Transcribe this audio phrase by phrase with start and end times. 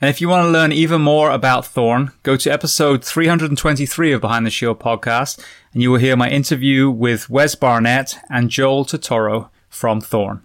[0.00, 4.20] And if you want to learn even more about Thorne, go to episode 323 of
[4.20, 8.84] Behind the Shield podcast, and you will hear my interview with Wes Barnett and Joel
[8.84, 10.44] Totoro from Thorne.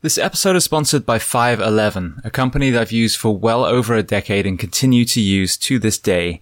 [0.00, 4.04] This episode is sponsored by 511, a company that I've used for well over a
[4.04, 6.40] decade and continue to use to this day.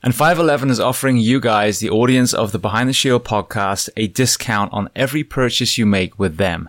[0.00, 4.06] And 511 is offering you guys, the audience of the Behind the Shield podcast, a
[4.06, 6.68] discount on every purchase you make with them.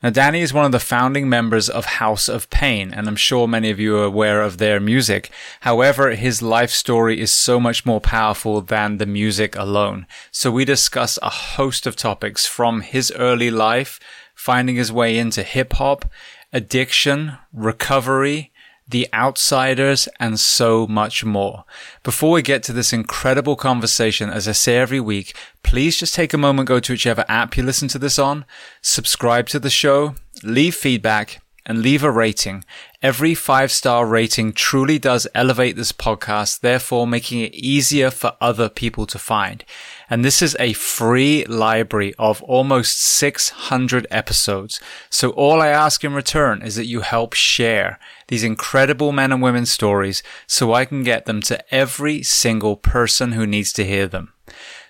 [0.00, 3.48] Now, Danny is one of the founding members of House of Pain, and I'm sure
[3.48, 5.28] many of you are aware of their music.
[5.62, 10.06] However, his life story is so much more powerful than the music alone.
[10.30, 13.98] So we discuss a host of topics from his early life,
[14.36, 16.08] finding his way into hip hop,
[16.52, 18.52] addiction, recovery,
[18.88, 21.64] the Outsiders, and so much more.
[22.02, 26.32] Before we get to this incredible conversation, as I say every week, please just take
[26.32, 28.46] a moment, go to whichever app you listen to this on,
[28.80, 32.64] subscribe to the show, leave feedback, and leave a rating.
[33.02, 38.70] Every five star rating truly does elevate this podcast, therefore making it easier for other
[38.70, 39.64] people to find.
[40.10, 44.80] And this is a free library of almost 600 episodes.
[45.10, 49.42] So all I ask in return is that you help share these incredible men and
[49.42, 54.06] women stories so I can get them to every single person who needs to hear
[54.06, 54.32] them.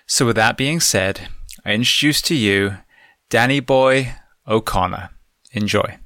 [0.07, 1.27] So with that being said,
[1.65, 2.77] I introduce to you
[3.29, 4.15] Danny Boy
[4.47, 5.09] O'Connor.
[5.51, 5.98] Enjoy.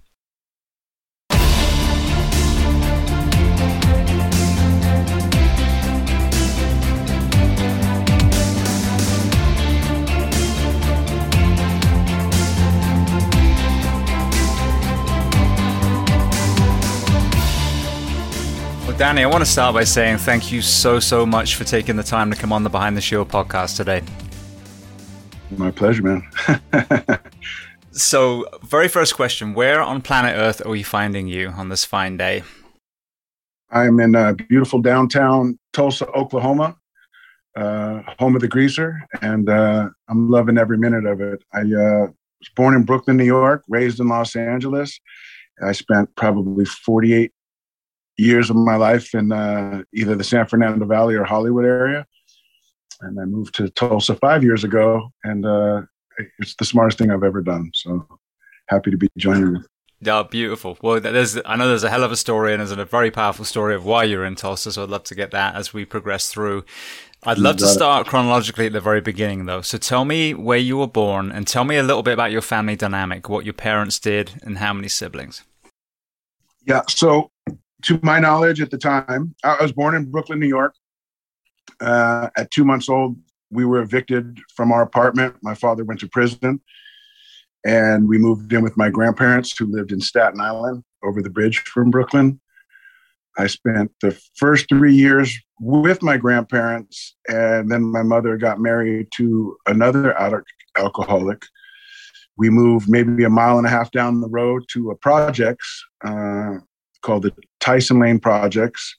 [18.94, 21.96] Well, Danny, I want to start by saying thank you so, so much for taking
[21.96, 24.04] the time to come on the Behind the Shield podcast today.
[25.50, 27.20] My pleasure, man.
[27.92, 32.18] so, very first question Where on planet Earth are we finding you on this fine
[32.18, 32.44] day?
[33.72, 36.78] I'm in uh, beautiful downtown Tulsa, Oklahoma,
[37.58, 41.44] uh, home of the greaser, and uh, I'm loving every minute of it.
[41.52, 45.00] I uh, was born in Brooklyn, New York, raised in Los Angeles.
[45.64, 47.32] I spent probably 48
[48.18, 52.06] years of my life in uh, either the San Fernando Valley or Hollywood area
[53.04, 55.82] and I moved to Tulsa five years ago, and uh,
[56.40, 57.72] it's the smartest thing I've ever done.
[57.74, 58.08] So
[58.68, 59.66] happy to be joining you.
[60.00, 60.78] Yeah, beautiful.
[60.82, 63.46] Well, there's I know there's a hell of a story, and there's a very powerful
[63.46, 64.72] story of why you're in Tulsa.
[64.72, 66.66] So I'd love to get that as we progress through.
[67.26, 68.10] I'd love to start it.
[68.10, 69.62] chronologically at the very beginning, though.
[69.62, 72.42] So tell me where you were born, and tell me a little bit about your
[72.42, 75.44] family dynamic, what your parents did, and how many siblings.
[76.66, 76.82] Yeah.
[76.90, 77.32] So,
[77.84, 80.74] to my knowledge, at the time, I was born in Brooklyn, New York.
[81.80, 83.18] Uh, at two months old,
[83.52, 85.36] we were evicted from our apartment.
[85.42, 86.62] My father went to prison,
[87.66, 91.60] and we moved in with my grandparents who lived in Staten Island over the bridge
[91.60, 92.40] from Brooklyn.
[93.38, 99.08] I spent the first three years with my grandparents, and then my mother got married
[99.16, 100.16] to another
[100.78, 101.42] alcoholic.
[102.38, 106.58] We moved maybe a mile and a half down the road to a projects uh,
[107.04, 108.98] called the Tyson Lane Projects.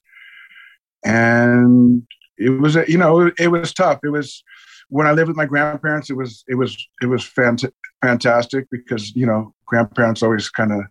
[1.05, 2.06] And
[2.39, 4.43] it was you know it, was tough it was
[4.89, 7.71] when i lived with my grandparents it was it was it was fant-
[8.03, 10.83] fantastic because you know grandparents always kind of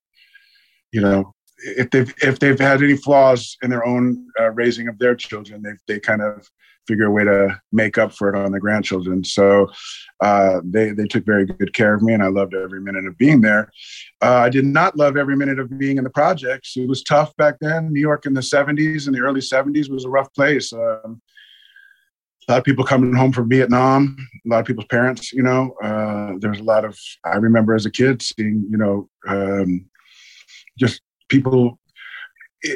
[0.92, 4.98] you know if they've if they've had any flaws in their own uh, raising of
[5.00, 6.50] their children they they kind of
[6.88, 9.24] figure a way to make up for it on the grandchildren.
[9.24, 9.70] So
[10.22, 13.18] uh, they they took very good care of me and i loved every minute of
[13.18, 13.72] being there.
[14.22, 16.76] Uh, i did not love every minute of being in the projects.
[16.76, 17.92] It was tough back then.
[17.92, 20.72] New york in the 70s and the early 70s was a rough place.
[20.74, 21.22] Um,
[22.48, 25.76] a lot of people coming home from Vietnam, a lot of people's parents, you know,
[25.82, 29.86] uh, there was a lot of, I remember as a kid seeing, you know, um,
[30.78, 31.80] just people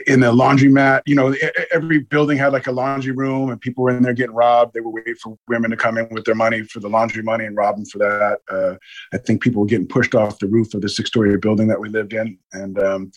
[0.05, 1.33] in the laundromat, you know,
[1.71, 4.73] every building had like a laundry room and people were in there getting robbed.
[4.73, 7.45] They were waiting for women to come in with their money for the laundry money
[7.45, 8.39] and rob them for that.
[8.49, 8.75] Uh,
[9.13, 11.79] I think people were getting pushed off the roof of the six story building that
[11.79, 12.37] we lived in.
[12.51, 13.11] And, um,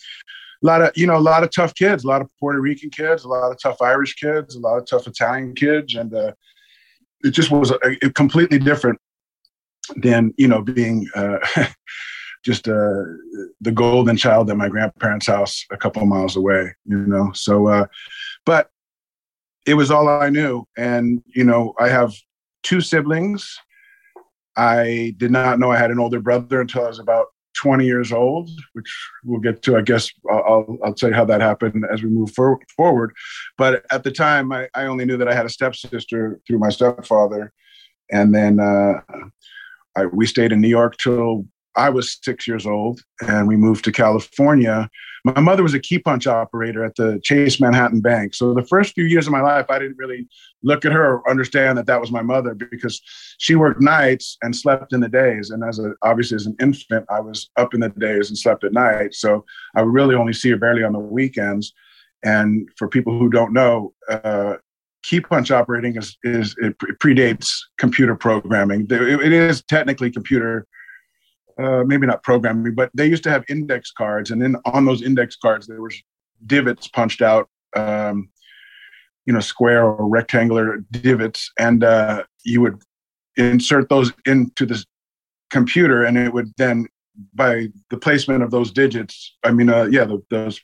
[0.63, 2.91] a lot of you know a lot of tough kids a lot of puerto rican
[2.91, 6.31] kids a lot of tough irish kids a lot of tough italian kids and uh,
[7.23, 8.99] it just was a, a completely different
[9.95, 11.39] than you know being uh,
[12.43, 13.03] just uh,
[13.61, 17.85] the golden child at my grandparents house a couple miles away you know so uh,
[18.45, 18.69] but
[19.65, 22.13] it was all i knew and you know i have
[22.63, 23.57] two siblings
[24.57, 28.11] i did not know i had an older brother until i was about 20 years
[28.11, 29.77] old, which we'll get to.
[29.77, 33.13] I guess I'll, I'll tell you how that happened as we move for, forward.
[33.57, 36.69] But at the time, I, I only knew that I had a stepsister through my
[36.69, 37.51] stepfather.
[38.11, 39.01] And then uh,
[39.95, 43.85] I, we stayed in New York till I was six years old, and we moved
[43.85, 44.89] to California
[45.23, 48.33] my mother was a key punch operator at the Chase Manhattan Bank.
[48.33, 50.27] So the first few years of my life, I didn't really
[50.63, 53.01] look at her or understand that that was my mother because
[53.37, 55.51] she worked nights and slept in the days.
[55.51, 58.63] And as a, obviously as an infant, I was up in the days and slept
[58.63, 59.13] at night.
[59.13, 61.71] So I would really only see her barely on the weekends.
[62.23, 64.55] And for people who don't know, uh,
[65.03, 68.87] key punch operating is, is it predates computer programming.
[68.89, 70.67] It is technically computer
[71.61, 75.01] uh, maybe not programming, but they used to have index cards, and then on those
[75.01, 75.95] index cards there was
[76.45, 78.29] divots punched out, um,
[79.25, 82.81] you know, square or rectangular divots, and uh, you would
[83.37, 84.83] insert those into the
[85.49, 86.87] computer, and it would then,
[87.33, 90.59] by the placement of those digits, I mean, uh, yeah, the, those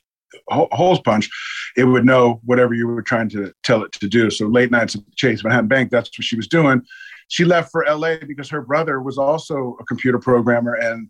[0.48, 1.30] holes punch,
[1.76, 4.30] it would know whatever you were trying to tell it to do.
[4.30, 6.82] So late nights at the Chase Manhattan Bank, that's what she was doing
[7.28, 11.08] she left for LA because her brother was also a computer programmer and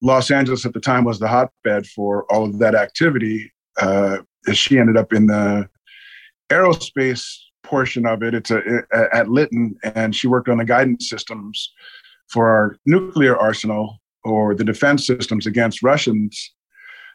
[0.00, 3.52] Los Angeles at the time was the hotbed for all of that activity.
[3.80, 4.18] Uh,
[4.52, 5.68] she ended up in the
[6.50, 8.34] aerospace portion of it.
[8.34, 8.60] It's a,
[8.92, 11.72] a, at Litton, and she worked on the guidance systems
[12.28, 16.54] for our nuclear arsenal or the defense systems against Russians,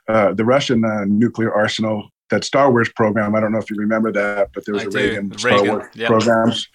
[0.09, 2.09] uh, the Russian uh, nuclear arsenal.
[2.29, 3.35] That Star Wars program.
[3.35, 4.97] I don't know if you remember that, but there was I a do.
[4.97, 6.07] Reagan, Star Wars yep.
[6.07, 6.67] programs.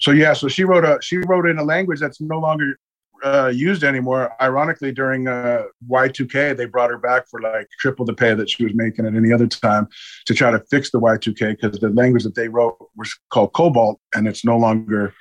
[0.00, 2.78] So yeah, so she wrote a she wrote in a language that's no longer
[3.24, 4.32] uh, used anymore.
[4.40, 8.64] Ironically, during uh, Y2K, they brought her back for like triple the pay that she
[8.64, 9.88] was making at any other time
[10.26, 13.96] to try to fix the Y2K because the language that they wrote was called COBOL,
[14.14, 15.14] and it's no longer.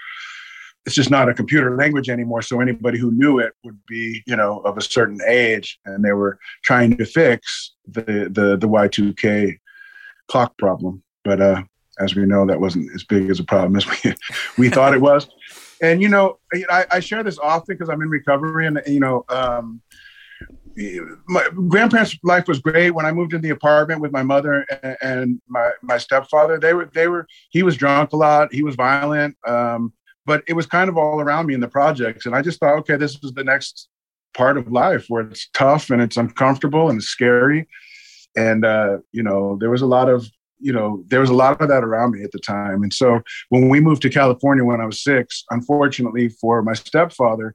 [0.86, 2.42] It's just not a computer language anymore.
[2.42, 6.12] So anybody who knew it would be, you know, of a certain age, and they
[6.12, 9.60] were trying to fix the the the Y2K
[10.28, 11.02] clock problem.
[11.24, 11.64] But uh,
[12.00, 14.14] as we know, that wasn't as big as a problem as we
[14.58, 15.28] we thought it was.
[15.82, 19.26] And you know, I, I share this often because I'm in recovery, and you know,
[19.30, 19.82] um,
[21.28, 22.92] my grandparents' life was great.
[22.92, 26.74] When I moved in the apartment with my mother and, and my my stepfather, they
[26.74, 29.94] were they were he was drunk a lot, he was violent, um,
[30.26, 32.78] but it was kind of all around me in the projects, and I just thought,
[32.80, 33.90] okay, this is the next
[34.34, 37.68] part of life where it's tough and it's uncomfortable and scary,
[38.36, 40.28] and uh, you know, there was a lot of
[40.64, 42.84] you know, there was a lot of that around me at the time.
[42.84, 47.54] And so when we moved to California when I was six, unfortunately for my stepfather,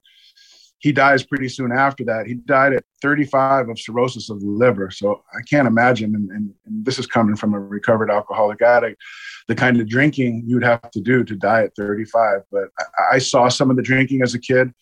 [0.79, 2.25] he dies pretty soon after that.
[2.25, 4.89] He died at 35 of cirrhosis of the liver.
[4.91, 9.01] So I can't imagine, and, and, and this is coming from a recovered alcoholic addict,
[9.49, 12.43] the kind of drinking you'd have to do to die at 35.
[12.49, 14.73] But I, I saw some of the drinking as a kid.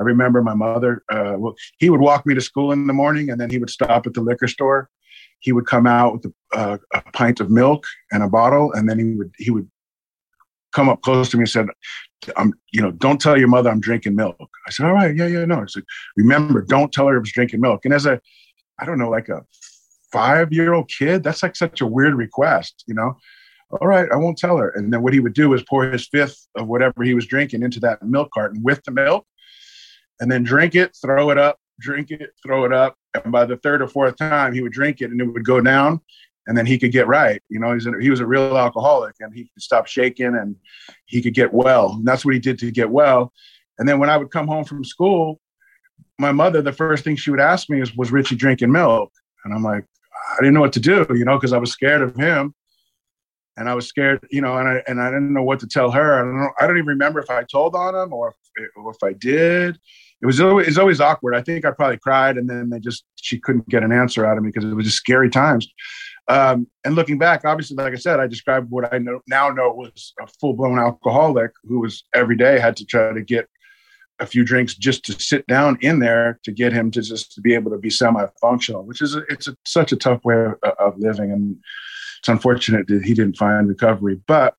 [0.00, 3.30] I remember my mother, uh, well, he would walk me to school in the morning
[3.30, 4.90] and then he would stop at the liquor store
[5.40, 8.88] he would come out with a, uh, a pint of milk and a bottle, and
[8.88, 9.70] then he would he would
[10.72, 11.66] come up close to me and said,
[12.36, 15.26] "I'm, you know, don't tell your mother I'm drinking milk." I said, "All right, yeah,
[15.26, 15.84] yeah, no." I said,
[16.16, 18.20] "Remember, don't tell her I was drinking milk." And as a,
[18.78, 19.42] I don't know, like a
[20.12, 23.16] five-year-old kid, that's like such a weird request, you know.
[23.70, 24.70] All right, I won't tell her.
[24.70, 27.62] And then what he would do is pour his fifth of whatever he was drinking
[27.62, 29.26] into that milk carton with the milk,
[30.20, 33.56] and then drink it, throw it up, drink it, throw it up, and by the
[33.58, 36.00] third or fourth time, he would drink it and it would go down,
[36.46, 37.42] and then he could get right.
[37.48, 40.56] You know, he's a, he was a real alcoholic, and he could stop shaking and
[41.06, 41.92] he could get well.
[41.92, 43.32] And that's what he did to get well.
[43.78, 45.40] And then when I would come home from school,
[46.18, 49.12] my mother, the first thing she would ask me is, "Was Richie drinking milk?"
[49.44, 49.84] And I'm like,
[50.32, 52.54] I didn't know what to do, you know, because I was scared of him,
[53.56, 55.90] and I was scared, you know, and I and I didn't know what to tell
[55.90, 56.14] her.
[56.14, 56.50] I don't know.
[56.58, 59.78] I don't even remember if I told on him or if, or if I did
[60.22, 61.34] it was always, always awkward.
[61.34, 64.38] I think I probably cried, and then they just she couldn't get an answer out
[64.38, 65.68] of me because it was just scary times.
[66.28, 69.72] Um, and looking back, obviously, like I said, I described what I know, now know
[69.72, 73.48] was a full blown alcoholic who was every day had to try to get
[74.18, 77.40] a few drinks just to sit down in there to get him to just to
[77.40, 80.46] be able to be semi functional, which is a, it's a, such a tough way
[80.46, 81.56] of, of living, and
[82.18, 84.20] it's unfortunate that he didn't find recovery.
[84.26, 84.54] But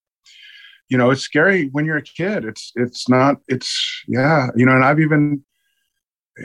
[0.89, 2.45] you know, it's scary when you're a kid.
[2.45, 3.37] It's it's not.
[3.47, 4.47] It's yeah.
[4.55, 5.43] You know, and I've even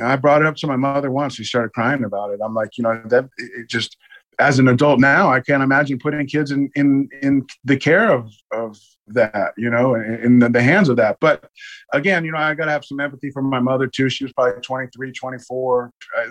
[0.02, 1.34] I brought it up to my mother once.
[1.34, 2.40] She started crying about it.
[2.42, 3.96] I'm like, you know, that it just
[4.38, 8.30] as an adult now, I can't imagine putting kids in in in the care of
[8.52, 11.18] of that, you know, in, the, the, hands of that.
[11.20, 11.48] But
[11.92, 14.08] again, you know, I got to have some empathy for my mother too.
[14.08, 16.24] She was probably 23, 24, uh,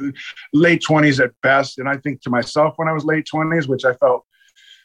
[0.54, 1.80] late 20s at best.
[1.80, 4.26] And I think to myself when I was late 20s, which I felt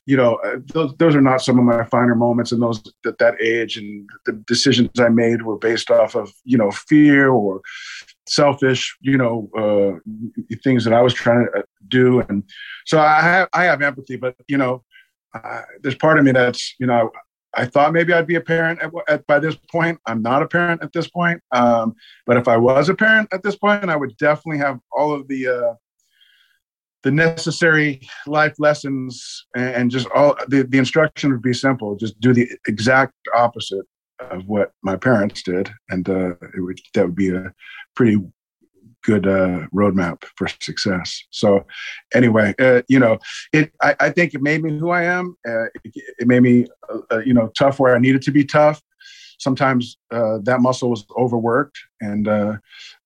[0.07, 3.19] you know, uh, those, those are not some of my finer moments in those at
[3.19, 3.77] that age.
[3.77, 7.61] And the decisions I made were based off of, you know, fear or
[8.29, 12.21] selfish, you know, uh, things that I was trying to uh, do.
[12.21, 12.45] And
[12.87, 14.85] so I have, I have empathy, but, you know,
[15.35, 17.11] uh, there's part of me that's, you know,
[17.55, 19.99] I thought maybe I'd be a parent at, at, by this point.
[20.07, 21.43] I'm not a parent at this point.
[21.51, 21.95] Um,
[22.27, 25.27] but if I was a parent at this point, I would definitely have all of
[25.27, 25.75] the, uh,
[27.07, 32.35] the necessary life lessons and just all the, the instruction would be simple just do
[32.35, 33.87] the exact opposite
[34.19, 35.71] of what my parents did.
[35.89, 37.53] And uh, it would that would be a
[37.95, 38.19] pretty
[39.05, 41.23] good uh, roadmap for success.
[41.31, 41.65] So
[42.13, 43.19] anyway uh, you know
[43.53, 45.37] it I, I, think it made me who i am.
[45.49, 48.45] Uh, it, it, made me uh, uh, you know tough where i needed to be
[48.45, 48.83] tough
[49.39, 52.55] sometimes uh, that muscle was overworked and uh,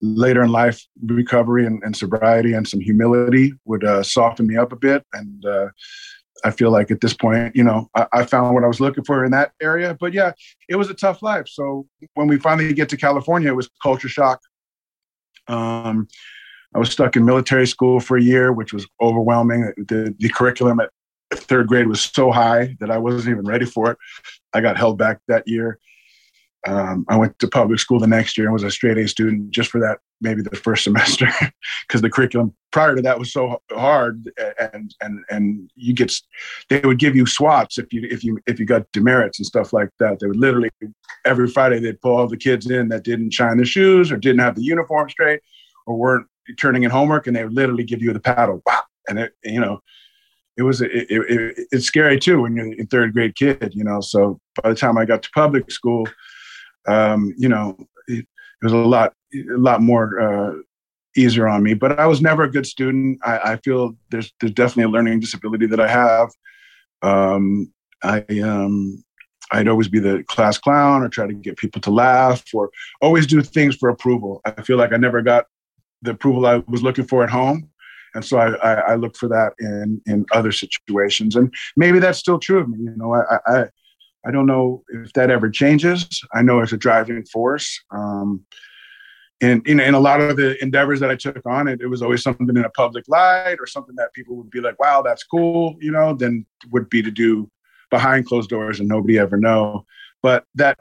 [0.01, 4.73] later in life recovery and, and, sobriety and some humility would uh, soften me up
[4.73, 5.05] a bit.
[5.13, 5.69] And uh,
[6.43, 9.05] i feel like at this point you know I, I, found what i was looking
[9.05, 9.97] for in that area.
[9.99, 10.33] But yeah
[10.69, 11.47] it was a tough life.
[11.49, 14.41] So when we finally get to california it was culture shock.
[15.49, 16.09] Um,
[16.75, 19.73] i was stuck in military school for a year which was overwhelming.
[19.77, 20.91] The, the curriculum at
[21.33, 23.99] third grade was so high that i wasn't even ready for it.
[24.55, 25.79] I got held back that year
[26.67, 29.51] um, I went to public school the next year and was a straight A student
[29.51, 31.27] just for that maybe the first semester
[31.87, 34.31] because the curriculum prior to that was so hard
[34.73, 36.13] and and and you get
[36.69, 39.73] they would give you swats if you if you if you got demerits and stuff
[39.73, 40.21] like that.
[40.21, 40.71] They would literally
[41.25, 44.41] every friday they'd pull all the kids in that didn't shine their shoes or didn't
[44.41, 45.41] have the uniform straight
[45.87, 46.27] or weren't
[46.59, 49.61] turning in homework and they would literally give you the paddle wow and it you
[49.61, 49.81] know
[50.57, 53.85] it was it, it, it, it's scary too when you're a third grade kid you
[53.85, 56.07] know so by the time i got to public school
[56.89, 57.77] um, you know
[58.09, 60.55] it, it was a lot a lot more uh,
[61.17, 61.75] easier on me.
[61.75, 63.19] But I was never a good student.
[63.25, 66.31] I, I, feel there's there's definitely a learning disability that I have.
[67.03, 67.73] Um,
[68.03, 69.03] I um,
[69.53, 72.71] I'd always be the class clown or try to get people to laugh or
[73.01, 74.41] always do things for approval.
[74.45, 75.47] I feel like I never got
[76.03, 77.69] the approval I was looking for at home.
[78.15, 81.37] And so I, I, I look for that in, in other situations.
[81.37, 82.79] And maybe that's still true of me.
[82.79, 83.65] You know, I, I,
[84.27, 86.23] I don't know if that ever changes.
[86.35, 87.81] I know it's a driving force.
[87.91, 88.45] Um,
[89.41, 92.03] and in, in a lot of the endeavors that I took on, it, it was
[92.03, 95.25] always something in a public light or something that people would be like, wow, that's
[95.25, 97.51] cool, you know, then would be to do
[97.91, 99.87] behind closed doors and nobody ever know.
[100.23, 100.79] But that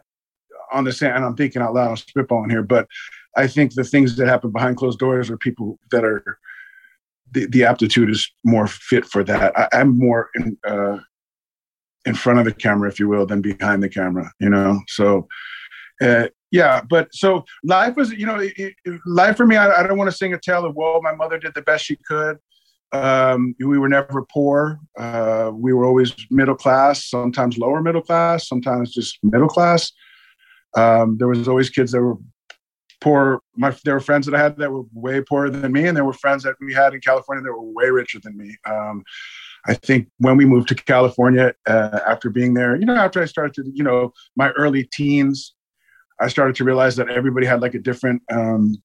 [0.72, 2.88] on the same, and I'm thinking out loud, I'm spitballing here, but
[3.38, 6.38] I think the things that happen behind closed doors are people that are,
[7.32, 9.58] the, the aptitude is more fit for that.
[9.58, 10.98] I, am more in, uh,
[12.06, 14.80] in front of the camera, if you will, than behind the camera, you know?
[14.88, 15.28] So,
[16.02, 18.74] uh, yeah, but so life was, you know, it,
[19.06, 21.00] life for me, I, I don't want to sing a tale of woe.
[21.02, 22.38] My mother did the best she could.
[22.92, 24.80] Um, we were never poor.
[24.98, 29.92] Uh, we were always middle class, sometimes lower middle class, sometimes just middle class.
[30.76, 32.18] Um, there was always kids that were
[33.02, 33.42] poor.
[33.56, 36.06] My there were friends that I had that were way poorer than me, and there
[36.06, 38.56] were friends that we had in California that were way richer than me.
[38.66, 39.04] Um,
[39.68, 43.26] I think when we moved to California, uh, after being there, you know, after I
[43.26, 45.54] started, to, you know, my early teens,
[46.20, 48.82] I started to realize that everybody had like a different, um,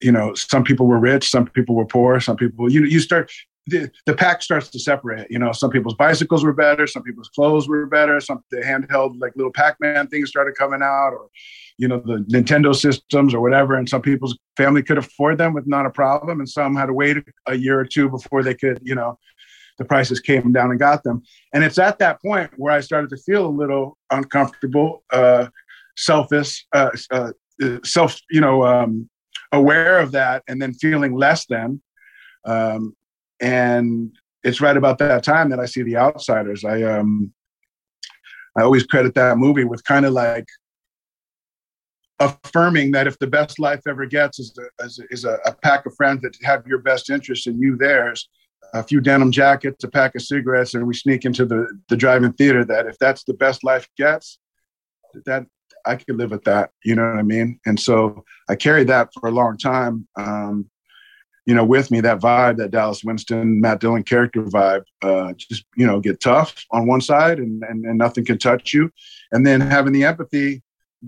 [0.00, 3.00] you know, some people were rich, some people were poor, some people, you know, you
[3.00, 3.30] start,
[3.66, 7.28] the, the pack starts to separate, you know, some people's bicycles were better, some people's
[7.28, 11.28] clothes were better, some the handheld like little Pac-Man things started coming out or,
[11.76, 13.74] you know, the Nintendo systems or whatever.
[13.74, 16.40] And some people's family could afford them with not a problem.
[16.40, 19.18] And some had to wait a year or two before they could, you know,
[19.78, 21.22] the prices came down and got them.
[21.54, 25.48] And it's at that point where I started to feel a little uncomfortable, uh,
[25.96, 27.32] selfish, uh, uh,
[27.84, 29.08] self, you know, um,
[29.52, 31.80] aware of that, and then feeling less than.
[32.44, 32.94] Um,
[33.40, 36.64] and it's right about that time that I see The Outsiders.
[36.64, 37.32] I um,
[38.56, 40.46] I always credit that movie with kind of like
[42.20, 45.86] affirming that if the best life ever gets is a, is a, is a, pack
[45.86, 48.28] of friends that have your best interest and you theirs,
[48.74, 52.32] a few denim jackets, a pack of cigarettes, and we sneak into the the drive-in
[52.34, 52.64] theater.
[52.64, 54.38] That if that's the best life gets,
[55.26, 55.46] that
[55.86, 56.70] I could live with that.
[56.84, 57.60] You know what I mean?
[57.66, 60.06] And so I carried that for a long time.
[60.16, 60.70] Um,
[61.46, 64.82] you know, with me that vibe, that Dallas Winston, Matt Dillon character vibe.
[65.00, 68.74] Uh, just you know, get tough on one side, and, and and nothing can touch
[68.74, 68.90] you,
[69.32, 70.62] and then having the empathy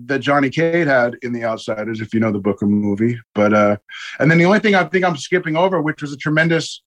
[0.05, 3.19] that Johnny Cade had in The Outsiders, if you know the book or movie.
[3.35, 3.77] But uh,
[4.19, 6.81] and then the only thing I think I'm skipping over, which was a tremendous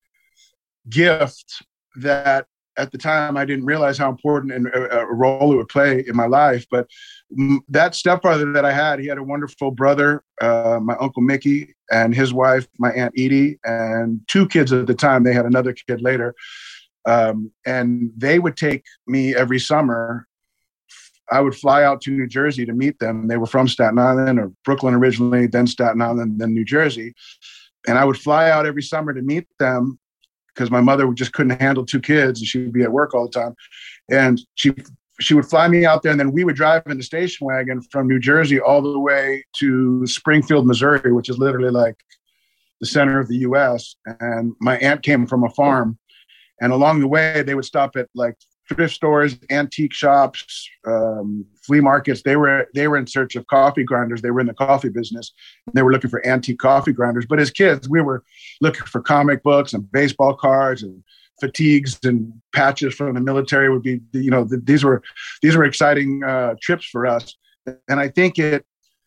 [0.89, 1.63] gift
[1.97, 6.05] that at the time I didn't realize how important and a, role it would play
[6.07, 6.67] in my life.
[6.71, 6.89] But
[7.69, 12.15] that stepfather that I had, he had a wonderful brother, uh, my uncle Mickey, and
[12.15, 15.23] his wife, my aunt Edie, and two kids at the time.
[15.23, 16.35] They had another kid later,
[17.07, 20.27] um, and they would take me every summer.
[21.31, 23.29] I would fly out to New Jersey to meet them.
[23.29, 27.15] They were from Staten Island or Brooklyn originally, then Staten Island, then New Jersey.
[27.87, 29.99] And I would fly out every summer to meet them
[30.55, 33.27] because my mother just couldn't handle two kids and she would be at work all
[33.27, 33.55] the time.
[34.11, 34.73] And she
[35.21, 37.81] she would fly me out there and then we would drive in the station wagon
[37.83, 41.97] from New Jersey all the way to Springfield, Missouri, which is literally like
[42.81, 43.95] the center of the US.
[44.21, 45.99] And my aunt came from a farm.
[46.61, 48.37] And along the way, they would stop at like
[48.69, 52.23] thrift stores, antique shops, um, flea markets.
[52.23, 54.23] They were they were in search of coffee grinders.
[54.23, 55.33] They were in the coffee business.
[55.73, 57.27] They were looking for antique coffee grinders.
[57.27, 58.23] But as kids, we were
[58.61, 61.03] looking for comic books and baseball cards and
[61.41, 63.69] fatigues and patches from the military.
[63.69, 65.03] Would be you know the, these were
[65.43, 67.35] these were exciting uh, trips for us.
[67.89, 68.65] And I think it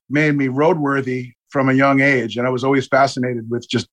[0.10, 2.38] made me roadworthy from a young age.
[2.38, 3.88] And I was always fascinated with just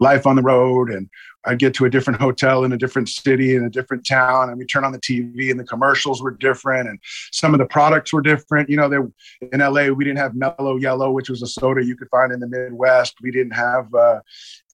[0.00, 0.90] life on the road.
[0.90, 1.08] And
[1.48, 4.58] I'd get to a different hotel in a different city in a different town, and
[4.58, 6.98] we turn on the TV, and the commercials were different, and
[7.32, 8.68] some of the products were different.
[8.68, 9.08] You know, there
[9.52, 12.40] in LA, we didn't have Mellow Yellow, which was a soda you could find in
[12.40, 13.16] the Midwest.
[13.22, 14.20] We didn't have uh,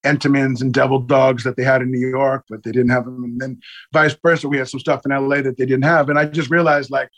[0.05, 3.23] Entenmann's and Devil Dogs that they had in New York, but they didn't have them.
[3.25, 3.61] And then
[3.93, 6.09] vice versa, we had some stuff in LA that they didn't have.
[6.09, 7.11] And I just realized like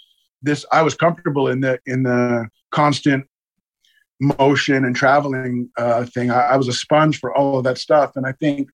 [0.42, 3.26] this, I was comfortable in the in the constant
[4.20, 6.30] motion and traveling uh, thing.
[6.30, 8.70] I, I, was a sponge for all of that stuff, and I think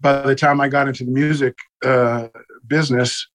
[0.00, 2.28] by the time I got into the music uh,
[2.66, 3.26] business,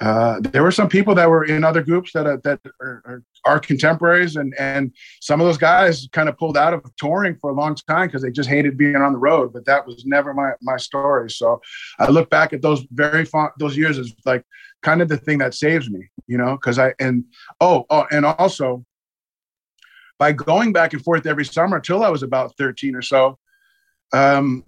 [0.00, 3.58] uh, there were some people that were in other groups that are, that are, are,
[3.58, 7.54] contemporaries, and and some of those guys kind of pulled out of touring for a
[7.54, 9.52] long time because they just hated being on the road.
[9.52, 11.30] But that was never my my story.
[11.30, 11.60] So
[11.98, 14.44] I look back at those very fun, those years as like
[14.82, 17.24] kind of the thing that saves me, you know, because I and
[17.60, 18.84] oh oh and also
[20.18, 23.38] by going back and forth every summer until I was about 13 or so.
[24.12, 24.64] Um,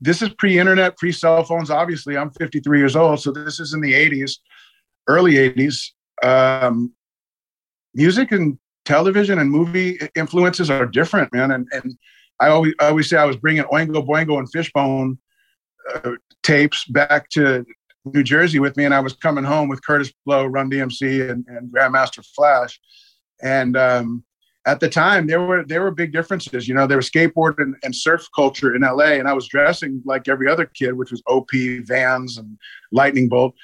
[0.00, 1.70] this is pre-internet, pre-cell phones.
[1.70, 4.38] Obviously, I'm 53 years old, so this is in the 80s,
[5.08, 5.90] early 80s.
[6.22, 6.92] Um,
[7.94, 11.50] music and television and movie influences are different, man.
[11.50, 11.96] And and
[12.40, 15.18] I always I always say I was bringing Oingo Boingo and Fishbone
[15.94, 16.12] uh,
[16.42, 17.64] tapes back to
[18.04, 21.44] New Jersey with me, and I was coming home with Kurtis Blow, Run DMC, and,
[21.48, 22.80] and Grandmaster Flash,
[23.42, 24.24] and um,
[24.66, 26.68] at the time there were there were big differences.
[26.68, 30.02] You know, there was skateboard and, and, surf culture in LA, and I was dressing
[30.04, 31.50] like every other kid, which was OP
[31.84, 32.58] Vans and
[32.92, 33.54] Lightning Bolt.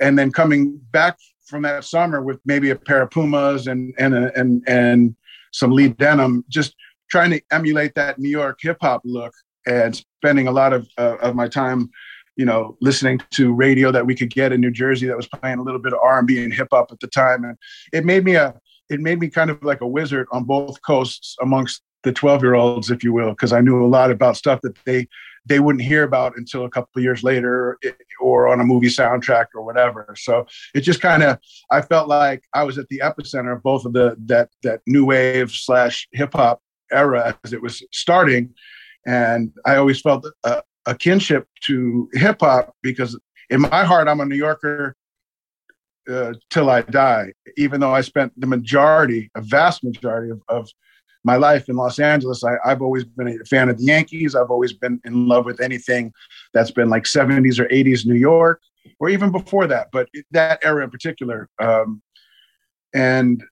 [0.00, 4.14] And then coming back from that summer with maybe a pair of Pumas and and
[4.14, 5.14] and and
[5.52, 6.74] some Lee denim, just
[7.10, 9.32] trying to emulate that New York hip hop look,
[9.66, 11.90] and spending a lot of uh, of my time,
[12.36, 15.58] you know, listening to radio that we could get in New Jersey that was playing
[15.58, 17.56] a little bit of R and B and hip hop at the time, and
[17.92, 18.54] it made me a
[18.90, 22.54] it made me kind of like a wizard on both coasts amongst the 12 year
[22.54, 25.06] olds, if you will, because I knew a lot about stuff that they
[25.46, 27.78] they wouldn't hear about until a couple years later
[28.20, 30.14] or on a movie soundtrack or whatever.
[30.18, 31.38] So it just kind of
[31.70, 35.06] I felt like I was at the epicenter of both of the that that new
[35.06, 36.60] wave slash hip hop
[36.92, 38.52] era as it was starting,
[39.06, 43.18] and I always felt a, a kinship to hip hop because
[43.50, 44.96] in my heart I'm a New Yorker
[46.10, 50.68] uh, till I die, even though I spent the majority, a vast majority of, of
[51.24, 52.42] my life in Los Angeles.
[52.44, 54.34] I, have always been a fan of the Yankees.
[54.34, 56.12] I've always been in love with anything
[56.54, 58.60] that's been like 70s or 80s New York,
[58.98, 61.48] or even before that, but that era in particular.
[61.60, 62.02] Um,
[62.94, 63.42] and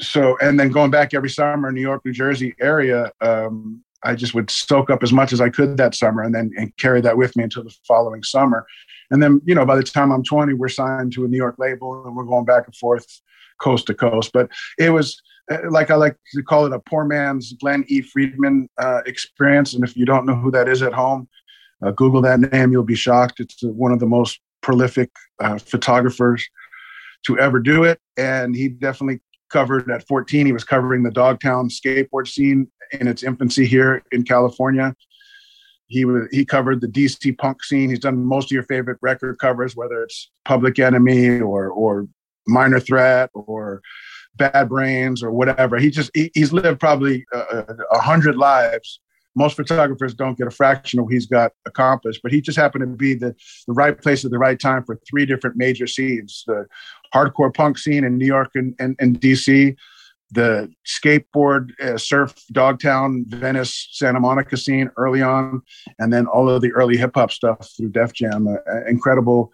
[0.00, 4.14] so, and then going back every summer, in New York, New Jersey area, um, I
[4.14, 7.00] just would soak up as much as I could that summer and then and carry
[7.02, 8.66] that with me until the following summer.
[9.10, 11.56] And then, you know, by the time I'm 20, we're signed to a New York
[11.58, 13.06] label and we're going back and forth
[13.60, 14.30] coast to coast.
[14.32, 15.20] But it was
[15.50, 18.02] uh, like I like to call it a poor man's Glenn E.
[18.02, 19.74] Friedman uh, experience.
[19.74, 21.28] And if you don't know who that is at home,
[21.82, 23.40] uh, Google that name, you'll be shocked.
[23.40, 26.46] It's one of the most prolific uh, photographers
[27.26, 27.98] to ever do it.
[28.16, 29.20] And he definitely
[29.50, 34.22] covered at 14, he was covering the Dogtown skateboard scene in its infancy here in
[34.22, 34.94] California.
[35.90, 37.90] He was he covered the DC punk scene.
[37.90, 42.06] He's done most of your favorite record covers, whether it's Public Enemy or or
[42.46, 43.82] Minor Threat or
[44.36, 45.78] Bad Brains or whatever.
[45.78, 49.00] He just he, he's lived probably a hundred lives.
[49.34, 52.82] Most photographers don't get a fraction of what he's got accomplished, but he just happened
[52.82, 53.34] to be the,
[53.66, 56.66] the right place at the right time for three different major scenes: the
[57.12, 59.74] hardcore punk scene in New York and, and, and DC,
[60.30, 65.62] the skateboard, uh, surf, Dogtown, Venice, Santa Monica scene early on,
[65.98, 68.46] and then all of the early hip hop stuff through Def Jam.
[68.48, 69.52] Uh, incredible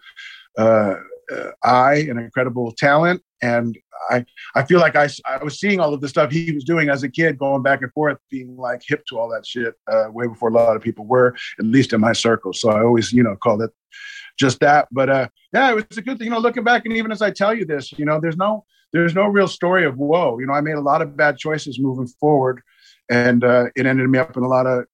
[0.57, 0.95] uh,
[1.31, 3.21] uh, eye and incredible talent.
[3.41, 3.77] And
[4.09, 6.89] I, I feel like I, I was seeing all of the stuff he was doing
[6.89, 10.05] as a kid, going back and forth, being like hip to all that shit uh,
[10.09, 12.53] way before a lot of people were, at least in my circle.
[12.53, 13.71] So I always, you know, call it
[14.37, 14.87] just that.
[14.91, 16.25] But uh, yeah, it was a good thing.
[16.25, 18.65] You know, looking back, and even as I tell you this, you know, there's no
[18.93, 20.39] there's no real story of whoa.
[20.39, 22.61] You know, I made a lot of bad choices moving forward,
[23.09, 24.85] and uh, it ended me up in a lot of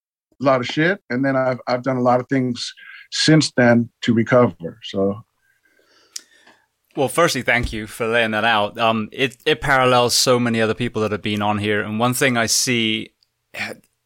[0.41, 1.01] a lot of shit.
[1.09, 2.73] And then I've I've done a lot of things
[3.11, 4.79] since then to recover.
[4.83, 5.23] So.
[6.95, 8.77] Well, firstly, thank you for laying that out.
[8.77, 12.13] Um, it it parallels so many other people that have been on here, and one
[12.13, 13.13] thing I see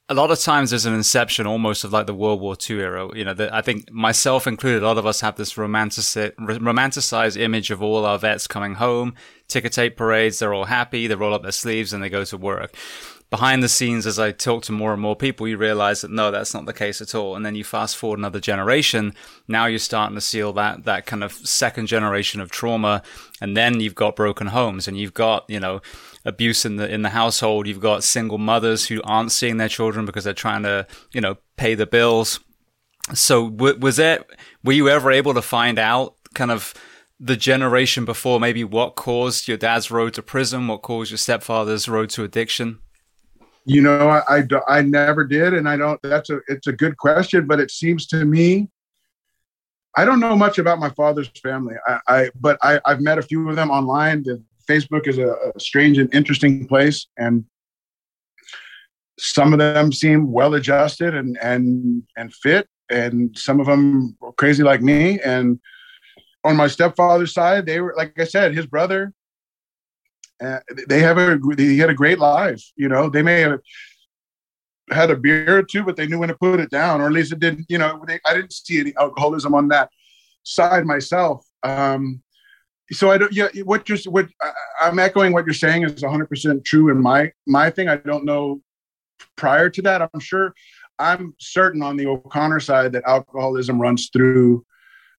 [0.10, 3.10] a lot of times there's an inception almost of like the World War II era.
[3.14, 7.72] You know, I think myself included, a lot of us have this romanticized, romanticized image
[7.72, 9.16] of all our vets coming home,
[9.50, 10.40] ticker tape parades.
[10.40, 11.08] They're all happy.
[11.08, 12.74] They roll up their sleeves and they go to work.
[13.30, 16.32] Behind the scenes, as I talk to more and more people, you realize that no,
[16.32, 17.36] that's not the case at all.
[17.36, 19.14] And then you fast forward another generation.
[19.50, 23.04] Now you're starting to see that, that kind of second generation of trauma.
[23.42, 25.82] And then you've got broken homes and you've got, you know,
[26.28, 27.68] abuse in the in the household.
[27.68, 31.38] You've got single mothers who aren't seeing their children because they're trying to, you know,
[31.56, 32.40] pay the bills.
[33.14, 34.30] So w- was it?
[34.64, 36.74] Were you ever able to find out kind of
[37.20, 41.88] the generation before maybe what caused your dad's road to prison, what caused your stepfather's
[41.88, 42.80] road to addiction?
[43.66, 46.00] You know, I, I, I never did, and I don't.
[46.04, 48.70] That's a it's a good question, but it seems to me
[49.98, 51.74] I don't know much about my father's family.
[51.88, 54.22] I, I but I, have met a few of them online.
[54.22, 57.46] The Facebook is a, a strange and interesting place, and
[59.20, 64.64] some of them seem well adjusted and and and fit, and some of them crazy
[64.64, 65.20] like me.
[65.20, 65.60] And
[66.44, 69.14] on my stepfather's side, they were like I said, his brother.
[70.44, 72.64] Uh, they have a he had a great life.
[72.76, 73.60] You know, they may have
[74.92, 77.12] had a beer or two, but they knew when to put it down, or at
[77.12, 77.66] least it didn't.
[77.70, 79.90] You know, they, I didn't see any alcoholism on that
[80.44, 81.46] side myself.
[81.64, 82.22] Um,
[82.92, 83.32] so I don't.
[83.34, 84.28] Yeah, what you're what
[84.82, 87.90] I'm echoing what you're saying is 100 percent true in my my thing.
[87.90, 88.62] I don't know
[89.36, 90.02] prior to that.
[90.14, 90.54] I'm sure.
[91.00, 94.66] I'm certain on the O'Connor side that alcoholism runs through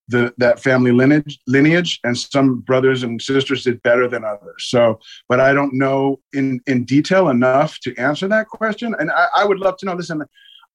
[0.09, 4.65] the that family lineage lineage, and some brothers and sisters did better than others.
[4.67, 8.95] So, but I don't know in in detail enough to answer that question.
[8.99, 9.93] And I, I would love to know.
[9.93, 10.23] Listen,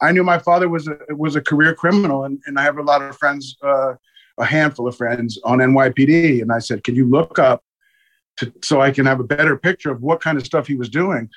[0.00, 2.83] I knew my father was a was a career criminal, and, and I have a
[2.83, 3.57] lot of friends.
[3.62, 3.94] Uh,
[4.38, 7.62] a handful of friends on NYPD, and I said, "Can you look up
[8.38, 10.88] to, so I can have a better picture of what kind of stuff he was
[10.88, 11.29] doing?"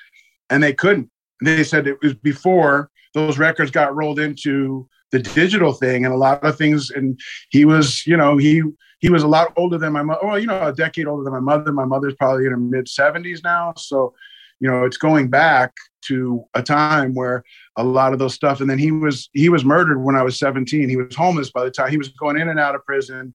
[0.50, 1.10] And they couldn't.
[1.42, 6.18] They said it was before those records got rolled into the digital thing, and a
[6.18, 6.90] lot of things.
[6.90, 7.18] And
[7.50, 8.62] he was, you know, he
[8.98, 10.20] he was a lot older than my mother.
[10.24, 11.72] Well, you know, a decade older than my mother.
[11.72, 14.14] My mother's probably in her mid seventies now, so
[14.60, 15.72] you know, it's going back
[16.06, 17.44] to a time where
[17.76, 18.60] a lot of those stuff.
[18.60, 20.88] And then he was he was murdered when I was 17.
[20.88, 23.34] He was homeless by the time he was going in and out of prison,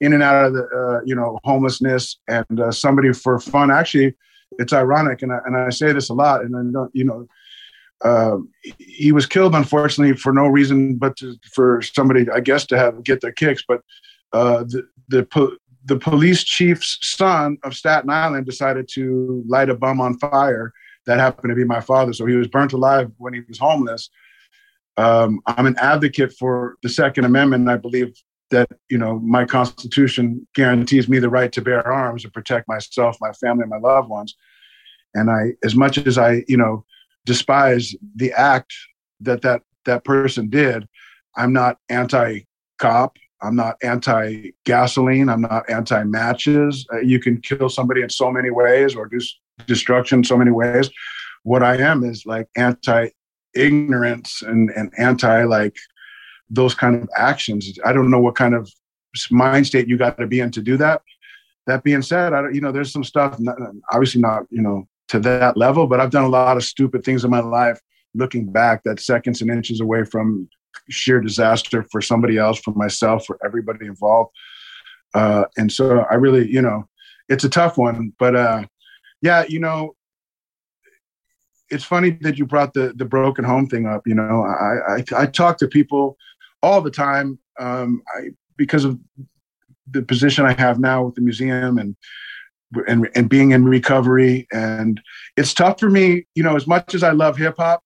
[0.00, 2.18] in and out of the uh, you know homelessness.
[2.28, 4.14] And uh, somebody for fun, actually,
[4.58, 7.26] it's ironic, and I, and I say this a lot, and I don't you know.
[8.04, 8.36] Uh,
[8.78, 13.02] he was killed, unfortunately, for no reason but to, for somebody, I guess, to have
[13.02, 13.64] get their kicks.
[13.66, 13.80] But
[14.32, 20.00] uh, the the the police chief's son of Staten Island decided to light a bum
[20.00, 20.72] on fire
[21.06, 22.12] that happened to be my father.
[22.12, 24.08] So he was burnt alive when he was homeless.
[24.96, 27.68] Um, I'm an advocate for the Second Amendment.
[27.68, 28.14] I believe
[28.50, 33.16] that you know my Constitution guarantees me the right to bear arms and protect myself,
[33.20, 34.36] my family, and my loved ones.
[35.14, 36.84] And I, as much as I, you know,
[37.26, 38.72] despise the act
[39.20, 40.88] that that that person did,
[41.36, 43.16] I'm not anti-cop.
[43.44, 45.28] I'm not anti gasoline.
[45.28, 46.86] I'm not anti matches.
[46.92, 49.20] Uh, you can kill somebody in so many ways or do
[49.66, 50.90] destruction in so many ways.
[51.42, 53.10] What I am is like anti
[53.54, 55.76] ignorance and, and anti like
[56.50, 57.78] those kind of actions.
[57.84, 58.70] I don't know what kind of
[59.30, 61.02] mind state you got to be in to do that.
[61.66, 63.56] That being said, I don't, you know, there's some stuff, not,
[63.90, 67.24] obviously not, you know, to that level, but I've done a lot of stupid things
[67.24, 67.80] in my life
[68.14, 70.48] looking back that seconds and inches away from
[70.90, 74.30] sheer disaster for somebody else, for myself, for everybody involved.
[75.14, 76.88] Uh, and so I really, you know,
[77.28, 78.64] it's a tough one, but uh,
[79.22, 79.94] yeah, you know,
[81.70, 84.06] it's funny that you brought the the broken home thing up.
[84.06, 86.16] You know, I I, I talk to people
[86.62, 88.98] all the time um, I, because of
[89.90, 91.96] the position I have now with the museum and
[92.86, 94.46] and and being in recovery.
[94.52, 95.00] And
[95.36, 97.82] it's tough for me, you know, as much as I love hip hop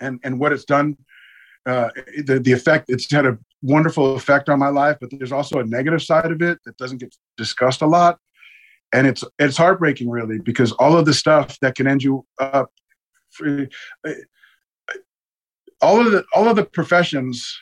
[0.00, 0.96] and and what it's done,
[1.66, 1.90] uh,
[2.24, 4.96] the the effect it's had a wonderful effect on my life.
[5.00, 8.18] But there's also a negative side of it that doesn't get discussed a lot
[8.92, 12.70] and it's it's heartbreaking really because all of the stuff that can end you up
[13.30, 13.66] for,
[15.80, 17.58] all of the all of the professions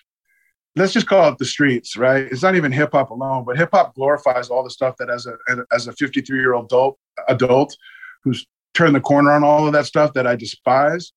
[0.76, 3.70] let's just call it the streets right it's not even hip hop alone but hip
[3.72, 5.36] hop glorifies all the stuff that as a
[5.72, 7.76] as a 53 year old adult adult
[8.22, 11.12] who's turned the corner on all of that stuff that I despise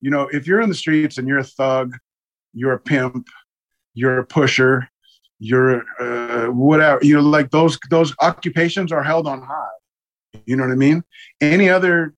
[0.00, 1.96] you know if you're in the streets and you're a thug
[2.52, 3.26] you're a pimp
[3.94, 4.88] you're a pusher
[5.40, 9.66] your uh, whatever you know like those those occupations are held on high.
[10.44, 11.02] You know what i mean?
[11.40, 12.14] Any other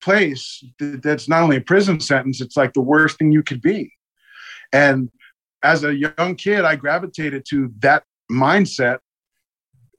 [0.00, 3.92] place that's not only a prison sentence it's like the worst thing you could be.
[4.72, 5.10] And
[5.62, 8.98] as a young kid i gravitated to that mindset.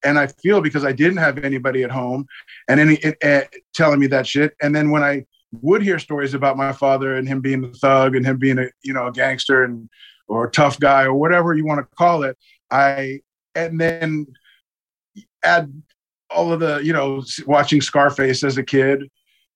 [0.03, 2.25] And i feel because i didn't have anybody at home
[2.67, 3.41] and any uh,
[3.75, 4.55] telling me that shit.
[4.61, 5.25] And then when i
[5.61, 8.67] would hear stories about my father and him being a thug and him being a
[8.83, 9.89] you know a gangster and
[10.27, 12.37] or a tough guy or whatever you want to call it.
[12.71, 13.21] I
[13.55, 14.27] and then
[15.43, 15.71] add
[16.29, 19.09] all of the you know watching Scarface as a kid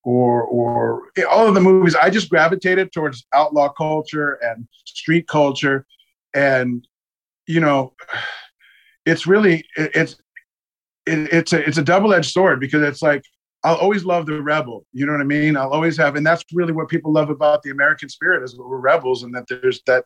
[0.03, 1.95] or or all of the movies.
[1.95, 5.85] I just gravitated towards outlaw culture and street culture.
[6.33, 6.87] And
[7.47, 7.93] you know
[9.05, 10.17] it's really it's
[11.05, 13.23] it, it's a it's a double-edged sword because it's like
[13.67, 14.85] I'll always love the rebel.
[14.93, 15.57] You know what I mean?
[15.57, 18.77] I'll always have, and that's really what people love about the American spirit is we're
[18.77, 20.05] rebels, and that there's that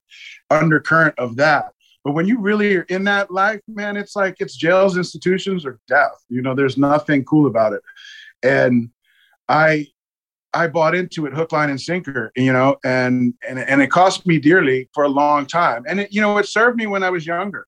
[0.50, 1.65] undercurrent of that.
[2.04, 5.80] But when you really are in that life, man, it's like it's jails, institutions, or
[5.88, 6.26] death.
[6.28, 7.82] You know, there's nothing cool about it.
[8.41, 8.89] And
[9.47, 9.86] I
[10.56, 14.26] I bought into it hook, line, and sinker, you know, and and and it cost
[14.26, 15.84] me dearly for a long time.
[15.88, 17.67] And it, you know, it served me when I was younger.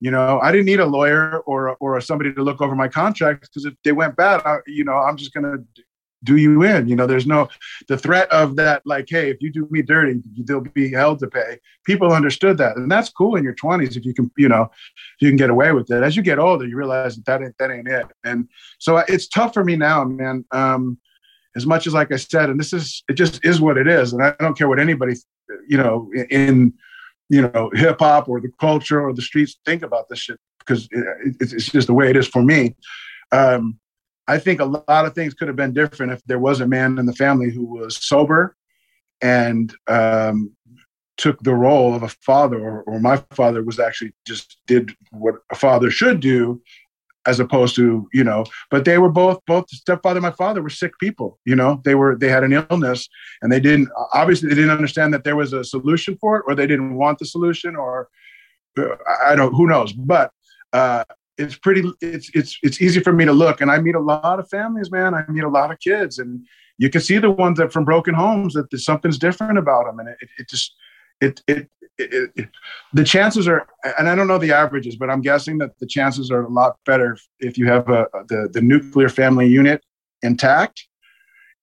[0.00, 3.48] You know, I didn't need a lawyer or or somebody to look over my contracts
[3.48, 5.58] because if they went bad, I, you know, I'm just gonna
[6.24, 6.88] do you in.
[6.88, 7.48] You know, there's no
[7.86, 8.82] the threat of that.
[8.84, 11.58] Like, hey, if you do me dirty, there'll be hell to pay.
[11.84, 14.70] People understood that, and that's cool in your 20s if you can, you know,
[15.20, 16.02] you can get away with it.
[16.02, 18.06] As you get older, you realize that that ain't that ain't it.
[18.24, 20.44] And so it's tough for me now, man.
[20.50, 20.98] Um,
[21.56, 24.12] as much as like I said, and this is it just is what it is,
[24.12, 25.14] and I don't care what anybody,
[25.68, 26.72] you know, in
[27.28, 30.88] you know hip hop or the culture or the streets think about this shit because
[30.90, 32.74] it, it's just the way it is for me.
[33.32, 33.78] Um,
[34.26, 36.98] I think a lot of things could have been different if there was a man
[36.98, 38.56] in the family who was sober
[39.20, 40.52] and um,
[41.16, 45.36] took the role of a father, or, or, my father was actually just did what
[45.50, 46.60] a father should do,
[47.26, 48.44] as opposed to you know.
[48.70, 51.38] But they were both both stepfather and my father were sick people.
[51.44, 53.08] You know, they were they had an illness,
[53.42, 56.54] and they didn't obviously they didn't understand that there was a solution for it, or
[56.54, 58.08] they didn't want the solution, or
[59.26, 60.30] I don't who knows, but.
[60.72, 61.04] Uh,
[61.36, 64.38] it's pretty it's it's it's easy for me to look and i meet a lot
[64.38, 66.46] of families man i meet a lot of kids and
[66.78, 70.08] you can see the ones that from broken homes that something's different about them and
[70.08, 70.74] it, it just
[71.20, 72.48] it, it it,
[72.92, 76.28] the chances are and i don't know the averages but i'm guessing that the chances
[76.28, 79.80] are a lot better if you have a, the, the nuclear family unit
[80.24, 80.88] intact.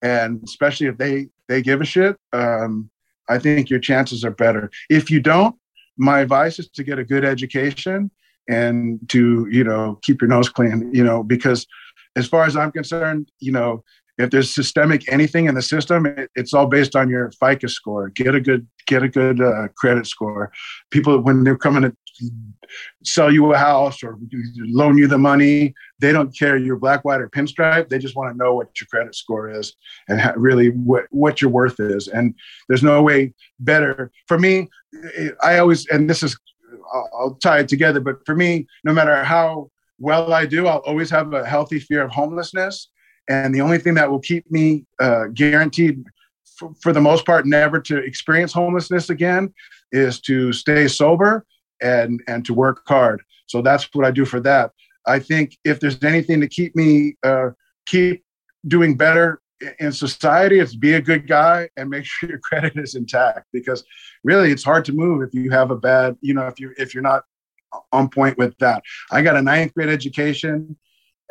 [0.02, 2.90] And especially if they they give a shit um,
[3.30, 4.72] i think your chances are better.
[4.90, 5.56] If you don't
[5.98, 8.10] my advice is to get a good education
[8.50, 11.68] and to you know keep your nose clean you know because
[12.16, 13.84] as far as i'm concerned you know
[14.18, 18.10] if there's systemic anything in the system it, it's all based on your FICO score
[18.10, 20.52] get a good get a good uh, credit score
[20.90, 21.96] people when they're coming to
[23.04, 24.18] sell you a house or
[24.58, 28.32] loan you the money they don't care you're black white or pinstripe they just want
[28.32, 29.76] to know what your credit score is
[30.08, 32.36] and really what, what your worth is and
[32.68, 34.68] there's no way better for me
[35.42, 36.38] i always and this is
[36.94, 38.00] I'll, I'll tie it together.
[38.00, 39.70] But for me, no matter how
[40.00, 42.90] well I do, I'll always have a healthy fear of homelessness.
[43.30, 46.04] And the only thing that will keep me uh, guaranteed,
[46.58, 49.54] for, for, the most part, never to experience homelessness again,
[49.92, 51.46] is to stay sober
[51.82, 53.22] and and to work hard.
[53.48, 54.72] So that's what I do for that.
[55.06, 57.50] I think if there's anything to keep me uh,
[57.86, 58.24] keep
[58.68, 59.42] doing better
[59.80, 63.84] in society it's be a good guy and make sure your credit is intact because
[64.24, 66.94] really it's hard to move if you have a bad you know if you if
[66.94, 67.24] you're not
[67.92, 70.76] on point with that i got a ninth grade education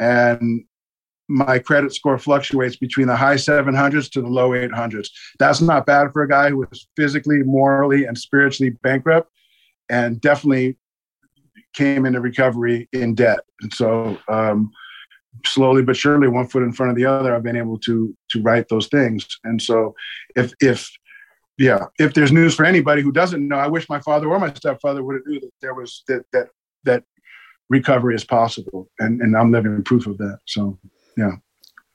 [0.00, 0.64] and
[1.30, 6.12] my credit score fluctuates between the high 700s to the low 800s that's not bad
[6.12, 9.30] for a guy who is physically morally and spiritually bankrupt
[9.88, 10.76] and definitely
[11.72, 14.70] came into recovery in debt and so um,
[15.44, 18.42] slowly but surely, one foot in front of the other, I've been able to to
[18.42, 19.26] write those things.
[19.44, 19.94] And so,
[20.36, 20.90] if if
[21.58, 24.52] yeah, if there's news for anybody who doesn't know, I wish my father or my
[24.54, 26.48] stepfather would have knew that there was that that
[26.84, 27.04] that
[27.68, 30.38] recovery is possible, and and I'm living proof of that.
[30.46, 30.78] So
[31.16, 31.32] yeah.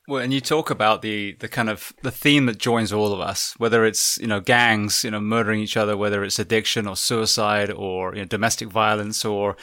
[0.07, 3.19] Well, and you talk about the the kind of the theme that joins all of
[3.19, 6.95] us, whether it's you know gangs, you know murdering each other, whether it's addiction or
[6.95, 9.57] suicide or you know, domestic violence or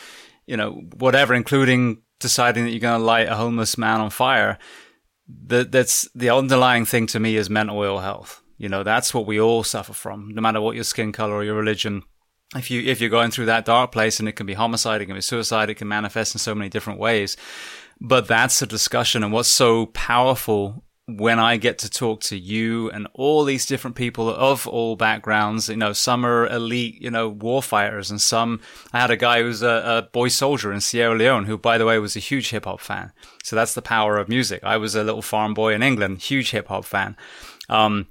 [0.46, 4.58] you know whatever, including deciding that you're going to light a homeless man on fire,
[5.46, 8.42] that that's the underlying thing to me is mental ill health.
[8.58, 11.44] You know, that's what we all suffer from, no matter what your skin color or
[11.44, 12.02] your religion.
[12.56, 15.06] If you if you're going through that dark place, and it can be homicide, it
[15.06, 17.36] can be suicide, it can manifest in so many different ways.
[18.04, 22.90] But that's a discussion, and what's so powerful when I get to talk to you
[22.90, 27.32] and all these different people of all backgrounds, you know, some are elite, you know,
[27.32, 28.60] warfighters, and some.
[28.92, 31.86] I had a guy who's a, a boy soldier in Sierra Leone, who, by the
[31.86, 33.12] way, was a huge hip hop fan.
[33.44, 34.64] So that's the power of music.
[34.64, 37.16] I was a little farm boy in England, huge hip hop fan.
[37.68, 38.08] Um,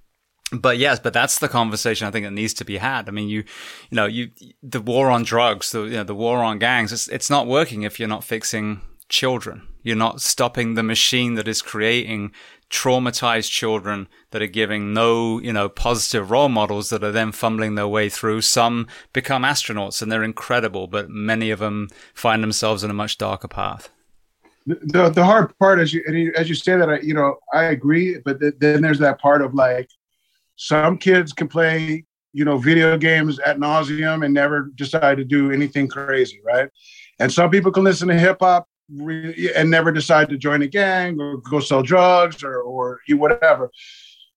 [0.53, 3.09] but yes, but that's the conversation I think that needs to be had.
[3.09, 3.43] I mean, you,
[3.89, 4.31] you know, you,
[4.63, 7.83] the war on drugs, the, you know, the war on gangs, it's, it's not working
[7.83, 9.67] if you're not fixing children.
[9.83, 12.31] You're not stopping the machine that is creating
[12.69, 17.75] traumatized children that are giving no, you know, positive role models that are then fumbling
[17.75, 18.41] their way through.
[18.41, 23.17] Some become astronauts and they're incredible, but many of them find themselves in a much
[23.17, 23.89] darker path.
[24.65, 28.19] The, the hard part is you, as you say that, I, you know, I agree,
[28.23, 29.89] but th- then there's that part of like,
[30.55, 35.51] some kids can play, you know, video games at nauseum and never decide to do
[35.51, 36.69] anything crazy, right?
[37.19, 38.67] And some people can listen to hip hop
[38.99, 43.71] and never decide to join a gang or go sell drugs or or whatever.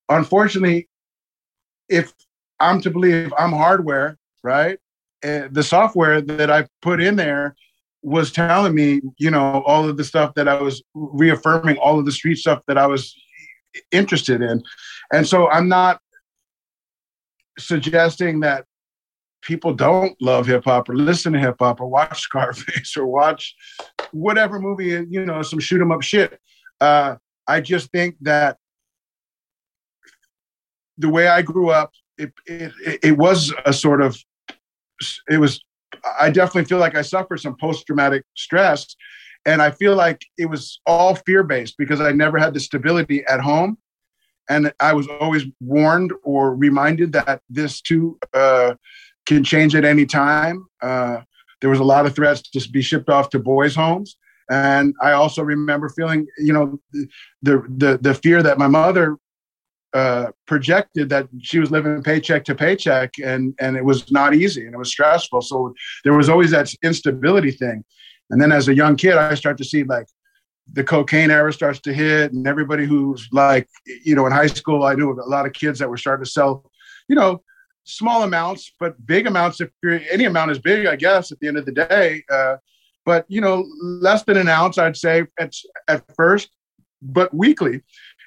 [0.08, 0.88] Unfortunately,
[1.88, 2.12] if
[2.60, 4.78] I'm to believe I'm hardware, right?
[5.24, 7.56] Uh, the software that I put in there
[8.02, 12.04] was telling me, you know, all of the stuff that I was reaffirming, all of
[12.04, 13.14] the street stuff that I was
[13.90, 14.62] interested in.
[15.12, 16.00] And so I'm not
[17.58, 18.66] suggesting that
[19.40, 23.54] people don't love hip hop or listen to hip hop or watch Scarface or watch
[24.14, 26.38] whatever movie, you know, some shoot 'em up shit.
[26.80, 28.56] Uh, I just think that
[30.96, 34.16] the way I grew up, it, it, it was a sort of,
[35.28, 35.62] it was,
[36.20, 38.94] I definitely feel like I suffered some post traumatic stress.
[39.46, 43.24] And I feel like it was all fear based because I never had the stability
[43.26, 43.76] at home.
[44.48, 48.74] And I was always warned or reminded that this too uh,
[49.26, 50.66] can change at any time.
[50.80, 51.22] Uh,
[51.60, 54.16] there was a lot of threats to be shipped off to boys' homes.
[54.50, 56.78] And I also remember feeling, you know,
[57.42, 59.16] the the the fear that my mother
[59.94, 64.66] uh, projected that she was living paycheck to paycheck, and and it was not easy
[64.66, 65.40] and it was stressful.
[65.40, 67.84] So there was always that instability thing.
[68.30, 70.06] And then as a young kid, I start to see like
[70.72, 73.68] the cocaine era starts to hit, and everybody who's like,
[74.04, 76.30] you know, in high school, I knew a lot of kids that were starting to
[76.30, 76.70] sell,
[77.08, 77.42] you know,
[77.84, 79.60] small amounts, but big amounts.
[79.60, 82.24] If you're, any amount is big, I guess at the end of the day.
[82.30, 82.56] Uh,
[83.04, 85.54] but you know, less than an ounce, I'd say at,
[85.88, 86.50] at first,
[87.02, 87.82] but weekly.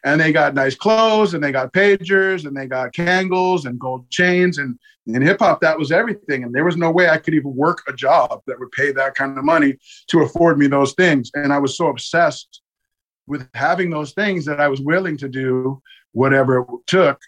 [0.05, 4.09] And they got nice clothes, and they got pagers, and they got Kangols and gold
[4.09, 4.77] chains, and
[5.07, 6.43] in hip hop, that was everything.
[6.43, 9.15] And there was no way I could even work a job that would pay that
[9.15, 9.77] kind of money
[10.07, 11.31] to afford me those things.
[11.33, 12.61] And I was so obsessed
[13.25, 15.81] with having those things that I was willing to do
[16.11, 17.19] whatever it took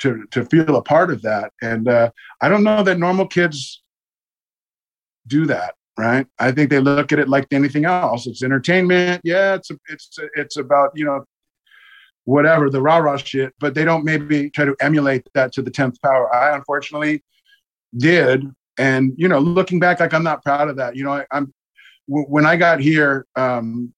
[0.00, 1.52] to to feel a part of that.
[1.62, 3.82] And uh, I don't know that normal kids
[5.26, 6.26] do that right?
[6.38, 8.26] I think they look at it like anything else.
[8.26, 9.22] It's entertainment.
[9.24, 11.24] Yeah, it's it's it's about you know
[12.24, 15.70] whatever the rah rah shit, but they don't maybe try to emulate that to the
[15.70, 16.34] tenth power.
[16.34, 17.24] I unfortunately
[17.96, 18.44] did,
[18.78, 20.96] and you know, looking back, like I'm not proud of that.
[20.96, 21.52] You know, I, am
[22.06, 23.26] when I got here.
[23.36, 23.92] Um,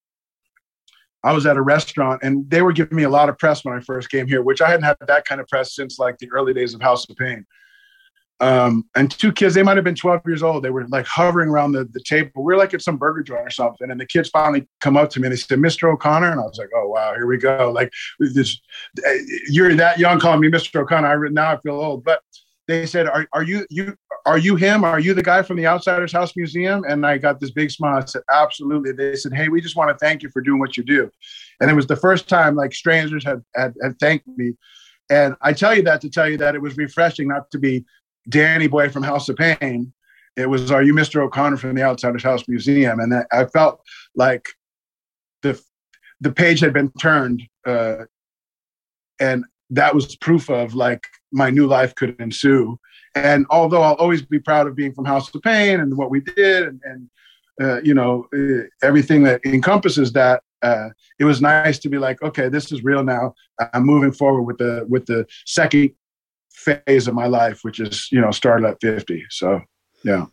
[1.25, 3.75] I was at a restaurant and they were giving me a lot of press when
[3.75, 6.31] I first came here, which I hadn't had that kind of press since like the
[6.31, 7.45] early days of House of Pain
[8.41, 10.63] um, and two kids, they might have been 12 years old.
[10.63, 12.45] They were like hovering around the, the table.
[12.45, 13.91] We are like at some burger joint or something.
[13.91, 15.93] And the kids finally come up to me and they said, Mr.
[15.93, 16.31] O'Connor.
[16.31, 17.73] And I was like, oh, wow, here we go.
[17.75, 18.61] Like, this,
[19.49, 20.81] you're that young calling me Mr.
[20.81, 21.27] O'Connor.
[21.27, 22.05] I, now I feel old.
[22.05, 22.21] But
[22.69, 23.97] they said, are, are you, you,
[24.29, 24.85] are you him?
[24.85, 26.85] Are you the guy from the Outsiders House Museum?
[26.87, 28.03] And I got this big smile.
[28.03, 28.93] I said, absolutely.
[28.93, 31.11] They said, hey, we just want to thank you for doing what you do.
[31.61, 34.53] And it was the first time like strangers had, had, had thanked me.
[35.09, 37.87] And I tell you that to tell you that it was refreshing not to be
[38.29, 39.95] Danny Boy from House of Pain.
[40.37, 41.23] It was Are You Mr.
[41.23, 43.01] O'Connor from the Outsiders House Museum?
[43.01, 43.81] And I felt
[44.15, 44.45] like
[45.41, 45.59] the
[46.21, 48.05] the page had been turned, uh,
[49.21, 52.79] and that was proof of like my new life could ensue.
[53.19, 56.21] And although I'll always be proud of being from House of Pain and what we
[56.21, 57.11] did, and, and
[57.61, 62.23] uh, you know uh, everything that encompasses that, uh, it was nice to be like,
[62.23, 63.35] okay, this is real now.
[63.73, 65.91] I'm moving forward with the with the second
[66.51, 69.25] phase of my life, which is you know started at fifty.
[69.31, 69.61] So
[70.05, 70.27] yeah.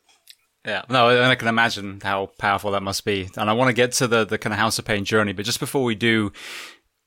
[0.65, 3.29] Yeah, no, and I can imagine how powerful that must be.
[3.37, 5.45] And I want to get to the, the kind of House of Pain journey, but
[5.45, 6.31] just before we do,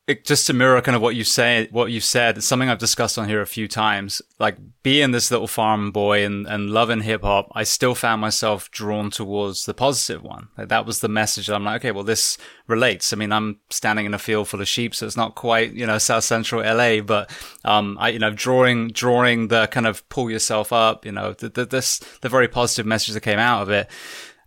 [0.09, 2.79] it, just to mirror kind of what you say, what you said, it's something I've
[2.79, 4.23] discussed on here a few times.
[4.39, 8.71] Like being this little farm boy and, and loving hip hop, I still found myself
[8.71, 10.49] drawn towards the positive one.
[10.57, 11.47] Like that was the message.
[11.47, 13.13] that I'm like, okay, well, this relates.
[13.13, 15.87] I mean, I'm standing in a field full of sheep, so it's not quite, you
[15.87, 17.31] know, South Central LA, but,
[17.67, 21.51] um, I, you know, drawing, drawing the kind of pull yourself up, you know, the,
[21.51, 23.91] the, this, the very positive message that came out of it.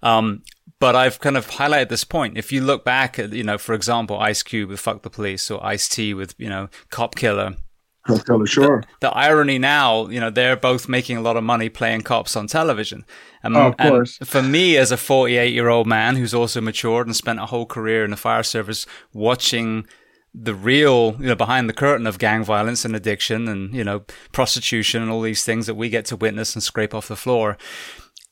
[0.01, 0.41] Um,
[0.81, 2.39] but I've kind of highlighted this point.
[2.39, 5.51] If you look back at, you know, for example, Ice Cube with Fuck the Police
[5.51, 7.55] or Ice T with, you know, Cop Killer.
[8.07, 8.81] Cop Killer, sure.
[8.99, 12.35] The, the, irony now, you know, they're both making a lot of money playing cops
[12.35, 13.05] on television.
[13.43, 14.17] Um, oh, of course.
[14.23, 17.67] for me, as a 48 year old man who's also matured and spent a whole
[17.67, 19.85] career in the fire service watching
[20.33, 24.03] the real, you know, behind the curtain of gang violence and addiction and, you know,
[24.31, 27.55] prostitution and all these things that we get to witness and scrape off the floor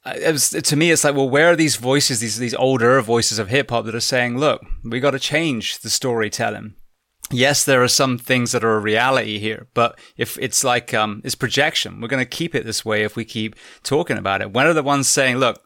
[0.06, 3.40] it was, to me, it's like, well, where are these voices, these these older voices
[3.40, 6.76] of hip hop that are saying, look, we got to change the storytelling.
[7.32, 11.22] Yes, there are some things that are a reality here, but if it's like um,
[11.24, 14.52] it's projection, we're going to keep it this way if we keep talking about it.
[14.52, 15.62] When are the ones saying, look,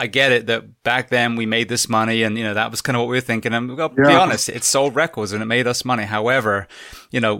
[0.00, 2.80] I get it that back then we made this money and, you know, that was
[2.80, 3.52] kind of what we were thinking.
[3.52, 4.08] And we've to yeah.
[4.08, 6.04] be honest, it sold records and it made us money.
[6.04, 6.66] However,
[7.10, 7.36] you know,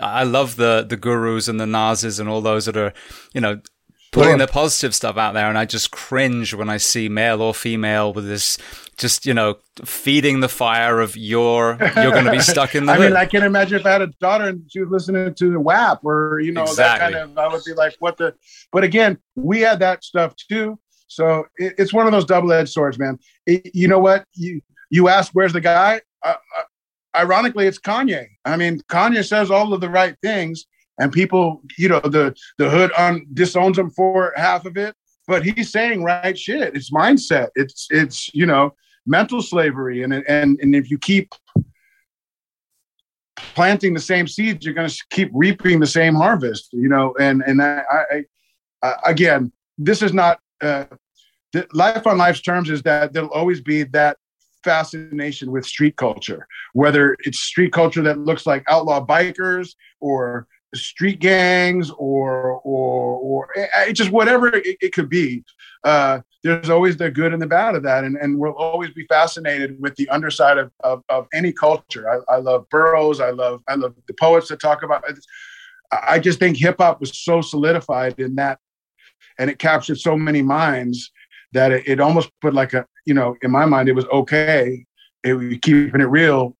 [0.00, 2.92] I love the, the gurus and the Nas's and all those that are,
[3.32, 3.60] you know,
[4.12, 7.54] putting the positive stuff out there and I just cringe when I see male or
[7.54, 8.58] female with this
[8.96, 12.92] just you know feeding the fire of your you're going to be stuck in the
[12.92, 13.10] I hood.
[13.10, 15.60] mean I can imagine if I had a daughter and she was listening to the
[15.60, 17.12] WAP or you know exactly.
[17.12, 18.34] that kind of I would be like what the
[18.72, 20.78] but again we had that stuff too.
[21.06, 23.18] So it, it's one of those double-edged swords man.
[23.46, 24.24] It, you know what?
[24.34, 26.00] You you ask where's the guy?
[26.24, 26.62] Uh, uh,
[27.16, 28.26] ironically it's Kanye.
[28.44, 30.66] I mean Kanye says all of the right things
[31.00, 34.94] and people, you know, the the hood un, disowns him for half of it.
[35.26, 36.76] But he's saying right shit.
[36.76, 37.48] It's mindset.
[37.56, 38.74] It's it's you know
[39.06, 41.34] mental slavery, and and and if you keep
[43.36, 47.14] planting the same seeds, you're going to keep reaping the same harvest, you know.
[47.18, 48.24] And and I, I,
[48.82, 50.84] I again, this is not uh,
[51.72, 52.68] life on life's terms.
[52.68, 54.18] Is that there'll always be that
[54.62, 61.20] fascination with street culture, whether it's street culture that looks like outlaw bikers or street
[61.20, 65.44] gangs or or or it, eh, eh, just whatever it, it could be.
[65.84, 69.04] Uh, there's always the good and the bad of that, and and we'll always be
[69.06, 72.08] fascinated with the underside of of, of any culture.
[72.08, 73.20] I, I love Burroughs.
[73.20, 75.08] I love I love the poets that talk about.
[75.08, 75.18] It.
[75.92, 78.58] I just think hip hop was so solidified in that,
[79.38, 81.10] and it captured so many minds
[81.52, 84.86] that it, it almost put like a you know in my mind it was okay.
[85.22, 86.56] It, we keeping it real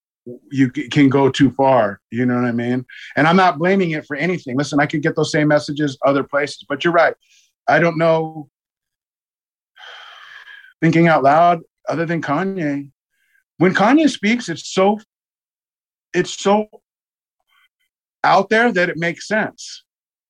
[0.51, 2.01] you can go too far.
[2.11, 2.85] You know what I mean?
[3.17, 4.57] And I'm not blaming it for anything.
[4.57, 7.15] Listen, I could get those same messages other places, but you're right.
[7.69, 8.49] I don't know.
[10.81, 12.91] Thinking out loud, other than Kanye,
[13.59, 14.99] when Kanye speaks, it's so,
[16.15, 16.69] it's so
[18.25, 19.85] out there that it makes sense.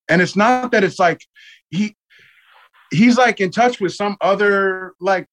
[0.08, 1.24] And it's not that it's like
[1.70, 1.96] he,
[2.90, 5.28] he's like in touch with some other like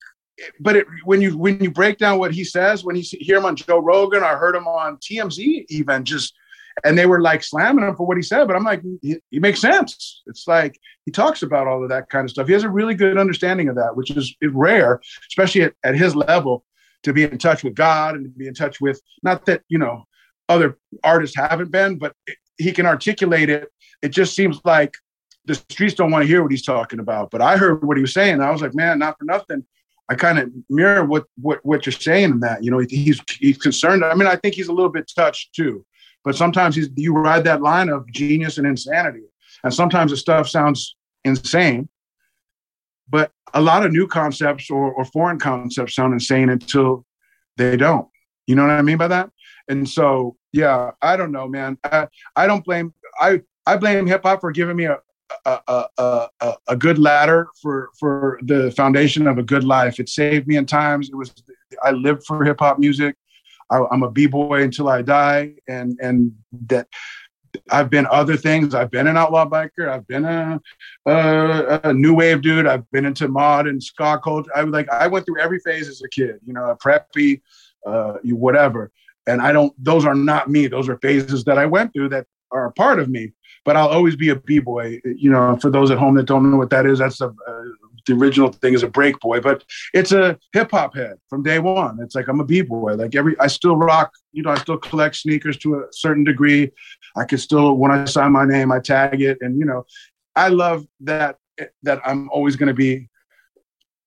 [0.60, 3.46] but it, when you when you break down what he says, when you hear him
[3.46, 6.34] on Joe Rogan, I heard him on TMZ even just,
[6.84, 8.48] and they were like slamming him for what he said.
[8.48, 10.22] But I'm like, he, he, makes sense.
[10.28, 12.48] It's like he talks about all of that kind of stuff.
[12.48, 16.16] He has a really good understanding of that, which is rare, especially at, at his
[16.16, 16.64] level,
[17.04, 19.78] to be in touch with God and to be in touch with not that you
[19.78, 20.06] know
[20.50, 22.14] other artists haven't been, but
[22.58, 23.70] he can articulate it.
[24.02, 24.94] It just seems like
[25.46, 27.32] the streets don't want to hear what he's talking about.
[27.32, 28.42] But I heard what he was saying.
[28.42, 29.66] I was like, man, not for nothing
[30.10, 32.64] I kind of mirror what what what you're saying in that.
[32.64, 34.03] You know, he's he's concerned.
[34.03, 35.86] I mean, I think he's a little bit touched too,
[36.24, 39.24] but sometimes he's you ride that line of genius and insanity,
[39.64, 40.95] and sometimes the stuff sounds
[41.26, 41.89] insane.
[43.10, 47.05] But a lot of new concepts or, or foreign concepts sound insane until
[47.55, 48.08] they don't.
[48.45, 49.30] You know what I mean by that?
[49.70, 51.78] And so, yeah, I don't know, man.
[51.84, 54.97] I, I don't blame I I blame hip hop for giving me a,
[55.46, 60.00] a, a, a, good ladder for for the foundation of a good life.
[60.00, 61.10] It saved me in times.
[61.10, 61.34] It was
[61.84, 63.16] I lived for hip hop music.
[63.70, 66.34] I, am a b boy until I die, and and
[66.68, 66.88] that
[67.70, 68.74] I've been other things.
[68.74, 69.90] I've been an outlaw biker.
[69.90, 70.62] I've been a,
[71.06, 72.68] a, a new wave dude.
[72.68, 74.52] I've been into mod and ska culture.
[74.56, 76.40] I was like I went through every phase as a kid.
[76.46, 77.42] You know, a preppy,
[77.86, 78.92] uh, whatever.
[79.28, 79.74] And I don't.
[79.84, 80.68] Those are not me.
[80.68, 83.34] Those are phases that I went through that are a part of me
[83.68, 85.01] but I'll always be a b-boy.
[85.03, 87.63] You know, for those at home that don't know what that is, that's a, uh,
[88.05, 91.59] the original thing is a break boy, but it's a hip hop head from day
[91.59, 91.99] one.
[92.01, 92.93] It's like I'm a b-boy.
[92.93, 94.13] Like every, I still rock.
[94.32, 96.72] You know, I still collect sneakers to a certain degree.
[97.18, 99.86] I can still, when I sign my name, I tag it, and you know,
[100.34, 101.36] I love that
[101.84, 103.09] that I'm always going to be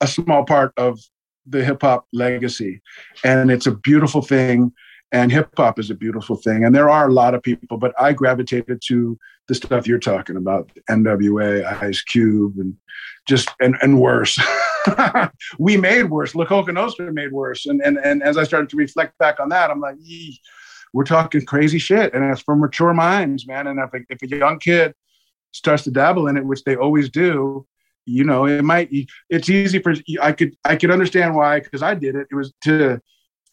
[0.01, 0.99] a small part of
[1.45, 2.81] the hip hop legacy,
[3.25, 4.73] and it's a beautiful thing
[5.13, 6.65] and hip hop is a beautiful thing.
[6.65, 9.19] And there are a lot of people, but I gravitated to
[9.51, 12.77] the stuff you're talking about, NWA, Ice Cube, and
[13.27, 14.39] just and and worse.
[15.59, 16.37] we made worse.
[16.37, 17.67] La Nostra made worse.
[17.67, 19.97] And and and as I started to reflect back on that, I'm like,
[20.95, 23.67] we're talking crazy shit, and it's from mature minds, man.
[23.67, 24.95] And if a, if a young kid
[25.51, 27.67] starts to dabble in it, which they always do,
[28.07, 28.89] you know, it might.
[29.31, 32.29] It's easy for I could I could understand why because I did it.
[32.31, 33.01] It was to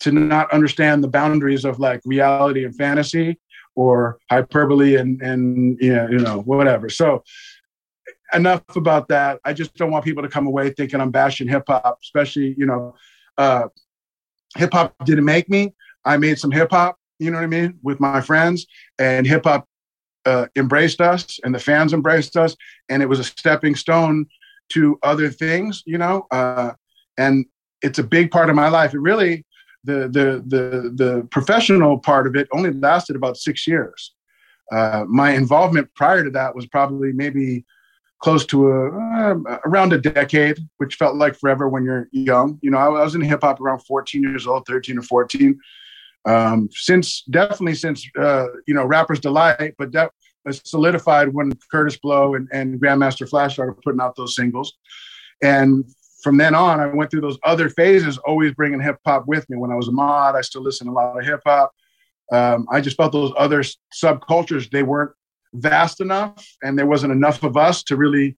[0.02, 3.40] to not understand the boundaries of like reality and fantasy
[3.78, 6.90] or hyperbole and and you know, you know whatever.
[6.90, 7.24] So
[8.34, 9.40] enough about that.
[9.46, 12.66] I just don't want people to come away thinking I'm bashing hip hop, especially you
[12.66, 12.96] know,
[13.38, 13.68] uh,
[14.58, 15.74] hip hop didn't make me.
[16.04, 18.66] I made some hip hop, you know what I mean, with my friends,
[18.98, 19.68] and hip hop
[20.26, 22.56] uh, embraced us, and the fans embraced us,
[22.90, 24.26] and it was a stepping stone
[24.70, 26.26] to other things, you know.
[26.32, 26.72] Uh,
[27.18, 27.46] and
[27.84, 28.96] it's a big part of my life.
[28.96, 29.46] It really
[29.84, 34.14] the the the the professional part of it only lasted about six years.
[34.72, 37.64] Uh, my involvement prior to that was probably maybe
[38.20, 42.60] close to a uh, around a decade, which felt like forever when you're young.
[42.62, 45.60] You know, I, was in hip hop around 14 years old, 13 or 14.
[46.26, 50.12] Um, since definitely since uh, you know Rapper's Delight, but that
[50.44, 54.74] was solidified when Kurtis Blow and, and Grandmaster Flash started putting out those singles.
[55.44, 55.86] And
[56.22, 59.58] from then on, I went through those other phases, always bringing hip hop with me.
[59.58, 61.72] When I was a mod, I still listened to a lot of hip hop.
[62.32, 63.64] Um, I just felt those other
[63.94, 65.12] subcultures they weren't
[65.54, 68.36] vast enough, and there wasn't enough of us to really,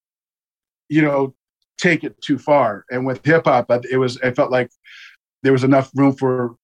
[0.89, 1.33] you know,
[1.77, 2.85] take it too far.
[2.91, 4.69] And with hip hop, it was it felt like
[5.43, 6.55] there was enough room for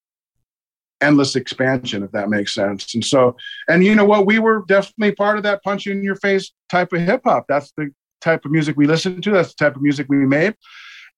[1.02, 2.94] endless expansion, if that makes sense.
[2.94, 3.36] And so,
[3.68, 6.92] and you know what, we were definitely part of that punch in your face type
[6.94, 7.46] of hip hop.
[7.48, 7.90] That's the
[8.22, 9.32] type of music we listened to.
[9.32, 10.56] That's the type of music we made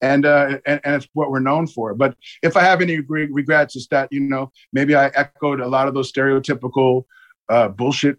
[0.01, 1.93] and, uh, and and it's what we're known for.
[1.93, 5.87] But if I have any regrets, it's that you know maybe I echoed a lot
[5.87, 7.05] of those stereotypical
[7.49, 8.17] uh, bullshit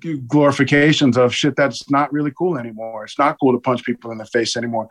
[0.00, 3.04] glorifications of shit that's not really cool anymore.
[3.04, 4.88] It's not cool to punch people in the face anymore.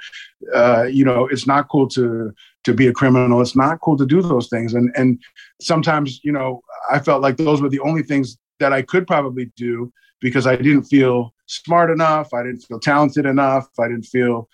[0.54, 2.32] Uh, you know, it's not cool to
[2.64, 3.42] to be a criminal.
[3.42, 4.74] It's not cool to do those things.
[4.74, 5.20] And and
[5.62, 6.62] sometimes, you know,
[6.92, 10.56] I felt like those were the only things that I could probably do because I
[10.56, 12.34] didn't feel smart enough.
[12.34, 13.68] I didn't feel talented enough.
[13.80, 14.48] I didn't feel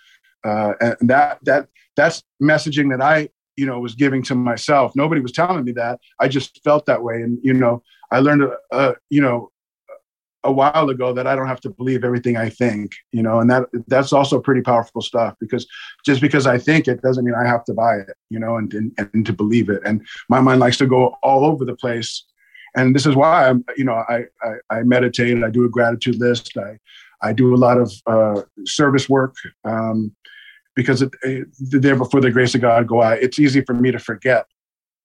[0.48, 4.94] uh, and that that that's messaging that I you know was giving to myself.
[4.96, 6.00] Nobody was telling me that.
[6.20, 9.52] I just felt that way, and you know, I learned uh, you know
[10.44, 13.50] a while ago that I don't have to believe everything I think, you know, and
[13.50, 15.68] that that's also pretty powerful stuff because
[16.06, 18.74] just because I think it doesn't mean I have to buy it, you know, and
[18.74, 19.82] and, and to believe it.
[19.84, 22.24] And my mind likes to go all over the place,
[22.76, 26.20] and this is why I'm, you know, I I, I meditate, I do a gratitude
[26.20, 26.78] list, I
[27.22, 29.36] I do a lot of uh, service work.
[29.66, 30.16] Um,
[30.78, 33.74] because it, it, the day before the grace of God go out, it's easy for
[33.74, 34.46] me to forget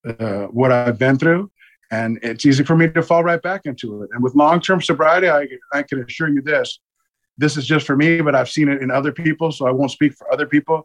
[0.06, 1.50] uh, what I've been through
[1.92, 4.10] and it's easy for me to fall right back into it.
[4.12, 6.80] And with long-term sobriety, I, I can assure you this:
[7.36, 9.90] this is just for me, but I've seen it in other people, so I won't
[9.90, 10.84] speak for other people.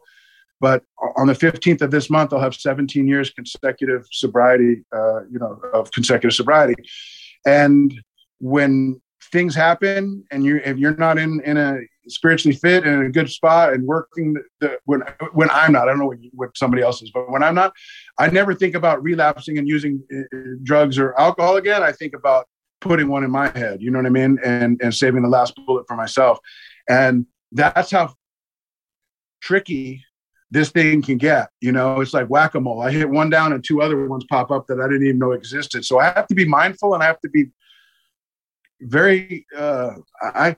[0.60, 0.84] But
[1.16, 5.60] on the 15th of this month, I'll have 17 years consecutive sobriety, uh, you know,
[5.74, 6.76] of consecutive sobriety.
[7.46, 7.94] And
[8.40, 9.00] when
[9.32, 13.11] things happen, and you if you're not in in a spiritually fit and in a
[13.11, 15.01] good spot and working the, when
[15.34, 15.84] when I'm not.
[15.84, 17.73] I don't know what, what somebody else is, but when I'm not,
[18.19, 21.84] I never think about relapsing and using uh, drugs or alcohol again.
[21.84, 22.47] I think about
[22.82, 23.82] putting one in my head.
[23.82, 24.39] You know what I mean?
[24.43, 26.39] And and saving the last bullet for myself.
[26.89, 28.13] And that's how
[29.41, 30.03] tricky
[30.51, 31.49] this thing can get.
[31.61, 32.82] You know, it's like whack a mole.
[32.82, 35.34] I hit one down and two other ones pop up that I didn't even know
[35.34, 35.86] existed.
[35.86, 37.47] So I have to be mindful and I have to be
[38.82, 40.55] very uh, I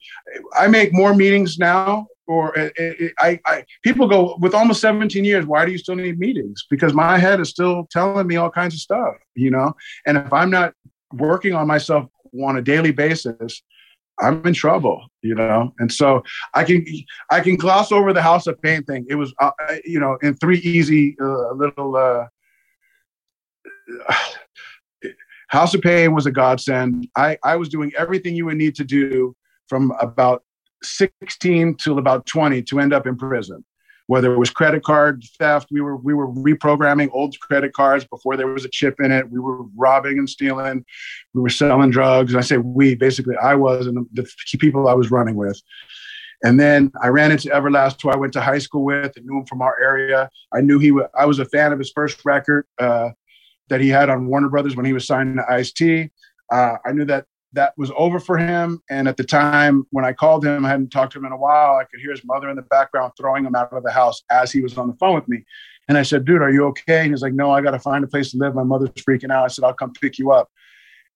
[0.57, 5.23] I make more meetings now or it, it, I, I people go with almost 17
[5.23, 6.65] years why do you still need meetings?
[6.69, 9.73] Because my head is still telling me all kinds of stuff you know?
[10.05, 10.73] And if i'm not
[11.13, 12.07] working on myself
[12.43, 13.61] on a daily basis
[14.19, 15.73] i'm in trouble you know?
[15.79, 16.85] And so i can
[17.31, 19.05] i can gloss over the house of pain thing.
[19.09, 19.51] It was uh,
[19.85, 22.25] you know in three easy uh, little uh,
[25.49, 27.07] House of Pain was a godsend.
[27.15, 29.35] I, I was doing everything you would need to do
[29.67, 30.43] from about
[30.83, 33.65] 16 till about 20 to end up in prison.
[34.05, 38.37] Whether it was credit card theft, we were we were reprogramming old credit cards before
[38.37, 39.29] there was a chip in it.
[39.29, 40.83] We were robbing and stealing.
[41.35, 42.31] We were selling drugs.
[42.31, 44.27] And I say we, basically I was and the
[44.59, 45.61] people I was running with.
[46.43, 49.39] And then I ran into Everlast, who I went to high school with and knew
[49.39, 50.29] him from our area.
[50.53, 52.65] I knew he was, I was a fan of his first record.
[52.79, 53.09] Uh,
[53.69, 56.09] that he had on Warner Brothers when he was signed to Ice T.
[56.51, 58.81] Uh, I knew that that was over for him.
[58.89, 61.37] And at the time when I called him, I hadn't talked to him in a
[61.37, 61.77] while.
[61.77, 64.51] I could hear his mother in the background throwing him out of the house as
[64.51, 65.43] he was on the phone with me.
[65.87, 67.01] And I said, dude, are you okay?
[67.01, 68.53] And he's like, no, I got to find a place to live.
[68.53, 69.45] My mother's freaking out.
[69.45, 70.49] I said, I'll come pick you up.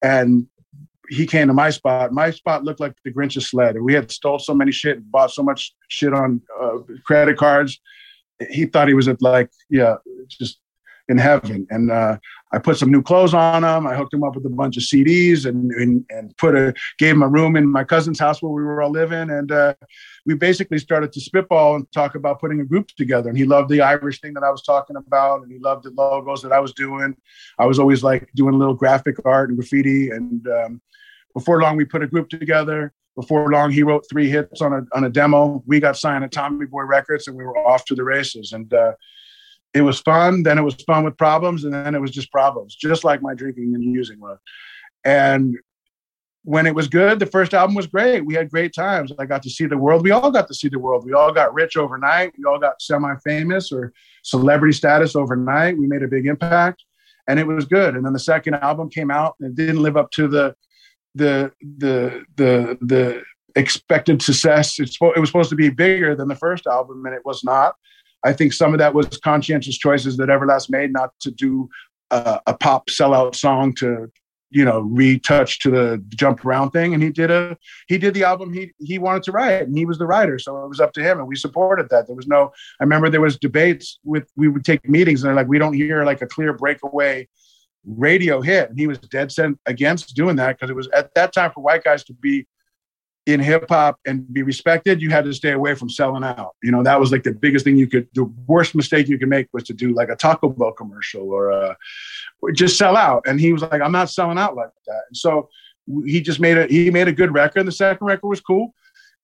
[0.01, 0.47] And
[1.09, 2.11] he came to my spot.
[2.11, 3.79] My spot looked like the Grinch's sled.
[3.79, 7.79] We had stole so many shit bought so much shit on uh, credit cards.
[8.49, 9.97] He thought he was at like, yeah,
[10.27, 10.59] just
[11.09, 11.67] in heaven.
[11.69, 12.17] And uh,
[12.53, 13.85] I put some new clothes on him.
[13.85, 17.15] I hooked him up with a bunch of CDs and and, and put a gave
[17.15, 19.29] him a room in my cousin's house where we were all living.
[19.29, 19.73] And uh,
[20.25, 23.29] we basically started to spitball and talk about putting a group together.
[23.29, 25.91] And he loved the Irish thing that I was talking about, and he loved the
[25.91, 27.15] logos that I was doing.
[27.59, 30.09] I was always like doing a little graphic art and graffiti.
[30.09, 30.81] And um,
[31.33, 32.93] before long, we put a group together.
[33.15, 35.63] Before long, he wrote three hits on a on a demo.
[35.67, 38.53] We got signed to Tommy Boy Records, and we were off to the races.
[38.53, 38.93] And uh,
[39.74, 40.43] it was fun.
[40.43, 43.34] Then it was fun with problems, and then it was just problems, just like my
[43.34, 44.38] drinking and using was.
[45.03, 45.57] And
[46.45, 48.26] when it was good, the first album was great.
[48.26, 49.13] We had great times.
[49.17, 50.03] I got to see the world.
[50.03, 51.05] We all got to see the world.
[51.05, 52.34] We all got rich overnight.
[52.38, 53.93] We all got semi-famous or
[54.24, 55.78] celebrity status overnight.
[55.78, 56.84] We made a big impact,
[57.28, 57.95] and it was good.
[57.95, 60.55] And then the second album came out, and it didn't live up to the
[61.15, 63.24] the the the the
[63.55, 64.80] expected success.
[64.80, 67.76] It was supposed to be bigger than the first album, and it was not.
[68.24, 71.69] I think some of that was conscientious choices that Everlast made not to do
[72.11, 74.11] uh, a pop sellout song to
[74.53, 76.93] you know retouch to the jump around thing.
[76.93, 77.57] And he did a
[77.88, 80.38] he did the album he he wanted to write and he was the writer.
[80.39, 82.07] So it was up to him and we supported that.
[82.07, 85.36] There was no i remember there was debates with we would take meetings and they're
[85.36, 87.28] like we don't hear like a clear breakaway
[87.86, 88.69] radio hit.
[88.69, 91.61] And he was dead set against doing that because it was at that time for
[91.61, 92.47] white guys to be
[93.26, 96.55] in hip hop and be respected, you had to stay away from selling out.
[96.61, 99.30] You know, that was like the biggest thing you could, the worst mistake you could
[99.30, 101.74] make was to do like a Taco Bell commercial or, uh,
[102.41, 103.24] or just sell out.
[103.26, 105.03] And he was like, I'm not selling out like that.
[105.07, 105.49] And so
[106.05, 107.65] he just made a, he made a good record.
[107.65, 108.74] The second record was cool.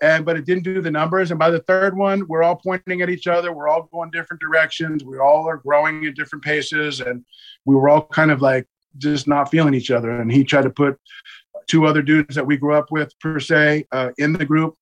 [0.02, 1.32] And, but it didn't do the numbers.
[1.32, 3.52] And by the third one, we're all pointing at each other.
[3.52, 5.04] We're all going different directions.
[5.04, 7.02] We all are growing at different paces.
[7.02, 7.26] And
[7.66, 8.66] we were all kind of like
[8.98, 10.10] just not feeling each other.
[10.10, 10.98] And he tried to put
[11.70, 14.76] two other dudes that we grew up with per se uh, in the group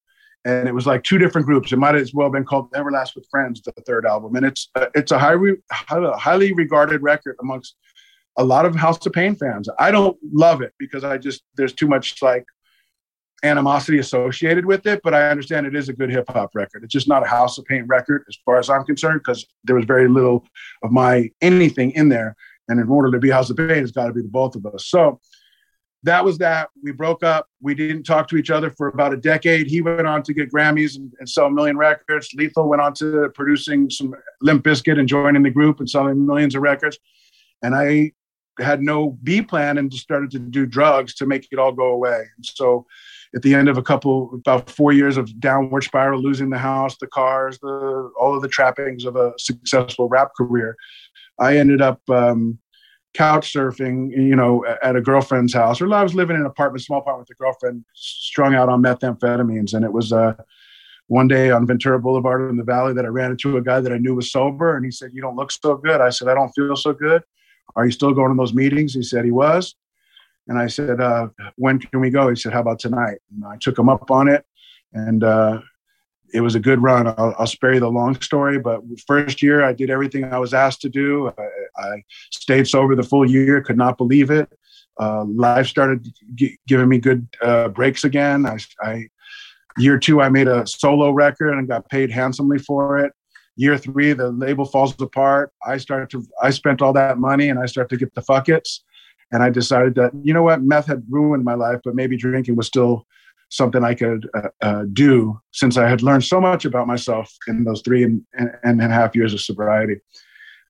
[0.47, 1.73] and it was like two different groups.
[1.73, 4.69] It might as well have been called Everlast with Friends, the third album, and it's
[4.75, 7.75] uh, it's a highly highly regarded record amongst
[8.37, 9.67] a lot of House of Pain fans.
[9.77, 12.45] I don't love it because I just there's too much like
[13.43, 16.83] animosity associated with it, but I understand it is a good hip hop record.
[16.83, 19.75] It's just not a House of Pain record as far as I'm concerned because there
[19.75, 20.45] was very little
[20.81, 22.37] of my anything in there.
[22.69, 24.65] And in order to be House of Pain, it's got to be the both of
[24.65, 24.85] us.
[24.87, 25.19] So
[26.07, 26.69] that was that.
[26.81, 27.47] We broke up.
[27.61, 29.67] We didn't talk to each other for about a decade.
[29.67, 32.33] He went on to get Grammys and, and sell a million records.
[32.33, 36.55] Lethal went on to producing some Limp Bizkit and joining the group and selling millions
[36.55, 36.97] of records.
[37.61, 38.13] And I
[38.59, 41.87] had no B plan and just started to do drugs to make it all go
[41.87, 42.25] away.
[42.35, 42.85] And so
[43.35, 46.97] at the end of a couple, about four years of downward spiral, losing the house,
[46.97, 50.75] the cars, the all of the trappings of a successful rap career,
[51.39, 52.59] I ended up um,
[53.17, 56.83] couch surfing, you know, at a girlfriend's house, or I was living in an apartment,
[56.83, 60.35] small apartment with a girlfriend, strung out on methamphetamines, and it was uh,
[61.07, 63.91] one day on Ventura Boulevard in the Valley that I ran into a guy that
[63.91, 66.35] I knew was sober, and he said, "You don't look so good." I said, "I
[66.35, 67.23] don't feel so good."
[67.75, 68.93] Are you still going to those meetings?
[68.93, 69.75] He said he was,
[70.47, 73.57] and I said, uh, "When can we go?" He said, "How about tonight?" And I
[73.57, 74.45] took him up on it,
[74.93, 75.61] and uh,
[76.33, 77.07] it was a good run.
[77.07, 80.53] I'll, I'll, spare you the long story, but first year I did everything I was
[80.53, 81.31] asked to do.
[81.37, 84.49] I, I stayed sober the full year, could not believe it.
[84.99, 88.45] Uh, life started g- giving me good uh, breaks again.
[88.45, 89.07] I, I,
[89.77, 93.13] year two, I made a solo record and got paid handsomely for it.
[93.55, 95.51] Year three, the label falls apart.
[95.65, 98.79] I started to, I spent all that money and I started to get the fuckets.
[99.31, 102.55] And I decided that, you know what, meth had ruined my life, but maybe drinking
[102.55, 103.05] was still
[103.49, 107.63] something I could uh, uh, do since I had learned so much about myself in
[107.63, 109.97] those three and, and, and a half years of sobriety.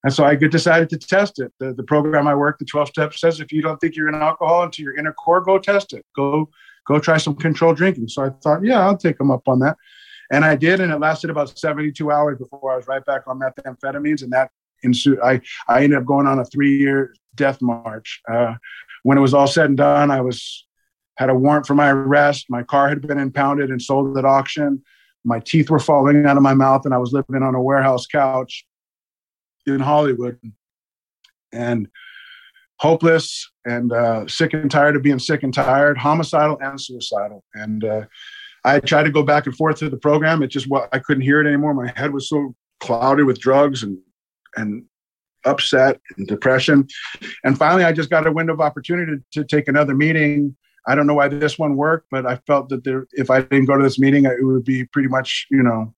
[0.03, 1.51] And so I decided to test it.
[1.59, 4.15] The, the program I work, the 12 steps says if you don't think you're an
[4.15, 6.05] alcohol into your inner core, go test it.
[6.15, 6.49] Go
[6.88, 8.07] go try some controlled drinking.
[8.07, 9.75] So I thought, yeah, I'll take them up on that.
[10.32, 13.39] And I did, and it lasted about 72 hours before I was right back on
[13.39, 14.23] methamphetamines.
[14.23, 14.51] And that
[14.84, 15.19] ensued.
[15.21, 18.21] I, I ended up going on a three-year death march.
[18.30, 18.55] Uh,
[19.03, 20.66] when it was all said and done, I was
[21.18, 22.45] had a warrant for my arrest.
[22.49, 24.82] My car had been impounded and sold at auction.
[25.24, 28.05] My teeth were falling out of my mouth, and I was living on a warehouse
[28.05, 28.65] couch
[29.65, 30.39] in Hollywood.
[31.51, 31.88] And
[32.80, 37.43] hopeless and uh, sick and tired of being sick and tired, homicidal and suicidal.
[37.55, 38.05] And uh,
[38.63, 40.43] I tried to go back and forth to the program.
[40.43, 41.74] It just I couldn't hear it anymore.
[41.74, 43.97] My head was so clouded with drugs and
[44.55, 44.86] and
[45.45, 46.88] upset and depression.
[47.43, 50.55] And finally, I just got a window of opportunity to, to take another meeting
[50.88, 53.66] I don't know why this one worked, but I felt that there, if I didn't
[53.66, 55.94] go to this meeting, it would be pretty much, you know,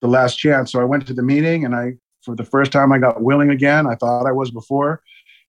[0.00, 0.72] the last chance.
[0.72, 3.50] So I went to the meeting and I, for the first time, I got willing
[3.50, 3.86] again.
[3.86, 5.02] I thought I was before.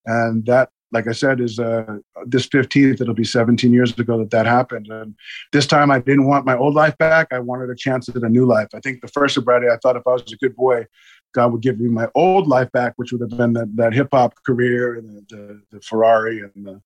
[0.05, 4.31] And that, like I said, is uh, this 15th, it'll be 17 years ago that
[4.31, 4.87] that happened.
[4.87, 5.15] And
[5.53, 7.27] this time I didn't want my old life back.
[7.31, 8.67] I wanted a chance at a new life.
[8.75, 10.85] I think the first sobriety, I thought if I was a good boy,
[11.33, 14.09] God would give me my old life back, which would have been that, that hip
[14.11, 16.81] hop career and the, the, the Ferrari and the,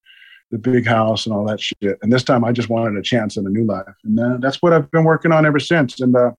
[0.51, 1.97] the big house and all that shit.
[2.01, 3.85] And this time I just wanted a chance at a new life.
[4.03, 5.99] And that's what I've been working on ever since.
[5.99, 6.31] And uh,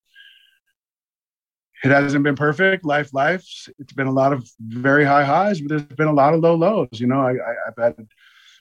[1.85, 2.85] it hasn't been perfect.
[2.85, 3.47] Life, life.
[3.79, 6.55] It's been a lot of very high highs, but there's been a lot of low
[6.55, 6.89] lows.
[6.93, 7.35] You know, I,
[7.67, 8.07] have had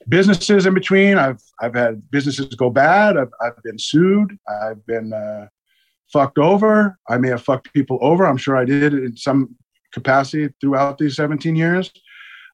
[0.07, 1.17] businesses in between.
[1.17, 3.17] I've I've had businesses go bad.
[3.17, 4.37] I've, I've been sued.
[4.47, 5.47] I've been uh,
[6.13, 6.97] fucked over.
[7.09, 8.25] I may have fucked people over.
[8.25, 9.55] I'm sure I did in some
[9.91, 11.91] capacity throughout these 17 years.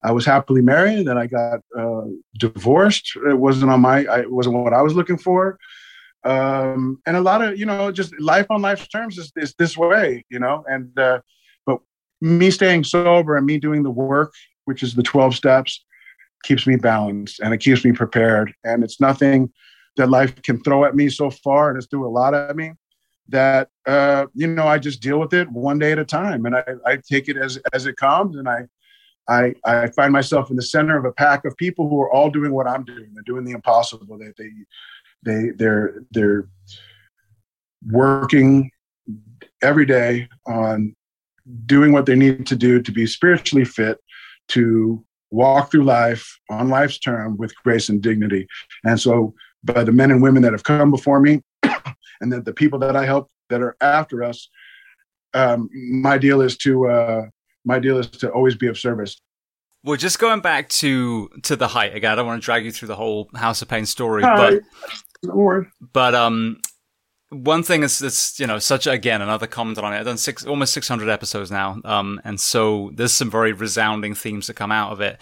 [0.06, 1.00] I was happily married.
[1.00, 2.06] And then I got uh,
[2.38, 3.12] divorced.
[3.28, 4.06] It wasn't on my.
[4.06, 5.58] I, it wasn't what I was looking for.
[6.24, 9.78] Um, and a lot of you know, just life on life's terms is, is this
[9.78, 10.64] way, you know.
[10.68, 11.20] And uh,
[11.66, 11.80] but
[12.22, 14.34] me staying sober and me doing the work,
[14.66, 15.84] which is the twelve steps,
[16.44, 18.54] keeps me balanced and it keeps me prepared.
[18.64, 19.52] And it's nothing
[19.98, 22.74] that life can throw at me so far, and it's threw a lot at me
[23.30, 26.56] that uh, you know I just deal with it one day at a time, and
[26.56, 28.66] I, I take it as as it comes, and I
[29.28, 32.30] I, I find myself in the center of a pack of people who are all
[32.30, 33.12] doing what I'm doing.
[33.14, 34.18] They're doing the impossible.
[34.18, 34.50] They, they,
[35.24, 36.48] they, they're, they're
[37.88, 38.72] working
[39.62, 40.96] every day on
[41.66, 44.00] doing what they need to do to be spiritually fit
[44.50, 48.48] to walk through life on life's term with grace and dignity.
[48.84, 52.54] And so, by the men and women that have come before me, and then the
[52.54, 54.50] people that I help that are after us,
[55.34, 57.26] um, my deal is to uh,
[57.66, 59.20] my deal is to always be of service.
[59.84, 62.12] Well, just going back to to the height again.
[62.12, 64.62] I don't want to drag you through the whole House of Pain story, but
[65.94, 66.62] but um,
[67.30, 69.98] one thing is it's you know such again another comment on it.
[69.98, 74.16] I've done six almost six hundred episodes now, um, and so there's some very resounding
[74.16, 75.20] themes that come out of it.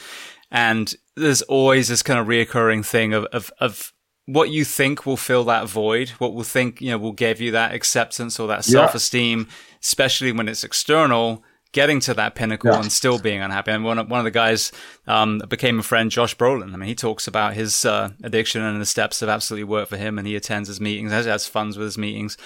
[0.53, 3.93] and there's always this kind of reoccurring thing of, of, of
[4.25, 7.51] what you think will fill that void, what will think, you know, will give you
[7.51, 9.55] that acceptance or that self esteem, yeah.
[9.81, 11.43] especially when it's external,
[11.73, 12.79] getting to that pinnacle yeah.
[12.79, 13.71] and still being unhappy.
[13.71, 14.71] And one of, one of the guys,
[15.05, 16.73] um, became a friend, Josh Brolin.
[16.73, 19.97] I mean, he talks about his, uh, addiction and the steps have absolutely worked for
[19.97, 22.37] him and he attends his meetings, has, has funds with his meetings.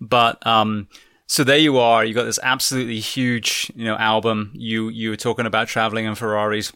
[0.00, 0.88] But, um,
[1.26, 2.04] so there you are.
[2.04, 4.50] You got this absolutely huge, you know, album.
[4.52, 6.72] You you were talking about traveling in Ferraris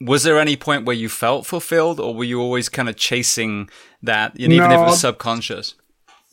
[0.00, 3.68] was there any point where you felt fulfilled or were you always kind of chasing
[4.02, 4.74] that and even no.
[4.74, 5.74] if it was subconscious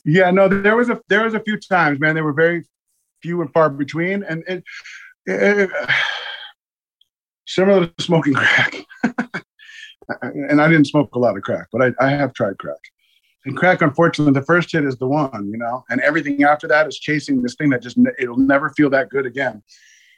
[0.03, 2.65] yeah no there was a there was a few times man they were very
[3.25, 4.63] few and far between and it,
[5.25, 5.69] it,
[7.47, 8.85] similar to smoking crack
[10.21, 12.77] and i didn't smoke a lot of crack but I, I have tried crack
[13.45, 16.87] and crack unfortunately the first hit is the one you know and everything after that
[16.87, 19.63] is chasing this thing that just it'll never feel that good again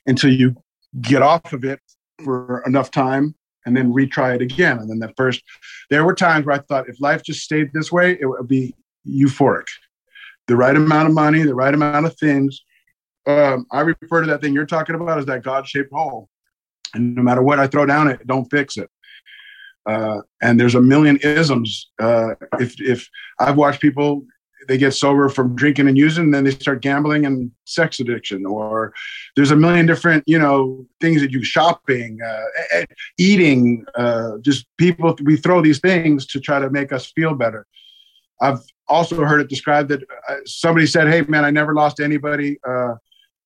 [0.05, 0.55] until you
[1.01, 1.79] get off of it
[2.23, 3.35] for enough time
[3.67, 4.79] and then retry it again.
[4.79, 5.43] And then the first,
[5.89, 8.73] there were times where I thought if life just stayed this way, it would be
[9.05, 9.65] euphoric.
[10.47, 12.63] The right amount of money, the right amount of things.
[13.28, 16.30] Um, I refer to that thing you're talking about as that God shaped hole.
[16.93, 18.89] And no matter what I throw down it, don't fix it.
[19.86, 21.89] Uh, and there's a million isms.
[22.01, 23.09] Uh, if if
[23.39, 24.25] I've watched people
[24.67, 28.45] they get sober from drinking and using, and then they start gambling and sex addiction.
[28.45, 28.93] Or
[29.36, 32.86] there's a million different, you know, things that you shopping, uh,
[33.17, 35.15] eating, uh, just people.
[35.23, 37.65] We throw these things to try to make us feel better.
[38.41, 42.57] I've also heard it described that uh, somebody said, "Hey, man, I never lost anybody."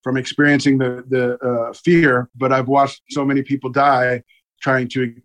[0.03, 4.23] From experiencing the the uh, fear, but I've watched so many people die
[4.61, 5.15] trying to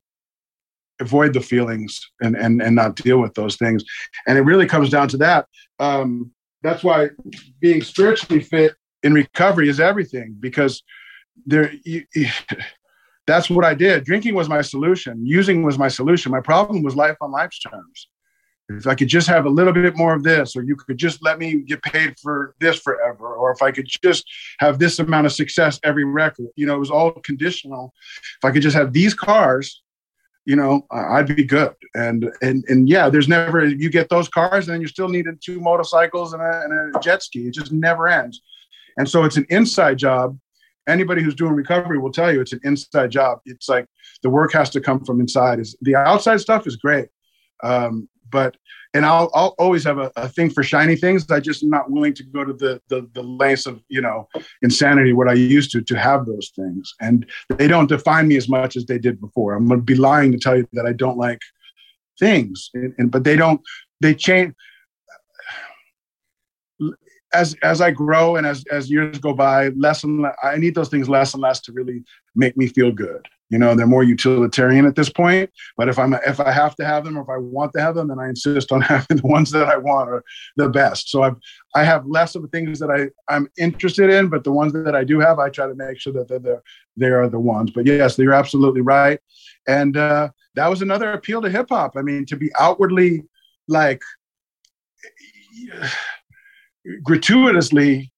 [1.01, 3.85] avoid the feelings and and and not deal with those things.
[4.27, 5.47] And it really comes down to that.
[5.79, 6.31] Um,
[6.63, 7.11] that's why
[7.61, 10.83] being spiritually fit in recovery is everything because
[11.47, 12.05] there you,
[13.27, 14.05] that's what i did.
[14.05, 15.25] Drinking was my solution.
[15.27, 16.33] Using was my solution.
[16.33, 18.09] My problem was life on life's terms
[18.69, 21.23] if i could just have a little bit more of this or you could just
[21.23, 24.25] let me get paid for this forever or if i could just
[24.59, 27.93] have this amount of success every record you know it was all conditional
[28.39, 29.83] if i could just have these cars
[30.47, 31.75] you know, I'd be good.
[31.95, 35.39] And and and yeah, there's never you get those cars, and then you're still needing
[35.45, 37.49] two motorcycles and a, and a jet ski.
[37.49, 38.41] It just never ends.
[38.97, 40.39] And so it's an inside job.
[40.89, 43.41] Anybody who's doing recovery will tell you it's an inside job.
[43.45, 43.87] It's like
[44.23, 45.59] the work has to come from inside.
[45.59, 47.09] Is the outside stuff is great,
[47.65, 48.57] um, but
[48.95, 51.31] and I'll, I'll always have a, a, thing for shiny things.
[51.31, 54.27] I just am not willing to go to the, the, the lengths of, you know,
[54.63, 56.95] insanity, what I used to, to have those things.
[57.01, 57.27] And
[57.59, 59.53] they don't define me as much as they did before.
[59.53, 61.41] I'm going to be lying to tell you that I don't like
[62.19, 63.61] things, and, and but they don't,
[64.01, 64.55] they change
[67.35, 70.75] as, as I grow and as, as years go by, less and less, I need
[70.75, 72.03] those things less and less to really
[72.35, 73.29] make me feel good.
[73.49, 75.51] You know, they're more utilitarian at this point.
[75.77, 77.95] But if I'm if I have to have them or if I want to have
[77.95, 80.25] them, then I insist on having the ones that I want are
[80.57, 81.11] the best.
[81.11, 81.37] So I've
[81.75, 84.97] I have less of the things that I I'm interested in, but the ones that
[84.97, 86.61] I do have, I try to make sure that they're the,
[86.97, 87.71] they are the ones.
[87.71, 89.21] But yes, you're absolutely right.
[89.69, 91.97] And uh, that was another appeal to hip hop.
[91.97, 93.23] I mean, to be outwardly
[93.69, 94.03] like
[97.05, 98.11] gratuitously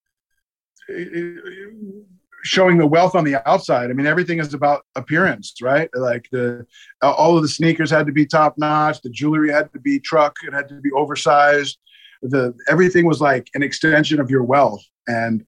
[2.44, 3.90] showing the wealth on the outside.
[3.90, 5.88] I mean, everything is about appearance, right?
[5.94, 6.66] Like the
[7.02, 10.36] all of the sneakers had to be top notch, the jewelry had to be truck,
[10.46, 11.78] it had to be oversized.
[12.22, 15.44] The everything was like an extension of your wealth, and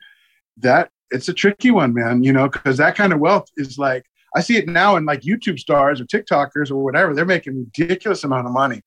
[0.59, 2.23] that it's a tricky one, man.
[2.23, 4.05] You know, because that kind of wealth is like
[4.37, 7.15] I see it now in like YouTube stars or TikTokers or whatever.
[7.15, 8.83] They're making ridiculous amount of money,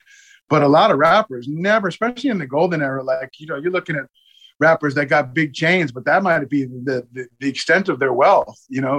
[0.50, 3.72] but a lot of rappers never, especially in the golden era, like you know, you're
[3.72, 4.06] looking at
[4.68, 8.14] rappers that got big chains, but that might be the, the, the extent of their
[8.14, 8.96] wealth, you know,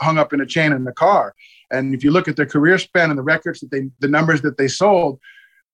[0.00, 1.34] hung up in a chain in the car.
[1.70, 4.42] And if you look at their career span and the records that they, the numbers
[4.42, 5.18] that they sold,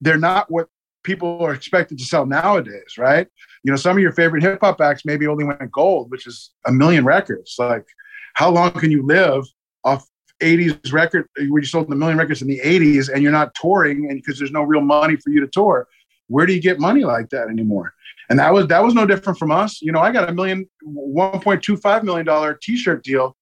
[0.01, 0.69] they're not what
[1.03, 3.27] people are expected to sell nowadays, right?
[3.65, 6.51] You know, some of your favorite hip hop acts maybe only went gold, which is
[6.67, 7.57] a million records.
[7.59, 7.87] Like,
[8.35, 9.45] how long can you live
[9.85, 10.07] off
[10.41, 14.09] 80s record where you sold a million records in the 80s and you're not touring
[14.09, 15.89] and because there's no real money for you to tour?
[16.29, 17.95] Where do you get money like that anymore?
[18.31, 19.81] And that was that was no different from us.
[19.81, 23.37] You know, I got a million, one point two five million dollar T-shirt deal,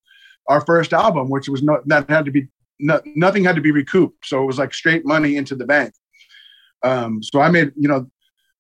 [0.49, 3.70] our first album, which was not that had to be no, nothing had to be
[3.70, 5.95] recouped, so it was like straight money into the bank.
[6.82, 8.07] Um, so I made, you know,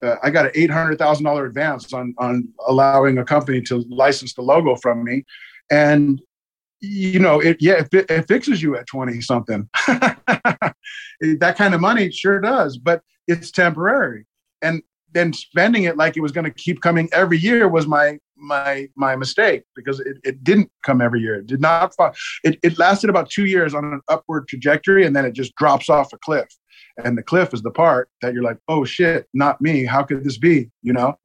[0.02, 3.84] uh, I got an eight hundred thousand dollar advance on on allowing a company to
[3.88, 5.24] license the logo from me,
[5.70, 6.20] and
[6.80, 9.68] you know, it yeah, it, it fixes you at twenty something.
[9.86, 14.26] that kind of money sure does, but it's temporary.
[14.62, 14.82] And
[15.16, 18.86] then spending it like it was going to keep coming every year was my my
[18.96, 21.36] my mistake because it, it didn't come every year.
[21.36, 21.94] It did not.
[22.44, 25.88] It, it lasted about two years on an upward trajectory, and then it just drops
[25.88, 26.48] off a cliff.
[27.02, 29.84] And the cliff is the part that you're like, oh shit, not me.
[29.84, 30.70] How could this be?
[30.82, 31.18] You know.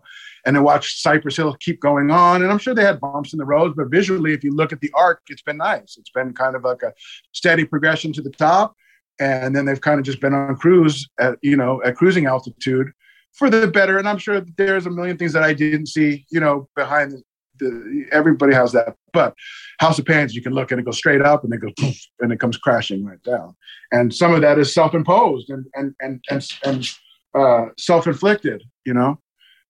[0.45, 3.37] And then watch Cypress Hill keep going on, and I'm sure they had bumps in
[3.37, 5.97] the roads, but visually, if you look at the arc, it's been nice.
[5.99, 6.93] It's been kind of like a
[7.31, 8.73] steady progression to the top,
[9.19, 12.91] and then they've kind of just been on cruise at you know at cruising altitude
[13.33, 13.97] for the better.
[13.97, 17.21] And I'm sure there's a million things that I didn't see, you know, behind the,
[17.59, 18.95] the everybody has that.
[19.13, 19.35] But
[19.79, 21.97] House of Pains, you can look and it goes straight up and it goes poof,
[22.19, 23.55] and it comes crashing right down.
[23.91, 26.89] And some of that is self-imposed and and and and, and
[27.33, 29.19] uh, self-inflicted, you know.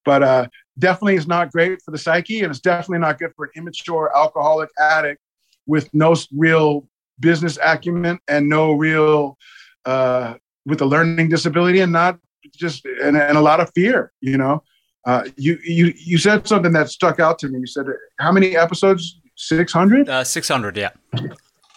[0.03, 0.47] But uh,
[0.79, 4.11] definitely is not great for the psyche, and it's definitely not good for an immature
[4.15, 5.21] alcoholic addict
[5.67, 6.87] with no real
[7.19, 9.37] business acumen and no real
[9.85, 10.33] uh,
[10.65, 12.17] with a learning disability and not
[12.55, 14.63] just and, and a lot of fear you know?
[15.05, 17.59] Uh, you you you said something that stuck out to me.
[17.59, 17.85] You said
[18.19, 19.19] how many episodes?
[19.35, 20.89] 600 uh, 600 yeah.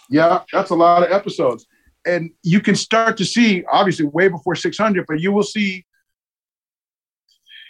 [0.09, 1.65] Yeah that's a lot of episodes.
[2.05, 5.85] And you can start to see obviously way before 600 but you will see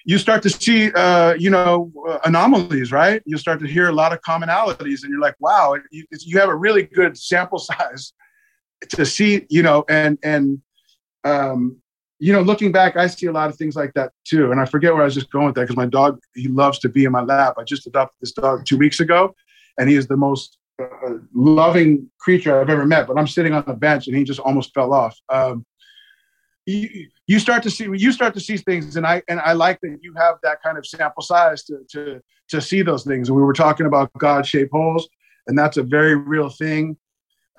[0.08, 3.22] you start to see uh, you know uh, anomalies right?
[3.26, 6.50] You start to hear a lot of commonalities and you're like wow you, you have
[6.50, 8.12] a really good sample size
[8.90, 10.62] to see you know and and
[11.24, 11.78] um,
[12.20, 14.52] you know, looking back, I see a lot of things like that too.
[14.52, 16.80] And I forget where I was just going with that because my dog, he loves
[16.80, 17.56] to be in my lap.
[17.58, 19.36] I just adopted this dog two weeks ago,
[19.78, 23.08] and he is the most uh, loving creature I've ever met.
[23.08, 25.20] But I'm sitting on the bench, and he just almost fell off.
[25.30, 25.66] Um,
[26.66, 29.80] you, you start to see you start to see things, and I and I like
[29.82, 33.28] that you have that kind of sample size to to to see those things.
[33.28, 35.08] And we were talking about God-shaped holes,
[35.48, 36.98] and that's a very real thing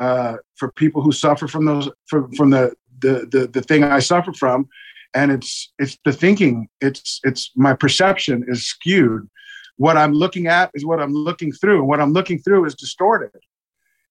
[0.01, 3.99] uh, for people who suffer from those from from the the the the thing I
[3.99, 4.69] suffer from,
[5.15, 6.69] and it's it's the thinking.
[6.81, 9.29] It's it's my perception is skewed.
[9.77, 12.75] What I'm looking at is what I'm looking through, and what I'm looking through is
[12.75, 13.31] distorted.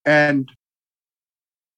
[0.05, 0.49] And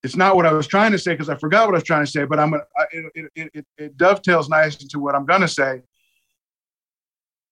[0.03, 2.05] it's not what I was trying to say because I forgot what I was trying
[2.05, 2.25] to say.
[2.25, 5.81] But I'm it, it, it, it dovetails nice into what I'm going to say.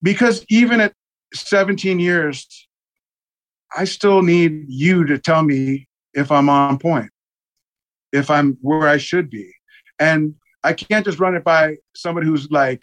[0.04, 0.94] Because even at
[1.34, 2.68] 17 years,
[3.76, 7.10] I still need you to tell me if I'm on point
[8.16, 9.52] if I'm where I should be.
[10.00, 12.82] And I can't just run it by somebody who's like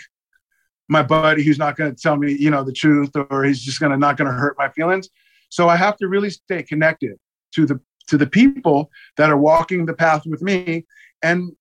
[0.88, 3.80] my buddy who's not going to tell me, you know, the truth or he's just
[3.80, 5.08] going to not going to hurt my feelings.
[5.48, 7.18] So I have to really stay connected
[7.54, 10.84] to the to the people that are walking the path with me
[11.22, 11.52] and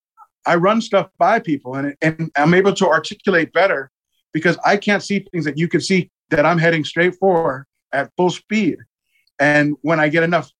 [0.46, 3.92] I run stuff by people and and I'm able to articulate better
[4.34, 8.12] because I can't see things that you can see that I'm heading straight for at
[8.18, 8.78] full speed.
[9.40, 10.52] And when I get enough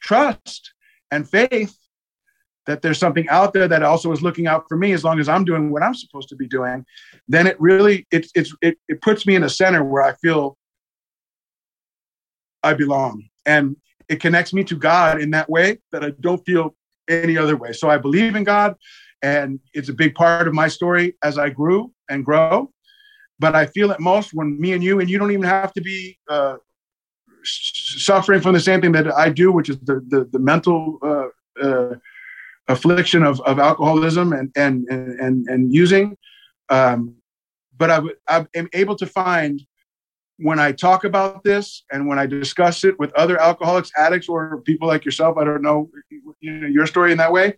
[0.00, 0.72] trust
[1.10, 1.76] and faith
[2.66, 5.28] that there's something out there that also is looking out for me as long as
[5.28, 6.84] I'm doing what I'm supposed to be doing,
[7.28, 10.56] then it really it, it's it, it puts me in a center where I feel
[12.62, 13.28] I belong.
[13.46, 13.76] And
[14.08, 16.74] it connects me to God in that way that I don't feel
[17.08, 17.72] any other way.
[17.72, 18.76] So I believe in God
[19.22, 22.70] and it's a big part of my story as I grew and grow.
[23.38, 25.80] But I feel it most when me and you, and you don't even have to
[25.80, 26.56] be uh,
[27.42, 31.64] suffering from the same thing that I do, which is the the, the mental uh,
[31.66, 31.94] uh,
[32.68, 36.16] affliction of, of alcoholism and and and and using.
[36.70, 37.16] Um,
[37.76, 39.60] but I, I am able to find
[40.38, 44.60] when I talk about this and when I discuss it with other alcoholics, addicts, or
[44.62, 45.36] people like yourself.
[45.36, 45.90] I don't know,
[46.40, 47.56] you know your story in that way,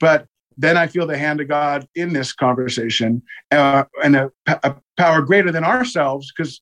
[0.00, 0.26] but
[0.56, 5.22] then I feel the hand of God in this conversation uh, and a, a, power
[5.22, 6.60] greater than ourselves because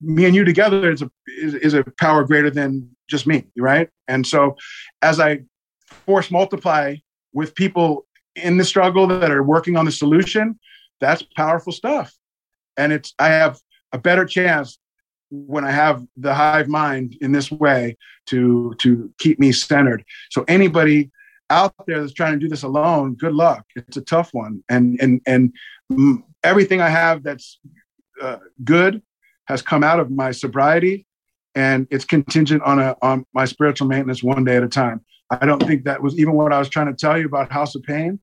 [0.00, 3.88] me and you together is a is, is a power greater than just me, right?
[4.08, 4.56] And so
[5.02, 5.40] as I
[6.06, 6.96] force multiply
[7.32, 8.06] with people
[8.36, 10.58] in the struggle that are working on the solution,
[11.00, 12.12] that's powerful stuff.
[12.76, 13.58] And it's I have
[13.92, 14.78] a better chance
[15.30, 20.04] when I have the hive mind in this way to to keep me centered.
[20.30, 21.10] So anybody
[21.50, 23.64] out there that's trying to do this alone, good luck.
[23.76, 25.52] It's a tough one, and and and
[26.42, 27.58] everything I have that's
[28.20, 29.02] uh, good
[29.46, 31.06] has come out of my sobriety,
[31.54, 35.04] and it's contingent on a on my spiritual maintenance one day at a time.
[35.40, 37.74] I don't think that was even what I was trying to tell you about House
[37.74, 38.20] of Pain.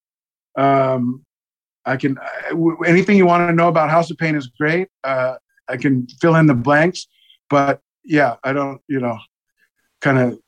[0.58, 1.26] Um,
[1.86, 2.18] I can
[2.86, 4.90] anything you want to know about House of Pain is great.
[5.04, 5.36] Uh,
[5.68, 7.08] I can fill in the blanks,
[7.50, 9.18] but yeah, I don't, you know,
[10.02, 10.40] kind of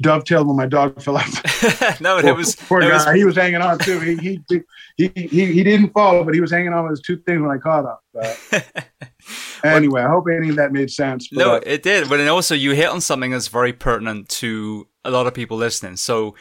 [0.00, 2.00] dovetailed when my dog fell off.
[2.00, 2.94] no, poor, it was poor it guy.
[2.94, 3.16] Was...
[3.16, 4.00] He was hanging on too.
[4.00, 4.40] He, he
[4.96, 7.50] he he he didn't fall, but he was hanging on with his two things when
[7.50, 8.62] I caught him.
[9.64, 11.30] anyway, I hope any of that made sense.
[11.32, 12.08] no, uh, it did.
[12.08, 15.56] But then also you hit on something that's very pertinent to a lot of people
[15.56, 15.96] listening.
[15.96, 16.34] So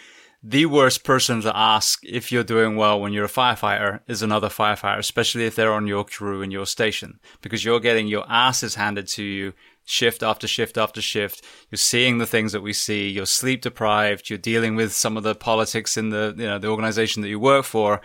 [0.43, 4.49] the worst person to ask if you're doing well when you're a firefighter is another
[4.49, 8.75] firefighter, especially if they're on your crew in your station, because you're getting your asses
[8.75, 9.53] handed to you
[9.88, 11.43] shift after shift after shift.
[11.71, 13.07] You're seeing the things that we see.
[13.07, 14.29] You're sleep deprived.
[14.29, 17.39] You're dealing with some of the politics in the, you know, the organization that you
[17.39, 18.01] work for.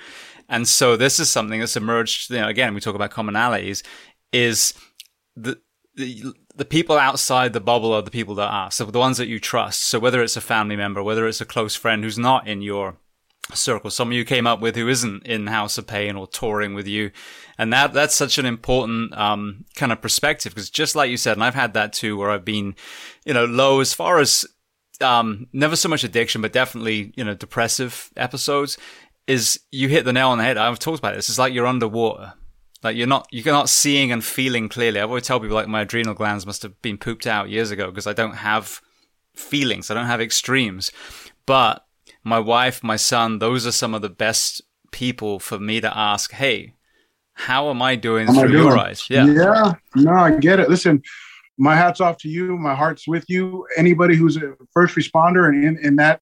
[0.49, 3.83] And so this is something that's emerged, you know, again, we talk about commonalities
[4.33, 4.75] is
[5.35, 5.61] the,
[5.97, 8.71] the, the people outside the bubble are the people that are.
[8.71, 9.83] So the ones that you trust.
[9.83, 12.97] So whether it's a family member, whether it's a close friend who's not in your
[13.55, 16.87] circle, someone you came up with who isn't in House of Pain or touring with
[16.87, 17.11] you.
[17.59, 20.55] And that, that's such an important, um, kind of perspective.
[20.55, 22.75] Cause just like you said, and I've had that too, where I've been,
[23.25, 24.47] you know, low as far as,
[25.01, 28.79] um, never so much addiction, but definitely, you know, depressive episodes
[29.27, 30.57] is you hit the nail on the head.
[30.57, 31.29] I've talked about this.
[31.29, 32.35] It's like you're underwater
[32.83, 34.99] like you're not you're not seeing and feeling clearly.
[34.99, 37.87] I always tell people like my adrenal glands must have been pooped out years ago
[37.91, 38.81] because I don't have
[39.35, 39.91] feelings.
[39.91, 40.91] I don't have extremes.
[41.47, 41.85] But
[42.25, 46.33] my wife, my son, those are some of the best people for me to ask,
[46.33, 46.75] hey,
[47.35, 48.65] how am I doing am through I doing?
[48.65, 49.07] your eyes?
[49.09, 49.27] Yeah.
[49.27, 49.73] Yeah.
[49.97, 50.69] No, I get it.
[50.69, 51.03] Listen,
[51.59, 52.57] my hat's off to you.
[52.59, 53.67] My heart's with you.
[53.77, 56.21] Anybody who's a first responder and in, in that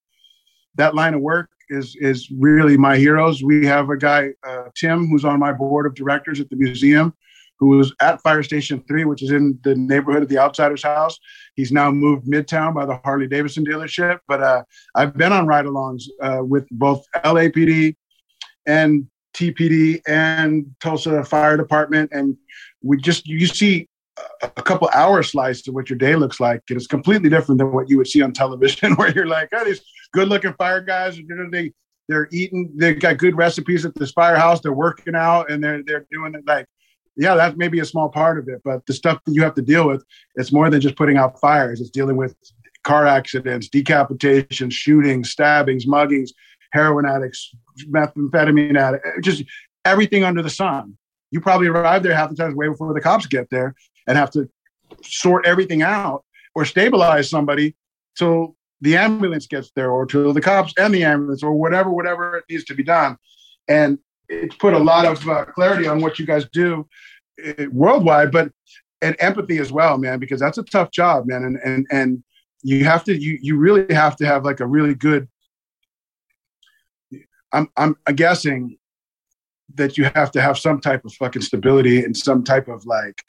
[0.77, 3.43] that line of work, is is really my heroes.
[3.43, 7.15] We have a guy, uh, Tim, who's on my board of directors at the museum,
[7.61, 11.19] who was at Fire Station Three, which is in the neighborhood of the Outsiders House.
[11.55, 14.19] He's now moved Midtown by the Harley Davidson dealership.
[14.27, 17.95] But uh, I've been on ride-alongs uh, with both LAPD
[18.67, 22.37] and TPD and Tulsa Fire Department, and
[22.83, 23.87] we just you see
[24.43, 26.63] a couple hour slice of what your day looks like.
[26.69, 29.83] It's completely different than what you would see on television, where you're like, oh, these
[30.13, 31.19] good looking fire guys.
[31.51, 31.73] They
[32.09, 32.73] they're eating.
[32.75, 34.61] They've got good recipes at this firehouse.
[34.61, 36.67] They're working out and they're they're doing it like.
[37.17, 39.63] Yeah, that's maybe a small part of it, but the stuff that you have to
[39.63, 40.05] deal with,
[40.37, 41.81] it's more than just putting out fires.
[41.81, 42.35] It's dealing with
[42.85, 46.31] car accidents, decapitations, shootings, stabbings, muggings,
[46.73, 47.55] heroin addicts,
[47.89, 49.45] methamphetamine addicts, just
[49.85, 50.97] everything under the sun.
[51.31, 53.75] You probably arrive there half the time way before the cops get there
[54.07, 54.49] and have to
[55.03, 57.77] sort everything out or stabilize somebody
[58.17, 62.39] till the ambulance gets there or till the cops and the ambulance or whatever, whatever
[62.39, 63.17] it needs to be done.
[63.69, 63.99] And
[64.31, 66.87] it's put a lot of uh, clarity on what you guys do
[67.47, 68.51] uh, worldwide, but
[69.03, 71.45] and empathy as well, man, because that's a tough job, man.
[71.45, 72.25] And and and
[72.63, 75.29] you have to you you really have to have like a really good.
[77.53, 78.79] I'm I'm guessing
[79.75, 83.23] that you have to have some type of fucking stability and some type of like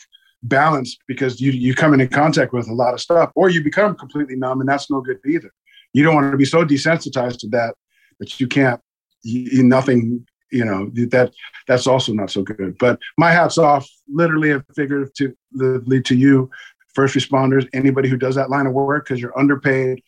[0.43, 3.95] balance because you you come into contact with a lot of stuff or you become
[3.95, 5.51] completely numb and that's no good either
[5.93, 7.75] you don't want to be so desensitized to that
[8.19, 8.81] that you can't
[9.23, 11.31] you, nothing you know that
[11.67, 16.49] that's also not so good but my hats off literally and figuratively to you
[16.93, 20.01] first responders anybody who does that line of work because you're underpaid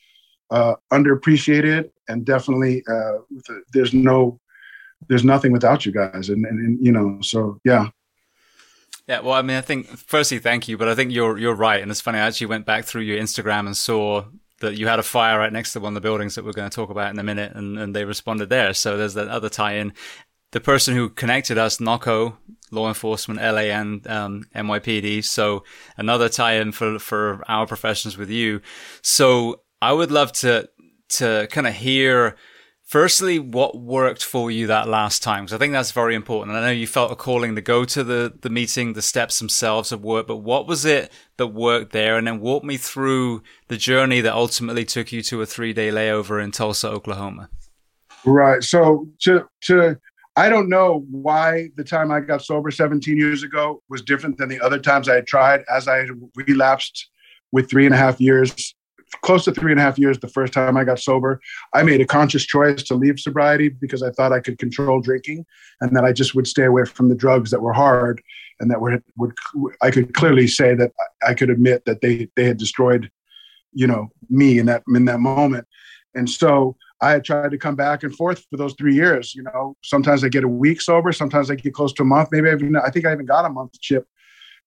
[0.52, 3.18] uh, underappreciated and definitely uh,
[3.72, 4.40] there's no
[5.08, 7.88] there's nothing without you guys and, and, and you know so yeah
[9.06, 11.82] yeah, well, I mean, I think firstly, thank you, but I think you're you're right,
[11.82, 12.20] and it's funny.
[12.20, 14.24] I actually went back through your Instagram and saw
[14.62, 16.70] that you had a fire right next to one of the buildings that we're going
[16.70, 18.74] to talk about in a minute, and, and they responded there.
[18.74, 19.94] So there's that other tie-in.
[20.54, 22.38] The person who connected us, NOCO,
[22.72, 25.24] law enforcement, LA and um, NYPD.
[25.24, 25.64] So
[25.98, 28.62] another tie-in for for our professions with you.
[29.02, 30.70] So I would love to
[31.10, 32.36] to kind of hear
[32.86, 35.46] Firstly, what worked for you that last time?
[35.46, 36.56] Because I think that's very important.
[36.56, 39.90] I know you felt a calling to go to the, the meeting, the steps themselves
[39.90, 42.18] have worked, but what was it that worked there?
[42.18, 45.90] And then walk me through the journey that ultimately took you to a three day
[45.90, 47.50] layover in Tulsa, Oklahoma.
[48.26, 48.62] Right.
[48.62, 49.98] So to to
[50.36, 54.50] I don't know why the time I got sober 17 years ago was different than
[54.50, 57.10] the other times I had tried as I relapsed
[57.52, 58.74] with three and a half years
[59.22, 61.40] close to three and a half years the first time I got sober.
[61.74, 65.46] I made a conscious choice to leave sobriety because I thought I could control drinking
[65.82, 68.22] and that I just would stay away from the drugs that were hard
[68.60, 69.34] and that were would
[69.82, 70.92] I could clearly say that
[71.26, 73.12] I could admit that they they had destroyed,
[73.72, 75.68] you know, me in that in that moment.
[76.16, 79.36] And so I had tried to come back and forth for those three years.
[79.36, 82.30] You know, sometimes I get a week sober, sometimes I get close to a month.
[82.32, 84.08] Maybe I even I think I even got a month chip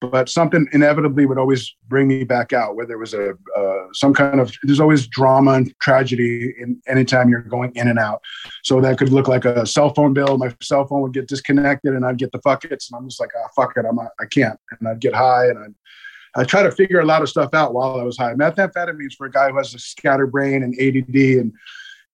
[0.00, 4.12] but something inevitably would always bring me back out whether it was a uh, some
[4.12, 8.20] kind of there's always drama and tragedy in anytime you're going in and out
[8.62, 11.94] so that could look like a cell phone bill my cell phone would get disconnected
[11.94, 14.58] and i'd get the fuckets and i'm just like oh fuck it i'm i can't
[14.78, 15.74] and i'd get high and i'd
[16.38, 18.34] I try to figure a lot of stuff out while I was high.
[18.34, 21.50] Methamphetamines for a guy who has a scatterbrain and ADD and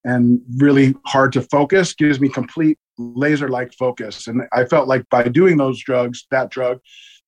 [0.04, 4.26] and really hard to focus gives me complete laser like focus.
[4.26, 6.80] And I felt like by doing those drugs, that drug,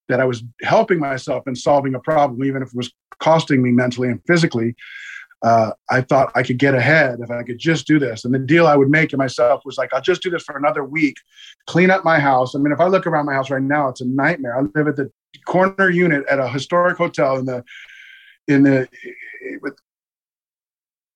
[0.09, 3.71] that I was helping myself and solving a problem, even if it was costing me
[3.71, 4.75] mentally and physically.
[5.45, 8.25] uh, I thought I could get ahead if I could just do this.
[8.25, 10.57] And the deal I would make to myself was like, I'll just do this for
[10.57, 11.17] another week,
[11.67, 12.55] clean up my house.
[12.55, 14.59] I mean, if I look around my house right now, it's a nightmare.
[14.59, 15.11] I live at the
[15.45, 17.63] corner unit at a historic hotel in the
[18.49, 18.89] in the
[19.61, 19.77] with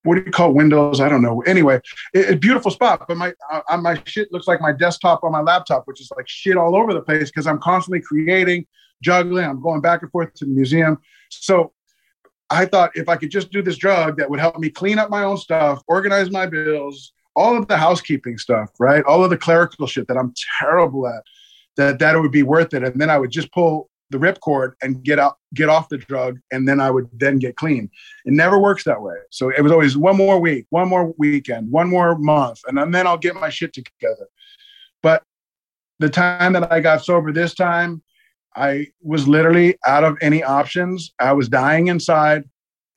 [0.05, 1.01] what do you call windows?
[1.01, 1.41] I don't know.
[1.43, 1.81] Anyway,
[2.15, 5.83] a beautiful spot, but my uh, my shit looks like my desktop on my laptop,
[5.87, 8.66] which is like shit all over the place because I'm constantly creating,
[9.03, 9.45] juggling.
[9.45, 10.99] I'm going back and forth to the museum.
[11.31, 11.73] So
[12.51, 15.11] I thought if I could just do this drug that would help me clean up
[15.11, 19.05] my own stuff, organize my bills, all of the housekeeping stuff, right?
[19.05, 21.23] All of the clerical shit that I'm terrible at,
[21.77, 22.85] that that it would be worth it.
[22.85, 26.39] And then I would just pull the ripcord and get out, get off the drug,
[26.51, 27.91] and then I would then get clean.
[28.25, 29.17] It never works that way.
[29.31, 33.07] So it was always one more week, one more weekend, one more month, and then
[33.07, 34.29] I'll get my shit together.
[35.03, 35.23] But
[35.99, 38.03] the time that I got sober this time,
[38.57, 41.13] I was literally out of any options.
[41.21, 42.45] I was dying inside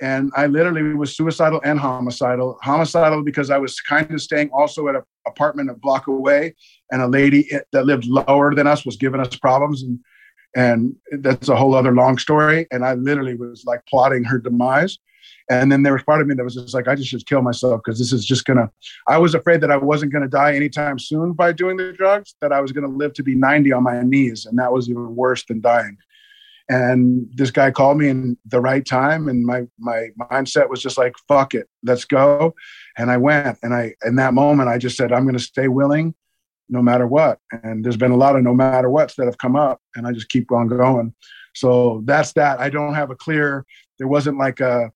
[0.02, 2.58] and I literally was suicidal and homicidal.
[2.64, 6.56] Homicidal because I was kind of staying also at an apartment a block away,
[6.92, 10.00] and a lady that lived lower than us was giving us problems, and
[10.56, 12.68] and that's a whole other long story.
[12.72, 14.98] And I literally was like plotting her demise.
[15.50, 17.42] And then there was part of me that was just like, I just should kill
[17.42, 18.72] myself because this is just gonna.
[19.08, 22.36] I was afraid that I wasn't gonna die anytime soon by doing the drugs.
[22.42, 25.16] That I was gonna live to be 90 on my knees, and that was even
[25.16, 25.98] worse than dying.
[26.70, 30.98] And this guy called me in the right time, and my my mindset was just
[30.98, 32.56] like, "Fuck it, let's go."
[32.98, 36.14] And I went, and I in that moment I just said, "I'm gonna stay willing."
[36.72, 37.38] No matter what.
[37.64, 40.12] And there's been a lot of no matter what's that have come up, and I
[40.12, 41.14] just keep on going.
[41.54, 42.60] So that's that.
[42.60, 43.66] I don't have a clear.
[44.00, 44.92] There wasn't like a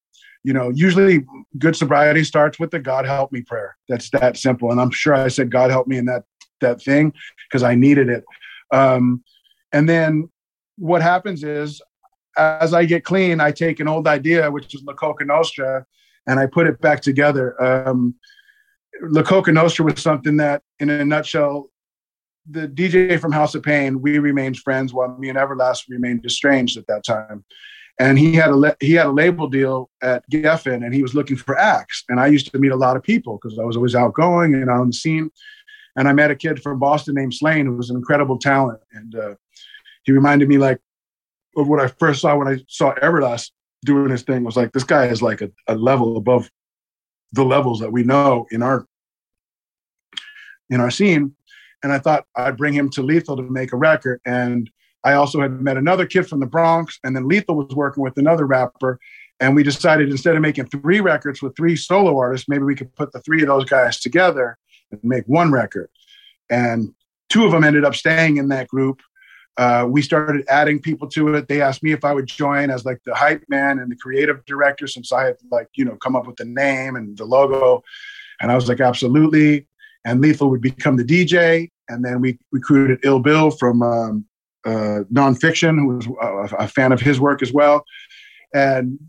[0.45, 1.25] you know, usually
[1.57, 3.75] good sobriety starts with the God help me prayer.
[3.89, 4.69] That's that simple.
[4.69, 6.23] And I'm sure I said God help me in that
[6.61, 7.13] that thing
[7.49, 8.23] because I needed it.
[8.71, 9.23] Um,
[9.73, 10.29] and then
[10.77, 11.81] what happens is
[12.37, 15.83] as I get clean, I take an old idea, which is La Coka Nostra,
[16.27, 17.61] and I put it back together.
[17.61, 18.13] Um,
[19.01, 21.69] La Coka Nostra was something that, in a nutshell,
[22.49, 26.77] the DJ from House of Pain, we remained friends while me and Everlast remained estranged
[26.77, 27.43] at that time
[27.99, 31.37] and he had a he had a label deal at Geffen, and he was looking
[31.37, 32.03] for acts.
[32.09, 34.69] And I used to meet a lot of people because I was always outgoing and
[34.69, 35.31] on the scene.
[35.95, 39.15] And I met a kid from Boston named Slaine who was an incredible talent, and
[39.15, 39.35] uh,
[40.03, 40.79] he reminded me like
[41.55, 43.51] of what I first saw when I saw Everlast
[43.85, 44.43] doing his thing.
[44.43, 46.49] Was like this guy is like a, a level above
[47.31, 48.85] the levels that we know in our
[50.69, 51.35] in our scene.
[51.83, 54.69] And I thought I'd bring him to Lethal to make a record, and
[55.03, 58.17] I also had met another kid from the Bronx, and then Lethal was working with
[58.17, 58.99] another rapper.
[59.39, 62.95] And we decided instead of making three records with three solo artists, maybe we could
[62.95, 64.57] put the three of those guys together
[64.91, 65.89] and make one record.
[66.49, 66.93] And
[67.29, 69.01] two of them ended up staying in that group.
[69.57, 71.47] Uh, we started adding people to it.
[71.47, 74.43] They asked me if I would join as like the hype man and the creative
[74.45, 77.83] director, since I had like you know come up with the name and the logo.
[78.41, 79.67] And I was like, absolutely.
[80.05, 81.69] And Lethal would become the DJ.
[81.87, 84.25] And then we recruited Ill Bill from um,
[84.65, 86.07] uh, Non Phixion, who was
[86.51, 87.85] a, a, fan of his work as well.
[88.53, 88.99] And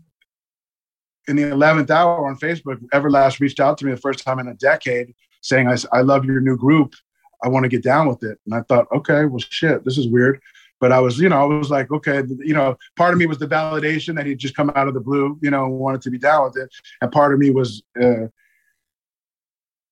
[1.27, 4.47] in the 11th hour on Facebook, Everlast reached out to me the first time in
[4.47, 6.93] a decade saying, I, I love your new group.
[7.43, 8.39] I want to get down with it.
[8.45, 10.41] And I thought, okay, well, shit, this is weird.
[10.79, 13.39] But I was, you know, I was like, okay, you know, part of me was
[13.39, 16.19] the validation that he'd just come out of the blue, you know, wanted to be
[16.19, 16.69] down with it.
[17.01, 18.27] And part of me was, uh,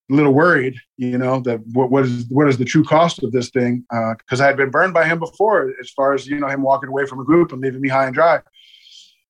[0.08, 3.32] a little worried, you know, that what, what is what is the true cost of
[3.32, 3.84] this thing?
[3.90, 6.62] Because uh, I had been burned by him before, as far as you know, him
[6.62, 8.40] walking away from a group and leaving me high and dry,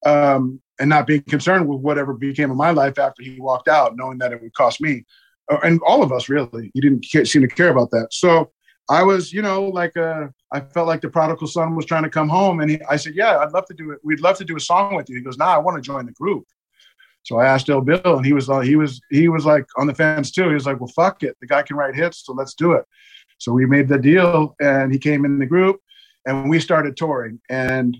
[0.05, 3.97] um, and not being concerned with whatever became of my life after he walked out,
[3.97, 5.05] knowing that it would cost me,
[5.63, 6.71] and all of us really.
[6.75, 8.09] He didn't seem to care about that.
[8.11, 8.51] So
[8.89, 12.05] I was, you know, like a, uh, I felt like the prodigal son was trying
[12.05, 13.99] to come home, and he, I said, "Yeah, I'd love to do it.
[14.05, 16.07] We'd love to do a song with you." He goes, "Nah, I want to join
[16.07, 16.45] the group."
[17.25, 19.95] So I asked Ill Bill, and he was he was he was like on the
[19.95, 20.49] fence too.
[20.49, 22.85] He was like, "Well, fuck it, the guy can write hits, so let's do it."
[23.39, 25.81] So we made the deal, and he came in the group,
[26.25, 27.41] and we started touring.
[27.51, 27.97] And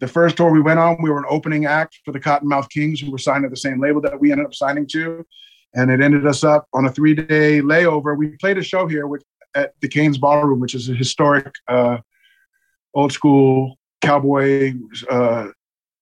[0.00, 3.00] the first tour we went on, we were an opening act for the Kottonmouth Kings,
[3.00, 5.24] who were signed to the same label that we ended up signing to,
[5.76, 8.16] and it ended us up on a three-day layover.
[8.16, 9.22] We played a show here with,
[9.54, 11.98] at the Cain's Ballroom, which is a historic, uh,
[12.94, 14.72] old school cowboy
[15.10, 15.48] uh,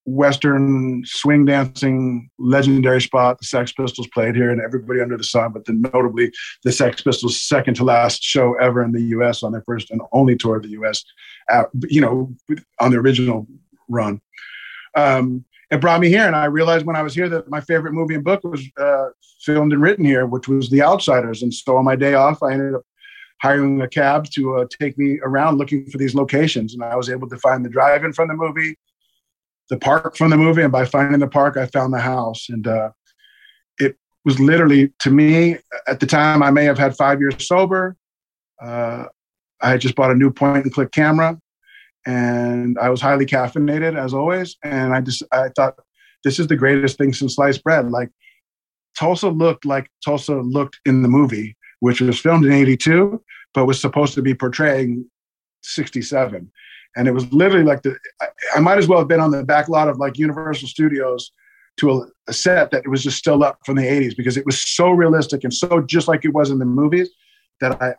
[0.06, 3.38] Western swing dancing legendary spot.
[3.38, 5.52] The Sex Pistols played here, and everybody under the sun.
[5.52, 6.30] But then, notably,
[6.62, 9.42] the Sex Pistols' second to last show ever in the U.S.
[9.42, 11.02] on their first and only tour of the U.S.
[11.48, 12.34] At, you know,
[12.80, 13.46] on the original
[13.88, 14.20] run.
[14.94, 17.92] Um, it brought me here, and I realized when I was here that my favorite
[17.92, 19.08] movie and book was uh,
[19.40, 21.42] filmed and written here, which was The Outsiders.
[21.42, 22.82] And so on my day off, I ended up
[23.42, 27.10] hiring a cab to uh, take me around looking for these locations, and I was
[27.10, 28.76] able to find the drive-in from the movie
[29.68, 32.48] the park from the movie, and by finding the park, I found the house.
[32.48, 32.90] And uh,
[33.78, 36.42] it was literally to me at the time.
[36.42, 37.96] I may have had five years sober.
[38.60, 39.06] Uh,
[39.60, 41.38] I had just bought a new point and click camera,
[42.06, 44.56] and I was highly caffeinated as always.
[44.62, 45.78] And I just I thought
[46.22, 47.90] this is the greatest thing since sliced bread.
[47.90, 48.10] Like
[48.98, 53.22] Tulsa looked like Tulsa looked in the movie, which was filmed in '82,
[53.52, 55.08] but was supposed to be portraying
[55.62, 56.50] '67.
[56.96, 57.96] And it was literally like the
[58.54, 61.32] I, might as well have been on the back lot of like Universal Studios
[61.78, 64.46] to a, a, set that it was just still up from the 80s because it
[64.46, 67.10] was so realistic and so just like it was in the movies
[67.60, 67.94] that I,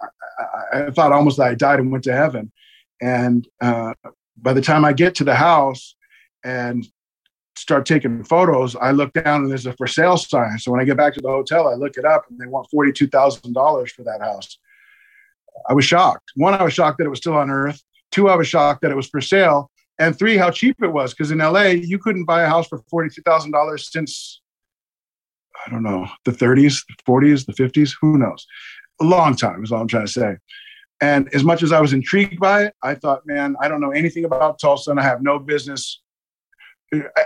[0.73, 2.53] I, I thought almost that I died and went to heaven.
[3.01, 3.93] And uh,
[4.37, 5.95] by the time I get to the house
[6.43, 6.85] and
[7.57, 10.57] start taking photos, I look down and there's a for sale sign.
[10.59, 12.67] So when I get back to the hotel, I look it up and they want
[12.73, 14.57] $42,000 for that house.
[15.69, 16.31] I was shocked.
[16.35, 17.81] One, I was shocked that it was still on earth.
[18.11, 19.71] Two, I was shocked that it was for sale.
[19.97, 21.13] And three, how cheap it was.
[21.13, 24.41] Because in LA, you couldn't buy a house for $42,000 since,
[25.65, 28.45] I don't know, the 30s, the 40s, the 50s, who knows?
[29.01, 30.35] A long time is all I'm trying to say.
[31.01, 33.91] And as much as I was intrigued by it, I thought, man, I don't know
[33.91, 36.01] anything about Tulsa and I have no business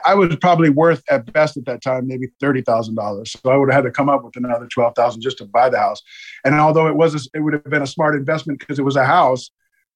[0.06, 3.32] I was probably worth at best at that time maybe thirty thousand dollars.
[3.32, 5.70] So I would have had to come up with another twelve thousand just to buy
[5.70, 6.02] the house.
[6.46, 8.96] And although it was, a, it would have been a smart investment because it was
[8.96, 9.52] a house.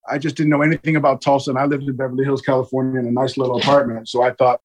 [0.10, 3.08] I just didn't know anything about Tulsa, and I lived in Beverly Hills, California, in
[3.08, 4.10] a nice little apartment.
[4.10, 4.60] So I thought,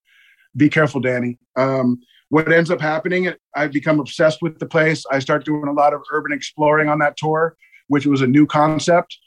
[0.57, 1.39] be careful, Danny.
[1.55, 5.05] Um, what ends up happening, I become obsessed with the place.
[5.13, 7.57] I start doing a lot of urban exploring on that tour,
[7.89, 9.19] which was a new concept.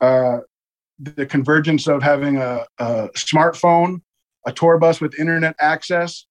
[0.00, 0.38] Uh,
[0.98, 4.00] the convergence of having a, a smartphone
[4.46, 6.26] a tour bus with internet access,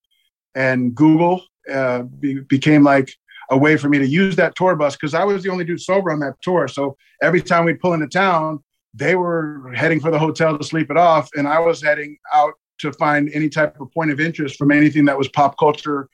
[0.56, 3.14] and Google uh, be, became like
[3.52, 5.82] a way for me to use that tour bus because I was the only dude
[5.82, 6.68] sober on that tour.
[6.68, 8.64] So every time we'd pull into town,
[8.94, 12.54] they were heading for the hotel to sleep it off, and I was heading out
[12.80, 16.10] to find any type of point of interest from anything that was pop culture,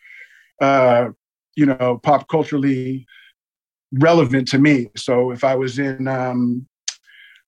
[0.61, 1.09] uh,
[1.55, 3.05] you know, pop culturally
[3.99, 4.89] relevant to me.
[4.95, 6.67] So if I was in um,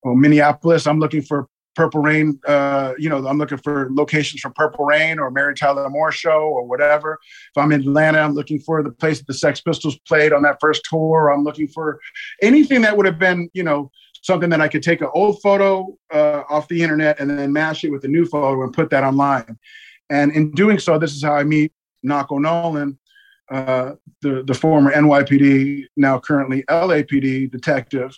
[0.04, 4.54] well, Minneapolis, I'm looking for Purple Rain, uh, you know, I'm looking for locations from
[4.54, 7.20] Purple Rain or Mary Tyler Moore show or whatever.
[7.56, 10.42] If I'm in Atlanta, I'm looking for the place that the Sex Pistols played on
[10.42, 11.30] that first tour.
[11.30, 12.00] I'm looking for
[12.42, 13.92] anything that would have been, you know,
[14.24, 17.84] something that I could take an old photo uh, off the internet and then mash
[17.84, 19.60] it with a new photo and put that online.
[20.10, 21.72] And in doing so, this is how I meet
[22.04, 22.98] Naco Nolan,
[23.50, 28.18] uh, the, the former NYPD, now currently LAPD detective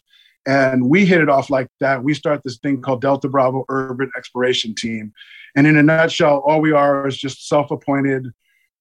[0.50, 2.04] and we hit it off like that.
[2.04, 5.14] We start this thing called Delta Bravo Urban Exploration Team.
[5.56, 8.28] And in a nutshell, all we are is just self-appointed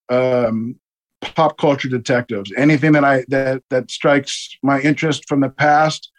[0.09, 0.77] um,
[1.21, 2.53] pop culture detectives.
[2.57, 6.11] Anything that I that that strikes my interest from the past,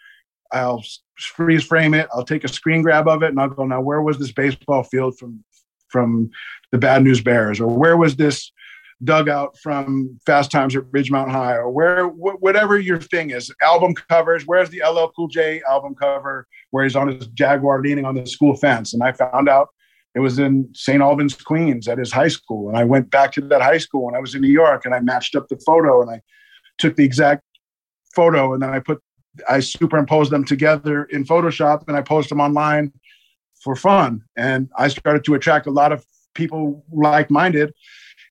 [0.52, 0.84] I'll
[1.18, 2.08] freeze frame it.
[2.12, 4.82] I'll take a screen grab of it, and I'll go, now where was this baseball
[4.84, 5.42] field from
[5.88, 6.30] from
[6.70, 8.52] the Bad News Bears, or where was this
[9.04, 13.50] dugout from Fast Times at Ridgemont High or where wh- whatever your thing is.
[13.62, 14.44] Album covers.
[14.46, 18.26] Where's the LL Cool J album cover where he's on his Jaguar leaning on the
[18.26, 18.92] school fence?
[18.92, 19.68] And I found out
[20.14, 21.00] it was in St.
[21.00, 22.68] Albans, Queens, at his high school.
[22.68, 24.94] And I went back to that high school when I was in New York, and
[24.94, 26.20] I matched up the photo and I
[26.78, 27.44] took the exact
[28.14, 29.00] photo, and then I put
[29.48, 32.92] I superimposed them together in Photoshop, and I posted them online
[33.62, 34.22] for fun.
[34.36, 36.04] And I started to attract a lot of
[36.34, 37.72] people like-minded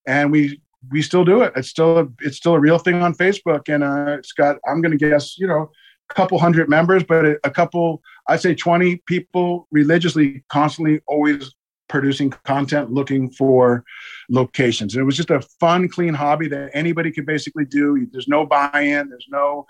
[0.10, 0.60] and we
[0.92, 1.54] we still do it.
[1.56, 4.82] It's still a, it's still a real thing on Facebook, and uh, it's got I'm
[4.82, 5.70] going to guess you know
[6.10, 11.54] a couple hundred members, but a, couple I'd say 20 people religiously, constantly, always
[11.90, 13.84] producing content, looking for
[14.30, 14.94] locations.
[14.94, 18.08] And it was just a fun, clean hobby that anybody could basically do.
[18.12, 19.10] There's no buy-in.
[19.10, 19.66] There's no.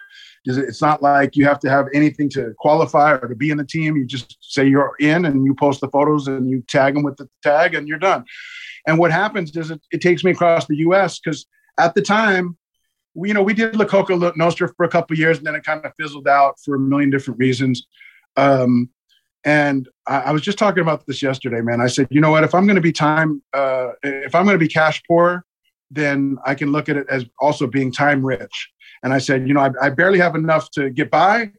[0.46, 3.66] It's not like you have to have anything to qualify or to be in the
[3.66, 3.98] team.
[3.98, 7.18] You just say you're in, and you post the photos, and you tag them with
[7.18, 8.24] the tag, and you're done.
[8.90, 11.20] And what happens is it, it takes me across the U.S.
[11.20, 11.46] because
[11.78, 12.58] at the time,
[13.14, 15.64] we, you know, we did La Coka Nostra for a couple years, and then it
[15.64, 17.86] kind of fizzled out for a million different reasons.
[18.36, 18.90] Um,
[19.44, 21.82] and I, I, was just talking about this yesterday, man.
[21.82, 22.44] I said, you know what?
[22.44, 25.46] If I'm going to be time, uh, if I'm going to be cash poor,
[25.92, 28.72] then I can look at it as also being time rich.
[29.04, 31.52] And I said, you know, I, I barely have enough to get by,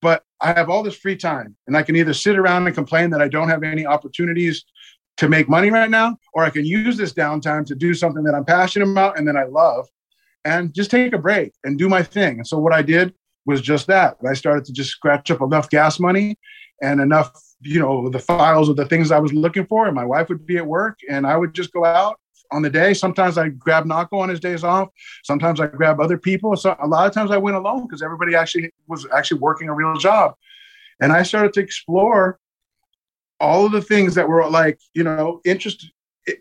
[0.00, 3.10] but I have all this free time, and I can either sit around and complain
[3.10, 4.64] that I don't have any opportunities
[5.16, 8.34] to make money right now, or I can use this downtime to do something that
[8.34, 9.88] I'm passionate about and that I love
[10.44, 12.38] and just take a break and do my thing.
[12.38, 13.14] And so what I did
[13.46, 14.16] was just that.
[14.28, 16.36] I started to just scratch up enough gas money
[16.82, 19.86] and enough, you know, the files of the things I was looking for.
[19.86, 22.20] And my wife would be at work and I would just go out
[22.52, 22.94] on the day.
[22.94, 24.88] Sometimes I grab Naco on his days off.
[25.24, 26.54] Sometimes I grab other people.
[26.56, 29.74] So a lot of times I went alone because everybody actually was actually working a
[29.74, 30.34] real job.
[31.00, 32.38] And I started to explore
[33.40, 35.90] all of the things that were like you know interest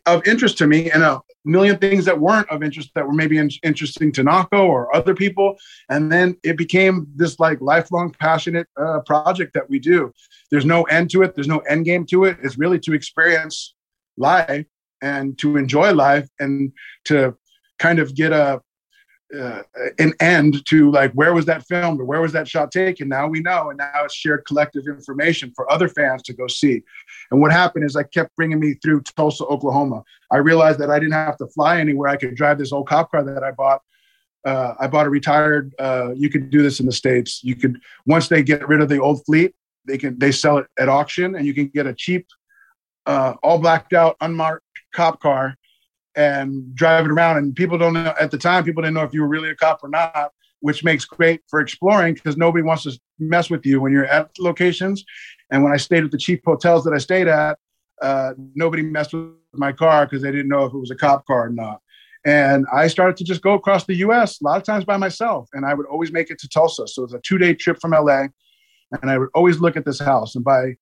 [0.06, 3.38] of interest to me and a million things that weren't of interest that were maybe
[3.38, 5.58] in, interesting to Nako or other people.
[5.90, 10.12] And then it became this like lifelong passionate uh, project that we do.
[10.50, 11.36] There's no end to it.
[11.36, 12.38] There's no end game to it.
[12.44, 13.76] It's really to experience
[14.18, 14.66] life
[15.02, 16.72] and to enjoy life and
[17.06, 17.38] to
[17.78, 18.62] kind of get a
[19.34, 19.64] uh,
[19.98, 23.10] an end to like where was that filmed or where was that shot taken?
[23.10, 26.84] Now we know and now it's shared collective information for other fans to go see.
[27.32, 30.04] And what happened is i kept bringing me through tulsa oklahoma.
[30.32, 32.10] I realized that i didn't have to fly anywhere.
[32.10, 33.82] I could drive this old cop car that i bought.
[34.46, 37.44] Uh, i bought a retired uh, you could do this in the states.
[37.44, 40.68] You could once they get rid of the old fleet they can they sell it
[40.78, 42.28] at auction and you can get a cheap
[43.08, 45.58] uh, all blacked out unmarked cop car
[46.16, 47.38] and driving around.
[47.38, 49.56] And people don't know at the time, people didn't know if you were really a
[49.56, 53.82] cop or not, which makes great for exploring because nobody wants to mess with you
[53.82, 55.04] when you're at locations.
[55.52, 57.58] And when I stayed at the cheap hotels that I stayed at,
[58.02, 61.26] uh, nobody messed with my car because they didn't know if it was a cop
[61.26, 61.82] car or not.
[62.26, 65.48] And I started to just go across the US a lot of times by myself.
[65.54, 66.88] And I would always make it to Tulsa.
[66.88, 68.28] So it was a two day trip from LA.
[69.02, 70.36] And I would always look at this house.
[70.36, 70.76] And by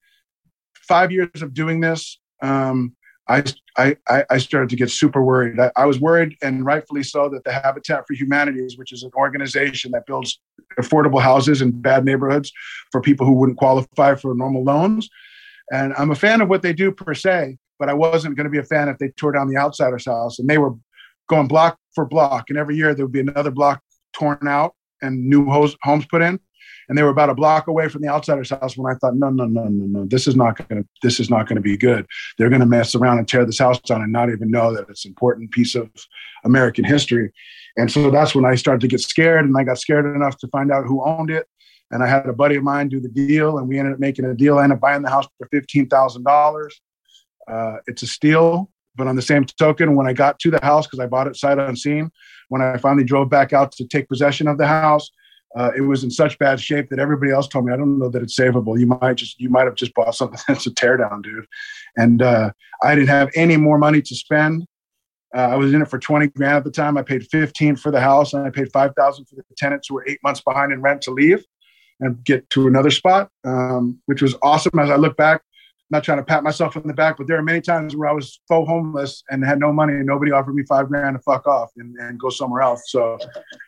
[0.76, 2.96] five years of doing this, um,
[3.28, 3.44] I,
[3.78, 3.96] I,
[4.30, 5.60] I started to get super worried.
[5.60, 9.12] I, I, was worried, and rightfully so, that the Habitat for Humanities, which is an
[9.16, 10.42] organization that builds
[10.80, 12.52] affordable houses in bad neighborhoods
[12.92, 15.10] for people who wouldn't qualify for normal loans,
[15.72, 18.52] and I'm a fan of what they do per se, but I wasn't going to
[18.52, 20.40] be a fan if they tore down the outsider's house.
[20.40, 20.74] And they were
[21.30, 23.82] going block for block, and every year there would be another block
[24.14, 26.40] torn out and new homes put in
[26.88, 29.30] and they were about a block away from the outsider's house when I thought, no,
[29.30, 31.78] no, no, no, no, this is not going to, this is not going to be
[31.78, 32.06] good.
[32.38, 34.90] They're going to mess around and tear this house down and not even know that
[34.90, 35.90] it's an important piece of
[36.44, 37.32] American history.
[37.78, 40.48] And so that's when I started to get scared, and I got scared enough to
[40.50, 41.48] find out who owned it.
[41.92, 44.26] And I had a buddy of mine do the deal, and we ended up making
[44.26, 44.58] a deal.
[44.58, 46.82] I ended up buying the house for fifteen thousand uh, dollars.
[47.88, 51.00] It's a steal, but on the same token, when I got to the house because
[51.00, 52.10] I bought it sight unseen,
[52.50, 55.12] when I finally drove back out to take possession of the house,
[55.56, 58.10] uh, it was in such bad shape that everybody else told me, I don't know
[58.10, 58.80] that it's savable.
[58.80, 61.46] You might just, you might have just bought something that's a teardown, dude.
[61.96, 62.52] And uh,
[62.82, 64.66] I didn't have any more money to spend.
[65.36, 66.98] Uh, I was in it for 20 grand at the time.
[66.98, 70.06] I paid 15 for the house and I paid 5,000 for the tenants who were
[70.08, 71.44] eight months behind in rent to leave
[72.00, 74.78] and get to another spot, um, which was awesome.
[74.80, 75.42] As I look back,
[75.90, 78.14] not trying to pat myself on the back, but there are many times where I
[78.14, 81.48] was faux homeless and had no money and nobody offered me five grand to fuck
[81.48, 82.84] off and, and go somewhere else.
[82.88, 83.18] So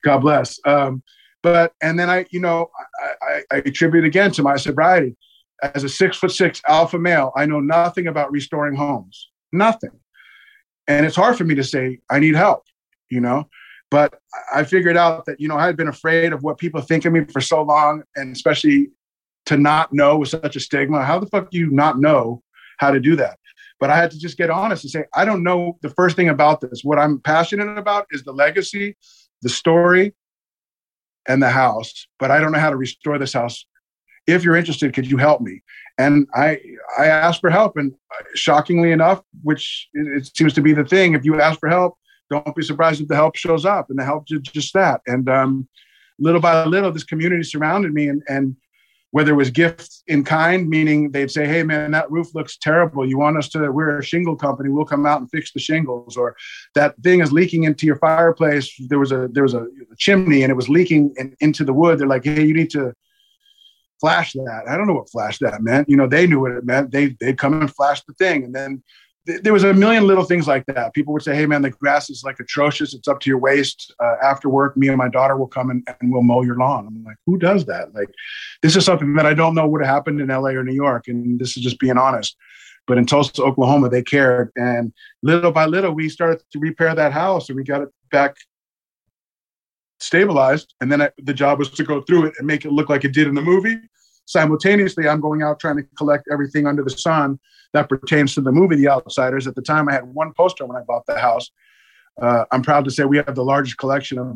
[0.04, 0.60] God bless.
[0.66, 1.04] Um,
[1.46, 5.16] but and then I, you know, I, I, I attribute again to my sobriety.
[5.62, 9.92] As a six foot six alpha male, I know nothing about restoring homes, nothing.
[10.88, 12.64] And it's hard for me to say I need help,
[13.12, 13.48] you know.
[13.92, 14.16] But
[14.52, 17.14] I figured out that you know I had been afraid of what people think of
[17.14, 18.90] me for so long, and especially
[19.46, 21.06] to not know with such a stigma.
[21.06, 22.42] How the fuck do you not know
[22.80, 23.38] how to do that?
[23.80, 26.30] But I had to just get honest and say, I don't know the first thing
[26.30, 26.84] about this.
[26.84, 28.98] What I'm passionate about is the legacy,
[29.44, 30.16] the story,
[31.28, 33.66] and the house, but I don't know how to restore this house.
[34.28, 35.62] If you're interested, could you help me?
[35.98, 36.60] And I
[36.98, 37.94] I asked for help, and
[38.34, 41.98] shockingly enough, which it seems to be the thing, if you ask for help,
[42.30, 45.02] don't be surprised if the help shows up, and the help is just that.
[45.06, 45.68] And um,
[46.20, 48.56] little by little, this community surrounded me, and and
[49.16, 53.08] whether it was gifts in kind, meaning they'd say, "Hey, man, that roof looks terrible.
[53.08, 53.72] You want us to?
[53.72, 54.68] We're a shingle company.
[54.68, 56.36] We'll come out and fix the shingles." Or
[56.74, 58.70] that thing is leaking into your fireplace.
[58.90, 59.68] There was a there was a,
[59.98, 61.98] chimney and it was leaking in, into the wood.
[61.98, 62.94] They're like, "Hey, you need to
[64.02, 65.88] flash that." I don't know what flash that meant.
[65.88, 66.92] You know, they knew what it meant.
[66.92, 68.84] They they'd come and flash the thing, and then
[69.26, 70.94] there was a million little things like that.
[70.94, 72.94] People would say, "Hey, man, the grass is like atrocious.
[72.94, 75.88] It's up to your waist." Uh, after work, me and my daughter will come and,
[76.00, 76.88] and we'll mow your lawn.
[76.88, 78.10] I'm like, "Who does that?" Like,
[78.62, 81.08] this is something that I don't know would have happened in LA or New York,
[81.08, 82.36] and this is just being honest.
[82.88, 84.94] But in Tulsa, Oklahoma, they cared, and
[85.24, 88.36] little by little, we started to repair that house, and we got it back
[90.00, 90.74] stabilized.
[90.82, 93.06] And then I, the job was to go through it and make it look like
[93.06, 93.78] it did in the movie.
[94.26, 97.40] Simultaneously, I'm going out trying to collect everything under the sun
[97.74, 99.48] that pertains to the movie The Outsiders.
[99.48, 101.52] At the time, I had one poster when I bought the house.
[102.22, 104.36] Uh, I'm proud to say we have the largest collection of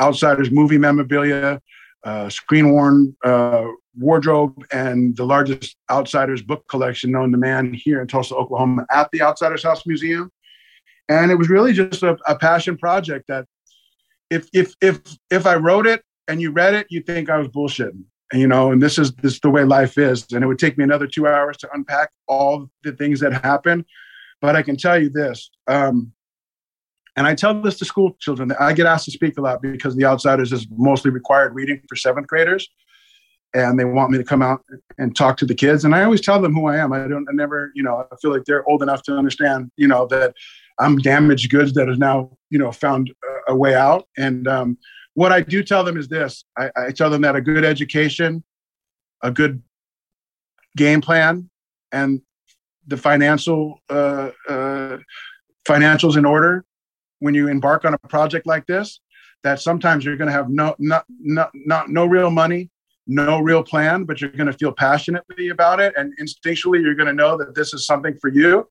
[0.00, 1.60] Outsiders movie memorabilia,
[2.04, 3.64] uh, screen worn uh,
[3.98, 9.10] wardrobe, and the largest Outsiders book collection known to man here in Tulsa, Oklahoma, at
[9.10, 10.30] the Outsiders House Museum.
[11.08, 13.46] And it was really just a, a passion project that
[14.30, 15.00] if if if
[15.30, 18.72] if I wrote it and you read it, you think I was bullshitting you know
[18.72, 21.06] and this is this is the way life is and it would take me another
[21.06, 23.84] two hours to unpack all the things that happen
[24.40, 26.12] but i can tell you this um,
[27.16, 29.94] and i tell this to school children i get asked to speak a lot because
[29.96, 32.68] the outsiders is mostly required reading for seventh graders
[33.54, 34.62] and they want me to come out
[34.98, 35.84] and talk to the kids.
[35.84, 36.92] And I always tell them who I am.
[36.92, 39.88] I don't, I never, you know, I feel like they're old enough to understand, you
[39.88, 40.34] know, that
[40.78, 43.14] I'm damaged goods that has now, you know, found
[43.48, 44.08] a, a way out.
[44.18, 44.76] And um,
[45.16, 48.44] what I do tell them is this: I, I tell them that a good education,
[49.22, 49.62] a good
[50.76, 51.48] game plan,
[51.90, 52.20] and
[52.86, 54.98] the financial uh, uh,
[55.66, 56.66] financials in order
[57.20, 59.00] when you embark on a project like this
[59.42, 62.70] that sometimes you're going to have no not, not, not no real money
[63.06, 67.06] no real plan but you're going to feel passionately about it and instinctually you're going
[67.06, 68.68] to know that this is something for you.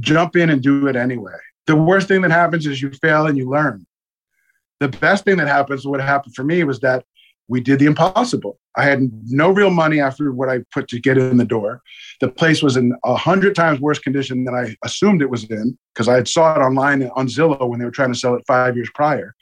[0.00, 1.36] Jump in and do it anyway.
[1.66, 3.86] The worst thing that happens is you fail and you learn
[4.80, 7.04] the best thing that happens what happened for me was that
[7.48, 8.58] we did the impossible.
[8.76, 11.80] I had no real money after what I put to get in the door.
[12.20, 15.78] The place was in a hundred times worse condition than I assumed it was in
[15.94, 18.42] because I had saw it online on Zillow when they were trying to sell it
[18.46, 19.34] five years prior.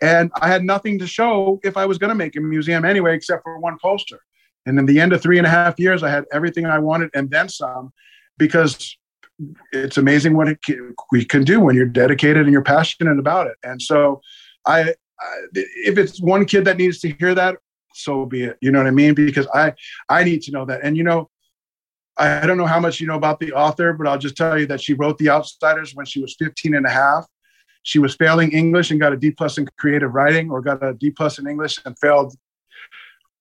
[0.00, 3.14] And I had nothing to show if I was going to make a museum anyway,
[3.14, 4.20] except for one poster.
[4.66, 7.10] And in the end of three and a half years, I had everything I wanted
[7.14, 7.92] and then some,
[8.38, 8.96] because
[9.72, 10.58] it's amazing what it
[11.10, 13.56] we can do when you're dedicated and you're passionate about it.
[13.62, 14.20] And so
[14.66, 14.94] I
[15.52, 17.56] if it's one kid that needs to hear that,
[17.94, 18.58] so be it.
[18.60, 19.14] You know what I mean?
[19.14, 19.74] Because I
[20.08, 20.80] I need to know that.
[20.82, 21.30] And you know,
[22.16, 24.66] I don't know how much you know about the author, but I'll just tell you
[24.66, 27.26] that she wrote The Outsiders when she was 15 and a half.
[27.84, 30.94] She was failing English and got a D plus in creative writing, or got a
[30.94, 32.34] D plus in English and failed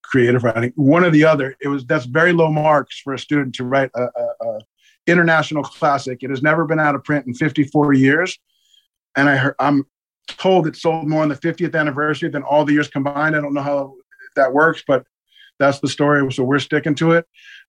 [0.04, 0.74] creative writing.
[0.76, 1.56] One or the other.
[1.62, 4.60] It was that's very low marks for a student to write a, a, a
[5.08, 6.24] international classic.
[6.24, 8.38] It has never been out of print in 54 years,
[9.16, 9.86] and I heard, I'm
[10.28, 13.36] told it sold more on the 50th anniversary than all the years combined.
[13.36, 13.96] I don't know how
[14.36, 15.06] that works, but
[15.60, 16.32] that's the story.
[16.32, 17.26] So we're sticking to it.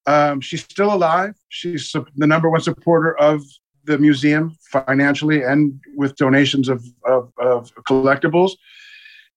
[0.07, 1.35] Um, she's still alive.
[1.49, 3.43] She's the number one supporter of
[3.85, 8.53] the museum financially and with donations of, of, of collectibles.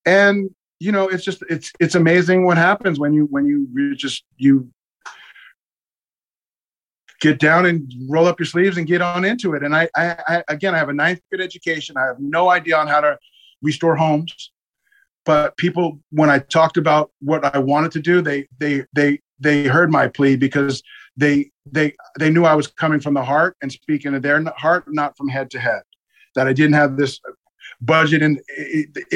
[0.05, 0.49] And
[0.80, 4.69] you know, it's just it's it's amazing what happens when you when you just you
[7.26, 9.64] get down and roll up your sleeves and get on into it.
[9.64, 11.97] And I, I, I, again, I have a ninth grade education.
[11.97, 13.18] I have no idea on how to
[13.64, 14.52] restore homes,
[15.26, 19.65] but people, when I talked about what I wanted to do, they, they, they, they
[19.65, 20.84] heard my plea because
[21.18, 24.85] they, they, they knew I was coming from the heart and speaking to their heart,
[24.88, 25.81] not from head to head.
[26.35, 27.19] That I didn't have this
[27.81, 28.39] budget and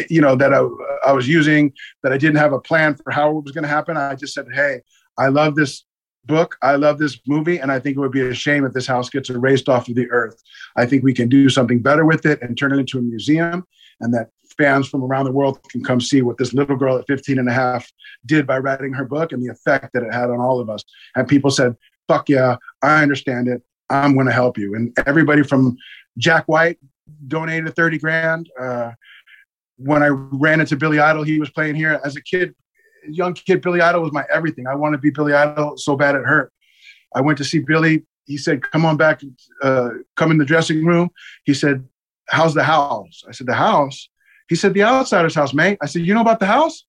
[0.10, 0.62] you know that I,
[1.06, 1.72] I was using
[2.02, 3.98] that I didn't have a plan for how it was going to happen.
[3.98, 4.80] I just said, "Hey,
[5.18, 5.84] I love this
[6.26, 6.58] book.
[6.62, 9.10] I love this movie, and I think it would be a shame if this house
[9.10, 10.42] gets erased off of the earth.
[10.76, 13.66] I think we can do something better with it and turn it into a museum,
[14.00, 17.08] and that fans from around the world can come see what this little girl at
[17.08, 17.90] 15 and a half
[18.26, 20.84] did by writing her book and the effect that it had on all of us.
[21.16, 21.76] And people said,
[22.08, 23.62] fuck yeah, I understand it.
[23.90, 24.76] I'm going to help you.
[24.76, 25.78] And everybody from
[26.18, 26.78] Jack White
[27.28, 28.50] donated 30 grand.
[28.60, 28.92] Uh,
[29.78, 32.54] when I ran into Billy Idol, he was playing here as a kid
[33.08, 34.68] young kid, Billy Idol was my everything.
[34.68, 36.52] I wanted to be Billy Idol so bad it hurt.
[37.16, 38.04] I went to see Billy.
[38.26, 39.22] He said, "Come on back,
[39.64, 41.10] uh, come in the dressing room."
[41.46, 41.88] He said,
[42.28, 44.10] "How's the house?" I said, "The house."
[44.48, 46.86] He said, "The outsider's house, mate." I said, "You know about the house?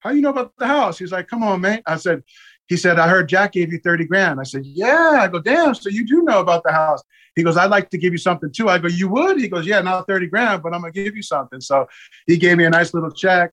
[0.00, 2.22] How you know about the house?" He's like, "Come on, mate." I said,
[2.68, 5.74] "He said I heard Jack gave you thirty grand." I said, "Yeah." I go, "Damn,
[5.74, 7.02] so you do know about the house?"
[7.34, 9.66] He goes, "I'd like to give you something too." I go, "You would?" He goes,
[9.66, 11.86] "Yeah, not thirty grand, but I'm gonna give you something." So
[12.26, 13.52] he gave me a nice little check.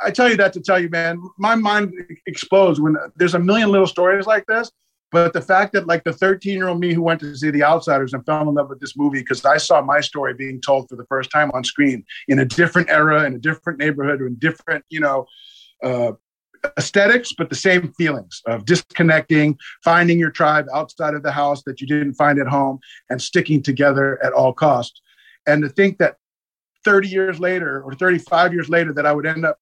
[0.00, 1.94] I tell you that to tell you, man, my mind
[2.26, 4.70] explodes when there's a million little stories like this.
[5.12, 7.62] But the fact that, like, the 13 year old me who went to see The
[7.62, 10.88] Outsiders and fell in love with this movie because I saw my story being told
[10.88, 14.36] for the first time on screen in a different era, in a different neighborhood, in
[14.36, 15.26] different, you know,
[15.84, 16.12] uh,
[16.78, 21.80] aesthetics, but the same feelings of disconnecting, finding your tribe outside of the house that
[21.80, 22.78] you didn't find at home,
[23.10, 25.02] and sticking together at all costs.
[25.46, 26.16] And to think that
[26.84, 29.58] 30 years later or 35 years later that I would end up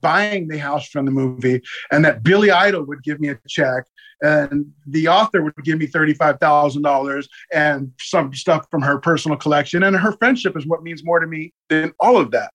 [0.00, 3.84] buying the house from the movie and that Billy Idol would give me a check
[4.22, 9.82] and the author would give me $35,000 and some stuff from her personal collection.
[9.82, 12.52] And her friendship is what means more to me than all of that.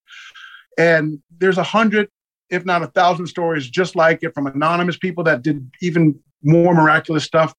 [0.77, 2.09] And there's a hundred,
[2.49, 6.73] if not a thousand stories just like it from anonymous people that did even more
[6.73, 7.53] miraculous stuff.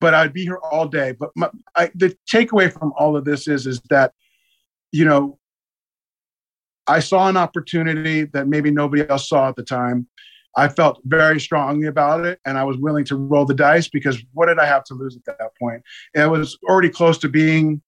[0.00, 1.12] But I'd be here all day.
[1.12, 4.12] But my, I, the takeaway from all of this is, is that,
[4.92, 5.38] you know,
[6.86, 10.06] I saw an opportunity that maybe nobody else saw at the time.
[10.56, 14.22] I felt very strongly about it and I was willing to roll the dice because
[14.32, 15.82] what did I have to lose at that point?
[16.14, 17.82] It was already close to being,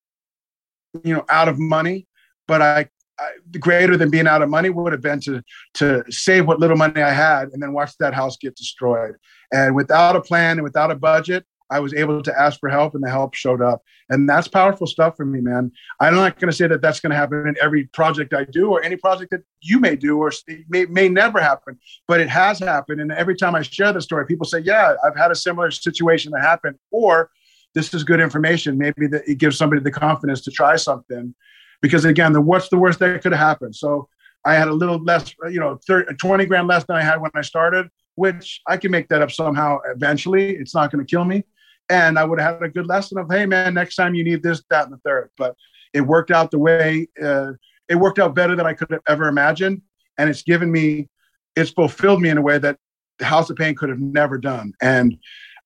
[1.04, 2.06] you know, out of money,
[2.48, 2.88] but I,
[3.20, 3.28] I
[3.60, 5.42] greater than being out of money would have been to
[5.74, 9.14] to save what little money I had and then watch that house get destroyed.
[9.52, 12.94] And without a plan and without a budget, I was able to ask for help
[12.94, 13.82] and the help showed up.
[14.08, 15.72] And that's powerful stuff for me, man.
[16.00, 18.70] I'm not going to say that that's going to happen in every project I do
[18.70, 20.30] or any project that you may do or
[20.68, 23.00] may, may never happen, but it has happened.
[23.00, 26.30] And every time I share the story, people say, yeah, I've had a similar situation
[26.32, 26.78] that happened.
[26.92, 27.30] Or
[27.74, 28.78] this is good information.
[28.78, 31.34] Maybe that it gives somebody the confidence to try something.
[31.82, 33.74] Because again, the what's the worst that could have happened?
[33.74, 34.08] So
[34.44, 37.32] I had a little less, you know, 30, 20 grand less than I had when
[37.34, 40.56] I started, which I can make that up somehow eventually.
[40.56, 41.42] It's not going to kill me
[41.88, 44.42] and I would have had a good lesson of, hey man, next time you need
[44.42, 45.30] this, that, and the third.
[45.36, 45.54] But
[45.92, 47.52] it worked out the way uh,
[47.88, 49.82] it worked out better than I could have ever imagined,
[50.18, 51.08] and it's given me,
[51.54, 52.78] it's fulfilled me in a way that
[53.18, 54.72] the House of Pain could have never done.
[54.82, 55.16] And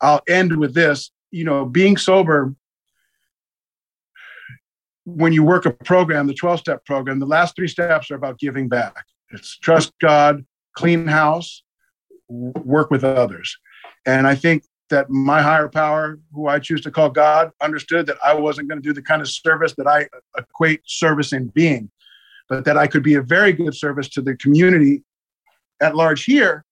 [0.00, 2.54] I'll end with this: you know, being sober.
[5.04, 8.38] When you work a program, the 12 step program, the last three steps are about
[8.38, 9.06] giving back.
[9.32, 10.44] It's trust God,
[10.76, 11.62] clean house,
[12.28, 13.56] work with others.
[14.06, 18.18] And I think that my higher power, who I choose to call God, understood that
[18.24, 21.90] I wasn't going to do the kind of service that I equate service in being,
[22.48, 25.02] but that I could be a very good service to the community
[25.80, 26.64] at large here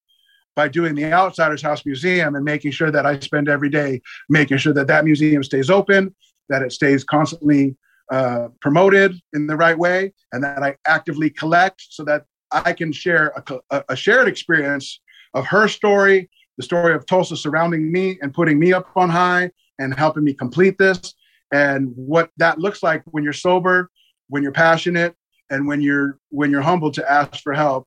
[0.56, 4.58] by doing the Outsiders House Museum and making sure that I spend every day making
[4.58, 6.14] sure that that museum stays open,
[6.48, 7.76] that it stays constantly
[8.10, 12.90] uh, promoted in the right way, and that I actively collect so that I can
[12.90, 13.32] share
[13.70, 15.00] a, a shared experience
[15.34, 16.28] of her story
[16.58, 20.34] the story of Tulsa surrounding me and putting me up on high and helping me
[20.34, 21.14] complete this
[21.52, 23.90] and what that looks like when you're sober,
[24.28, 25.14] when you're passionate,
[25.50, 27.86] and when you're when you're humble to ask for help,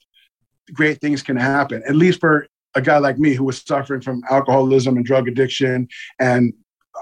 [0.74, 1.84] great things can happen.
[1.88, 5.88] At least for a guy like me who was suffering from alcoholism and drug addiction
[6.20, 6.54] and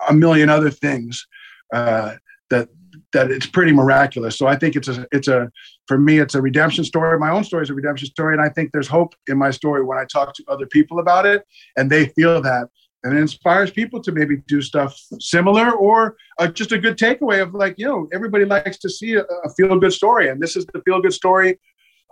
[0.10, 1.26] a million other things
[1.74, 2.16] uh,
[2.50, 2.68] that
[3.14, 4.38] that it's pretty miraculous.
[4.38, 5.50] So I think it's a it's a
[5.90, 7.18] for me it's a redemption story.
[7.18, 9.84] My own story is a redemption story, and I think there's hope in my story
[9.84, 11.44] when I talk to other people about it,
[11.78, 12.68] and they feel that,
[13.04, 17.42] and it inspires people to maybe do stuff similar or uh, just a good takeaway
[17.42, 20.56] of like you know everybody likes to see a, a feel good story, and this
[20.56, 21.60] is the feel good story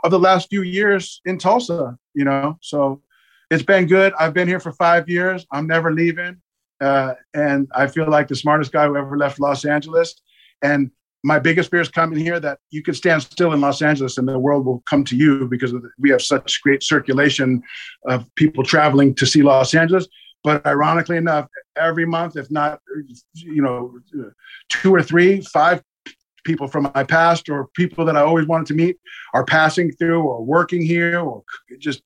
[0.04, 1.96] of the last few years in Tulsa.
[2.16, 3.04] You know, so
[3.52, 4.12] it's been good.
[4.20, 5.46] I've been here for five years.
[5.52, 6.42] I'm never leaving.
[6.82, 10.20] Uh, and I feel like the smartest guy who ever left Los Angeles.
[10.64, 10.90] And
[11.24, 14.28] my biggest fear is coming here that you could stand still in Los Angeles and
[14.28, 17.62] the world will come to you because we have such great circulation
[18.08, 20.08] of people traveling to see Los Angeles.
[20.44, 22.80] But ironically enough, every month, if not,
[23.34, 24.00] you know,
[24.70, 25.82] two or three, five
[26.46, 28.98] people from my past or people that I always wanted to meet
[29.34, 31.44] are passing through or working here or
[31.80, 32.02] just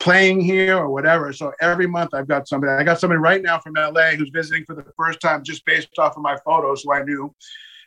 [0.00, 1.32] playing here or whatever.
[1.32, 2.72] So every month I've got somebody.
[2.72, 5.90] I got somebody right now from LA who's visiting for the first time just based
[5.98, 7.34] off of my photos who I knew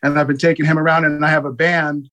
[0.06, 1.06] and I've been taking him around.
[1.06, 2.10] And I have a band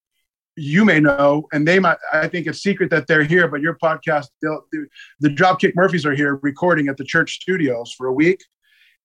[0.55, 1.97] you may know, and they might.
[2.11, 4.59] I think it's secret that they're here, but your podcast, the,
[5.19, 8.43] the Dropkick Murphys are here recording at the church studios for a week,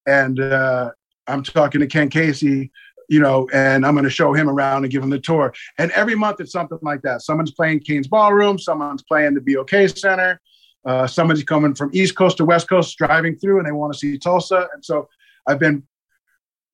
[0.07, 0.91] and uh,
[1.27, 2.71] I'm talking to Ken Casey.
[3.11, 5.55] You know, and I'm going to show him around and give him the tour.
[5.79, 7.23] And every month it's something like that.
[7.23, 10.39] Someone's playing Cain's Ballroom, someone's playing the BOK Center,
[10.85, 13.99] uh, somebody's coming from East Coast to West Coast driving through and they want to
[13.99, 14.69] see Tulsa.
[14.75, 15.09] And so
[15.47, 15.85] I've been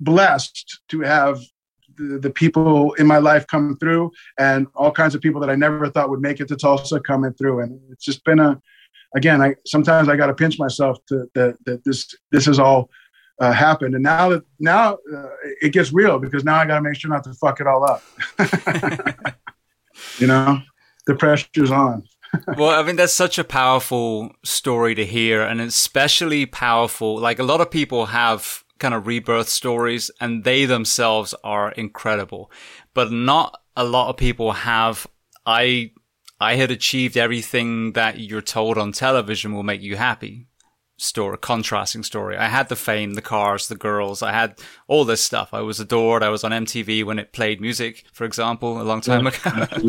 [0.00, 1.40] blessed to have
[1.96, 5.88] the, people in my life coming through and all kinds of people that I never
[5.88, 7.60] thought would make it to Tulsa coming through.
[7.60, 8.60] And it's just been a,
[9.14, 12.90] again, I sometimes I got to pinch myself to that, that this, this has all
[13.40, 13.94] uh, happened.
[13.94, 15.28] And now that now uh,
[15.60, 17.84] it gets real because now I got to make sure not to fuck it all
[17.84, 18.02] up.
[20.18, 20.60] you know,
[21.06, 22.04] the pressure's on.
[22.56, 27.18] well, I mean, that's such a powerful story to hear, and especially powerful.
[27.18, 32.50] Like a lot of people have kind of rebirth stories and they themselves are incredible.
[32.92, 35.06] But not a lot of people have,
[35.46, 35.92] I,
[36.38, 40.48] I had achieved everything that you're told on television will make you happy
[40.98, 42.36] story, contrasting story.
[42.36, 44.22] I had the fame, the cars, the girls.
[44.22, 45.54] I had all this stuff.
[45.54, 46.22] I was adored.
[46.22, 49.78] I was on MTV when it played music, for example, a long time yeah, ago.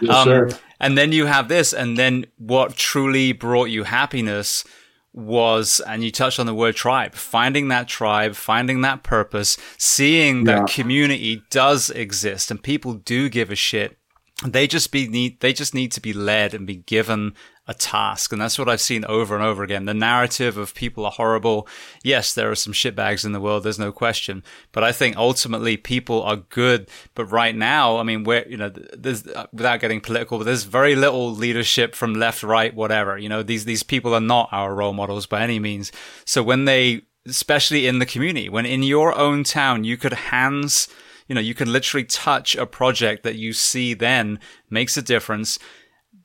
[0.00, 0.48] yes, um,
[0.80, 4.64] and then you have this, and then what truly brought you happiness
[5.12, 10.46] was, and you touched on the word tribe, finding that tribe, finding that purpose, seeing
[10.46, 10.60] yeah.
[10.60, 13.98] that community does exist and people do give a shit.
[14.46, 17.34] They just be need, they just need to be led and be given
[17.68, 18.32] a task.
[18.32, 19.84] And that's what I've seen over and over again.
[19.84, 21.68] The narrative of people are horrible.
[22.02, 23.62] Yes, there are some shitbags in the world.
[23.62, 24.42] There's no question.
[24.72, 26.88] But I think ultimately people are good.
[27.14, 30.64] But right now, I mean, where, you know, there's, uh, without getting political, but there's
[30.64, 33.18] very little leadership from left, right, whatever.
[33.18, 35.92] You know, these, these people are not our role models by any means.
[36.24, 40.88] So when they, especially in the community, when in your own town, you could hands,
[41.26, 44.40] you know, you can literally touch a project that you see then
[44.70, 45.58] makes a difference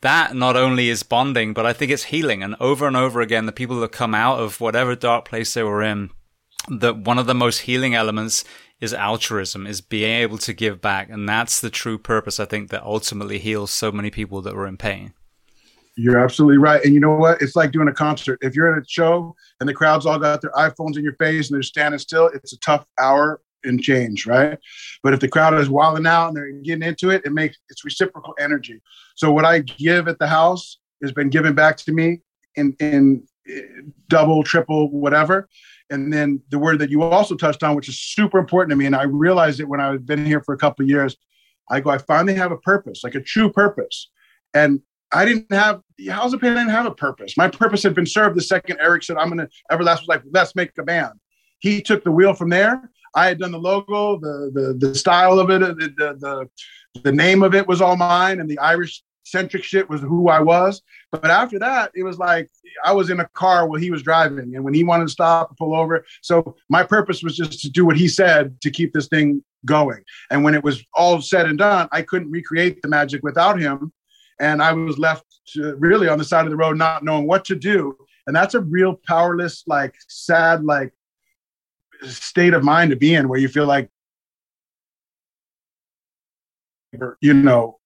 [0.04, 2.44] that not only is bonding, but I think it's healing.
[2.44, 5.64] And over and over again, the people that come out of whatever dark place they
[5.64, 6.12] were in,
[6.70, 8.44] that one of the most healing elements
[8.82, 11.10] is altruism, is being able to give back.
[11.10, 14.68] And that's the true purpose, I think, that ultimately heals so many people that were
[14.68, 15.14] in pain.
[15.96, 16.84] You're absolutely right.
[16.84, 17.42] And you know what?
[17.42, 18.40] It's like doing a concert.
[18.42, 21.50] If you're at a show and the crowd's all got their iPhones in your face
[21.50, 24.58] and they're standing still, it's a tough hour and change, right?
[25.02, 27.86] But if the crowd is wilding out and they're getting into it, it makes it's
[27.86, 28.82] reciprocal energy.
[29.16, 32.20] So what I give at the house has been given back to me
[32.56, 33.62] in in eh,
[34.08, 35.50] double, triple, whatever.
[35.90, 38.86] And then the word that you also touched on, which is super important to me,
[38.86, 41.16] and I realized it when I've been here for a couple years.
[41.70, 44.10] I go, I finally have a purpose, like a true purpose.
[44.54, 44.82] And
[45.14, 47.38] I didn't have House of Pain didn't have a purpose.
[47.38, 50.56] My purpose had been served the second Eric said, I'm gonna Everlast was like, let's
[50.56, 51.14] make a band.
[51.60, 52.90] He took the wheel from there.
[53.16, 56.50] I had done the logo, the the, the style of it, the, the,
[56.94, 60.30] the the name of it was all mine, and the Irish centric shit was who
[60.30, 60.82] I was.
[61.12, 62.50] But after that, it was like
[62.84, 65.50] I was in a car while he was driving, and when he wanted to stop,
[65.50, 66.06] and pull over.
[66.22, 70.04] So my purpose was just to do what he said to keep this thing going.
[70.30, 73.92] And when it was all said and done, I couldn't recreate the magic without him,
[74.40, 75.26] and I was left
[75.56, 77.98] really on the side of the road, not knowing what to do.
[78.26, 80.94] And that's a real powerless, like sad, like
[82.10, 83.90] state of mind to be in, where you feel like
[87.22, 87.80] you know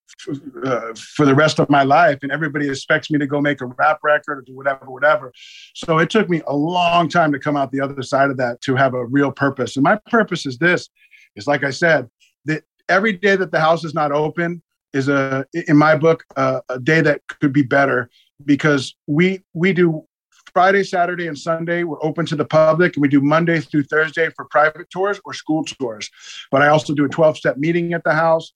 [0.66, 3.66] uh, for the rest of my life and everybody expects me to go make a
[3.66, 5.32] rap record or do whatever whatever.
[5.76, 8.62] So it took me a long time to come out the other side of that
[8.62, 9.76] to have a real purpose.
[9.76, 10.90] And my purpose is this
[11.38, 12.10] is like i said
[12.46, 14.62] that every day that the house is not open
[14.94, 18.10] is a in my book uh, a day that could be better
[18.46, 20.06] because we we do
[20.54, 24.30] Friday, Saturday, and Sunday, we're open to the public, and we do Monday through Thursday
[24.36, 26.10] for private tours or school tours.
[26.52, 28.54] But I also do a 12 step meeting at the house.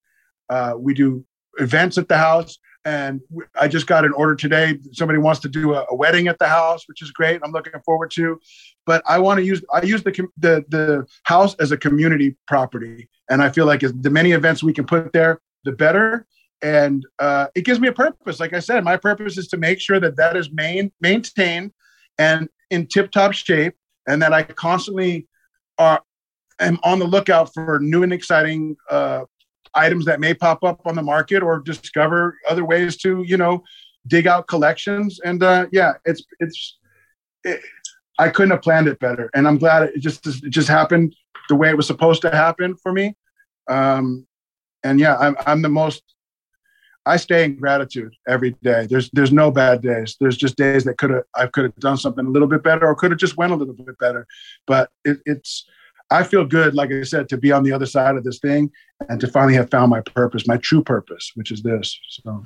[0.50, 1.26] Uh, we do
[1.60, 2.58] events at the house.
[2.84, 3.22] And
[3.60, 4.80] I just got an order today.
[4.92, 7.40] Somebody wants to do a, a wedding at the house, which is great.
[7.44, 8.40] I'm looking forward to.
[8.88, 13.08] But I want to use I use the the the house as a community property,
[13.30, 16.26] and I feel like the many events we can put there, the better.
[16.62, 18.40] And uh, it gives me a purpose.
[18.40, 21.72] Like I said, my purpose is to make sure that that is main, maintained
[22.18, 23.74] and in tip-top shape,
[24.08, 25.28] and that I constantly
[25.78, 26.02] are
[26.60, 29.24] am on the lookout for new and exciting uh,
[29.74, 33.64] items that may pop up on the market or discover other ways to you know
[34.08, 35.20] dig out collections.
[35.24, 36.78] And uh, yeah it's it's
[37.44, 37.60] it,
[38.20, 39.30] i couldn't have planned it better.
[39.34, 41.16] And i'm glad it just it just happened
[41.50, 43.16] the way it was supposed to happen for me.
[43.70, 44.28] Um,
[44.84, 46.04] and yeah I'm, I'm the most
[47.06, 48.88] i stay in gratitude every day.
[48.90, 50.18] There's there's no bad days.
[50.20, 52.88] There's just days that could have i could have done something a little bit better
[52.88, 54.28] or could have just went a little bit better.
[54.68, 55.66] But it, it's
[56.12, 58.70] I feel good, like I said, to be on the other side of this thing
[59.08, 61.98] and to finally have found my purpose, my true purpose, which is this.
[62.10, 62.44] So,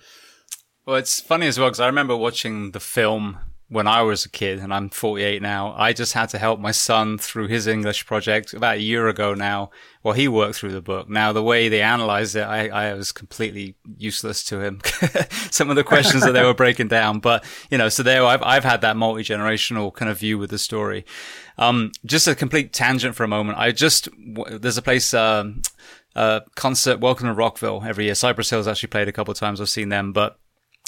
[0.85, 4.29] well, it's funny as well because I remember watching the film when I was a
[4.29, 5.73] kid, and I'm 48 now.
[5.75, 9.33] I just had to help my son through his English project about a year ago
[9.33, 9.71] now.
[10.03, 11.09] Well, he worked through the book.
[11.09, 14.81] Now, the way they analyzed it, I, I was completely useless to him.
[15.49, 18.43] Some of the questions that they were breaking down, but you know, so there, I've
[18.43, 21.03] I've had that multi generational kind of view with the story.
[21.57, 23.57] Um, just a complete tangent for a moment.
[23.57, 24.09] I just
[24.49, 25.13] there's a place.
[25.13, 25.61] Um,
[26.15, 28.15] uh, concert Welcome to Rockville every year.
[28.15, 29.59] Cypress Hill's actually played a couple of times.
[29.59, 30.39] I've seen them, but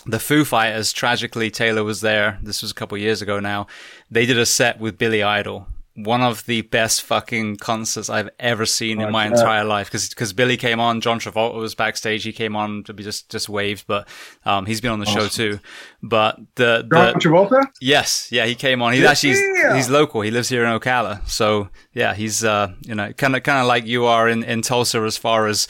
[0.07, 2.39] the Foo Fighters, tragically, Taylor was there.
[2.41, 3.67] This was a couple years ago now.
[4.09, 5.67] They did a set with Billy Idol,
[5.98, 9.88] one of the best fucking concerts I've ever seen in my entire life.
[9.88, 12.24] Because because Billy came on, John Travolta was backstage.
[12.24, 14.07] He came on to be just just waved, but
[14.45, 15.22] um, he's been on the awesome.
[15.22, 15.60] show too.
[16.03, 18.94] But the, the John Travolta, yes, yeah, he came on.
[18.94, 19.10] He's yeah.
[19.10, 20.22] actually he's, he's, local.
[20.22, 23.65] He lives here in Ocala, so yeah, he's uh, you know kind of kind of
[23.65, 25.68] like you are in in Tulsa as far as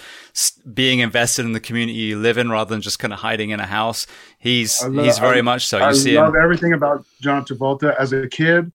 [0.71, 3.61] being invested in the community you live in rather than just kind of hiding in
[3.61, 4.05] a house.
[4.39, 5.77] He's love, he's very I, much so.
[5.77, 6.41] You I see love him.
[6.43, 8.73] everything about John Travolta as a kid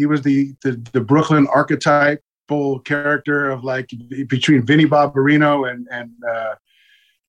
[0.00, 3.90] he was the the, the Brooklyn archetypal character of like
[4.28, 6.54] between Vinnie Barbarino and and uh,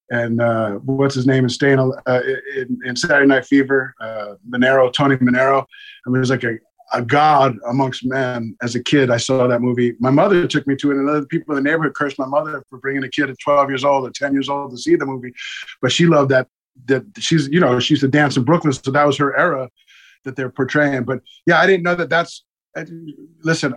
[0.10, 2.22] and uh, what's his name is staying uh,
[2.56, 5.66] in, in, Saturday Night Fever, uh, Manero, Tony Manero.
[6.06, 6.58] I mean, it was like a,
[6.92, 8.56] a god amongst men.
[8.62, 9.94] As a kid, I saw that movie.
[10.00, 12.64] My mother took me to it, and other people in the neighborhood cursed my mother
[12.70, 15.06] for bringing a kid at 12 years old or 10 years old to see the
[15.06, 15.34] movie.
[15.82, 16.48] But she loved that.
[16.86, 19.70] That she's, you know, she used to dance in Brooklyn, so that was her era
[20.24, 21.04] that they're portraying.
[21.04, 22.10] But yeah, I didn't know that.
[22.10, 22.44] That's
[23.44, 23.74] listen,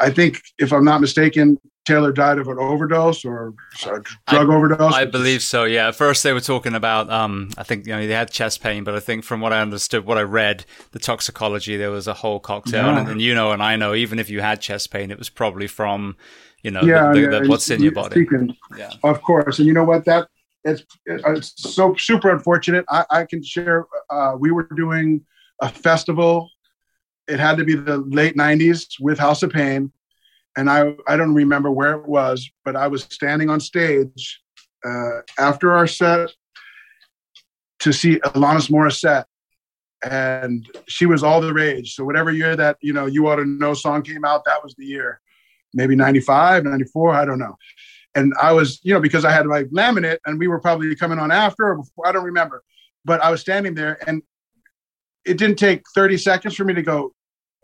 [0.00, 4.92] I think if I'm not mistaken, Taylor died of an overdose or drug I, overdose.
[4.92, 5.64] I believe so.
[5.64, 5.88] Yeah.
[5.88, 7.10] At first, they were talking about.
[7.10, 9.62] Um, I think you know they had chest pain, but I think from what I
[9.62, 12.84] understood, what I read, the toxicology, there was a whole cocktail.
[12.84, 12.98] Yeah.
[12.98, 15.30] And, and, you know, and I know, even if you had chest pain, it was
[15.30, 16.16] probably from,
[16.62, 17.48] you know, yeah, the, the, yeah.
[17.48, 18.14] What's in your body.
[18.26, 18.92] Speaking, yeah.
[19.02, 20.28] Of course, and you know what that
[20.64, 22.84] it's, it's so super unfortunate.
[22.90, 23.86] I, I can share.
[24.10, 25.24] Uh, we were doing
[25.60, 26.50] a festival
[27.28, 29.92] it had to be the late 90s with House of Pain.
[30.56, 34.40] And I, I don't remember where it was, but I was standing on stage
[34.84, 36.30] uh, after our set
[37.80, 39.24] to see Alanis Morissette.
[40.02, 41.94] And she was all the rage.
[41.94, 44.74] So whatever year that, you know, You Ought to Know song came out, that was
[44.76, 45.20] the year.
[45.74, 47.56] Maybe 95, 94, I don't know.
[48.14, 51.18] And I was, you know, because I had my laminate and we were probably coming
[51.18, 52.62] on after or before, I don't remember.
[53.04, 54.22] But I was standing there and
[55.24, 57.12] it didn't take 30 seconds for me to go,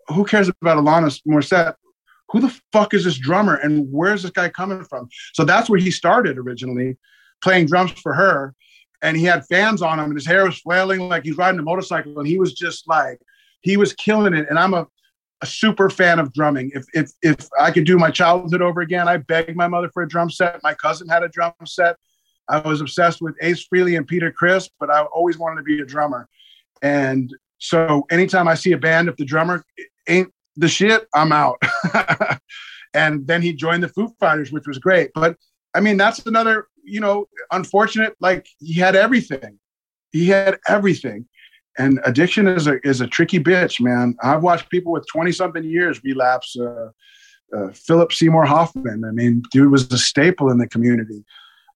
[0.09, 1.74] who cares about Alanis Morissette?
[2.31, 5.09] Who the fuck is this drummer and where's this guy coming from?
[5.35, 6.97] So that's where he started originally,
[7.43, 8.55] playing drums for her.
[9.02, 11.62] And he had fans on him and his hair was flailing like he's riding a
[11.62, 12.18] motorcycle.
[12.18, 13.20] And he was just like,
[13.60, 14.48] he was killing it.
[14.48, 14.86] And I'm a,
[15.43, 16.72] a super fan of drumming.
[16.74, 20.02] If, if, if I could do my childhood over again, I begged my mother for
[20.02, 20.60] a drum set.
[20.62, 21.97] My cousin had a drum set.
[22.48, 25.81] I was obsessed with Ace Frehley and Peter Criss, but I always wanted to be
[25.81, 26.28] a drummer.
[26.82, 29.64] And so anytime I see a band, if the drummer
[30.09, 31.60] ain't the shit, I'm out.
[32.94, 35.10] and then he joined the Foo Fighters, which was great.
[35.14, 35.36] But
[35.74, 38.14] I mean, that's another, you know, unfortunate.
[38.20, 39.59] Like he had everything.
[40.12, 41.26] He had everything.
[41.76, 44.14] And addiction is a is a tricky bitch, man.
[44.22, 46.56] I've watched people with twenty something years relapse.
[46.56, 46.90] Uh,
[47.55, 49.05] uh, Philip Seymour Hoffman.
[49.05, 51.24] I mean, dude was a staple in the community,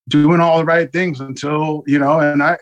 [0.08, 2.20] doing all the right things until you know.
[2.20, 2.58] And I,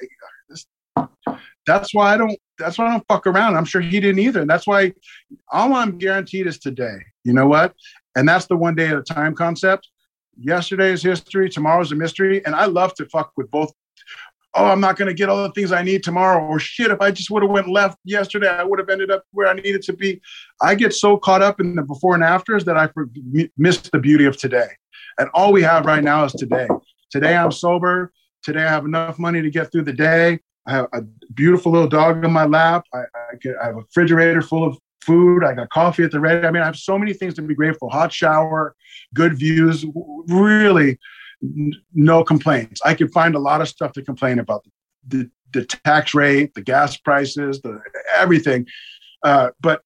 [1.66, 3.56] that's why I don't that's why I don't fuck around.
[3.56, 4.40] I'm sure he didn't either.
[4.40, 4.92] And that's why
[5.52, 6.96] all I'm guaranteed is today.
[7.24, 7.74] You know what?
[8.16, 9.88] And that's the one day at a time concept.
[10.38, 12.44] Yesterday is history, tomorrow's a mystery.
[12.46, 13.72] And I love to fuck with both.
[14.54, 16.42] Oh, I'm not gonna get all the things I need tomorrow.
[16.42, 19.24] Or shit, if I just would have went left yesterday, I would have ended up
[19.32, 20.20] where I needed to be.
[20.62, 22.88] I get so caught up in the before and afters that I
[23.58, 24.68] miss the beauty of today.
[25.18, 26.68] And all we have right now is today.
[27.10, 28.12] Today I'm sober.
[28.42, 30.40] Today I have enough money to get through the day.
[30.66, 31.02] I have a
[31.34, 32.84] beautiful little dog on my lap.
[32.92, 35.44] I, I, I have a refrigerator full of food.
[35.44, 36.46] I got coffee at the ready.
[36.46, 37.88] I mean, I have so many things to be grateful.
[37.90, 38.74] Hot shower,
[39.14, 39.84] good views.
[40.28, 40.98] Really,
[41.94, 42.80] no complaints.
[42.84, 44.64] I can find a lot of stuff to complain about.
[45.08, 47.80] The, the tax rate, the gas prices, the
[48.16, 48.66] everything.
[49.22, 49.82] Uh, but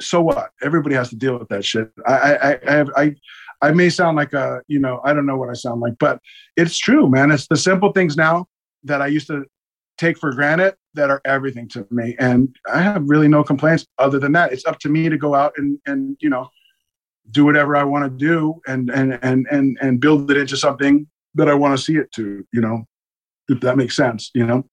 [0.00, 0.50] so what?
[0.62, 1.90] Everybody has to deal with that shit.
[2.06, 3.14] I, I, I have, I,
[3.60, 6.18] I may sound like a, you know, I don't know what I sound like, but
[6.56, 7.30] it's true, man.
[7.30, 8.46] It's the simple things now
[8.84, 9.44] that I used to
[9.98, 12.16] take for granted that are everything to me.
[12.18, 14.52] And I have really no complaints other than that.
[14.52, 16.48] It's up to me to go out and, and you know,
[17.30, 21.06] do whatever I want to do and, and, and, and, and build it into something
[21.34, 22.84] that I want to see it to, you know,
[23.48, 24.64] if that makes sense, you know?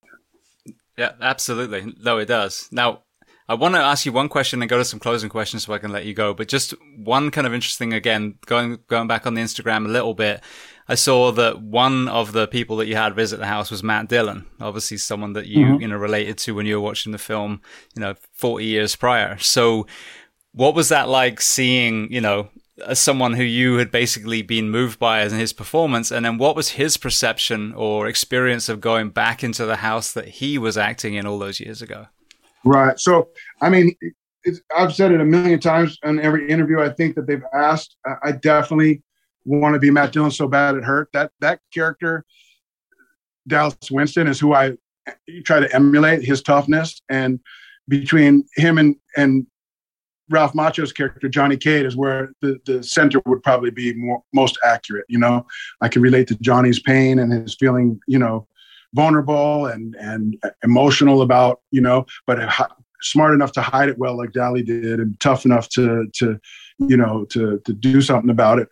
[0.96, 1.94] Yeah, absolutely.
[2.02, 2.68] No, it does.
[2.70, 3.04] Now,
[3.48, 5.78] I want to ask you one question and go to some closing questions so I
[5.78, 6.34] can let you go.
[6.34, 10.14] But just one kind of interesting again, going going back on the Instagram a little
[10.14, 10.40] bit.
[10.90, 14.08] I saw that one of the people that you had visit the house was Matt
[14.08, 15.82] Dillon, obviously someone that you, mm-hmm.
[15.82, 17.62] you know, related to when you were watching the film,
[17.94, 19.38] you know, 40 years prior.
[19.38, 19.86] So
[20.50, 22.48] what was that like seeing, you know,
[22.84, 26.10] as someone who you had basically been moved by in his performance?
[26.10, 30.26] And then what was his perception or experience of going back into the house that
[30.26, 32.08] he was acting in all those years ago?
[32.64, 32.98] Right.
[32.98, 33.28] So,
[33.62, 33.94] I mean,
[34.76, 37.94] I've said it a million times in every interview I think that they've asked.
[38.24, 39.04] I definitely
[39.44, 41.08] want to be Matt Dillon so bad it hurt.
[41.12, 42.24] That that character,
[43.46, 44.76] Dallas Winston, is who I
[45.44, 47.00] try to emulate his toughness.
[47.08, 47.40] And
[47.88, 49.46] between him and and
[50.30, 54.56] Ralph Macchio's character, Johnny Cade, is where the, the center would probably be more, most
[54.64, 55.04] accurate.
[55.08, 55.44] You know,
[55.80, 58.46] I can relate to Johnny's pain and his feeling, you know,
[58.94, 62.38] vulnerable and and emotional about, you know, but
[63.02, 66.38] smart enough to hide it well, like Dally did, and tough enough to to,
[66.78, 68.68] you know, to to do something about it.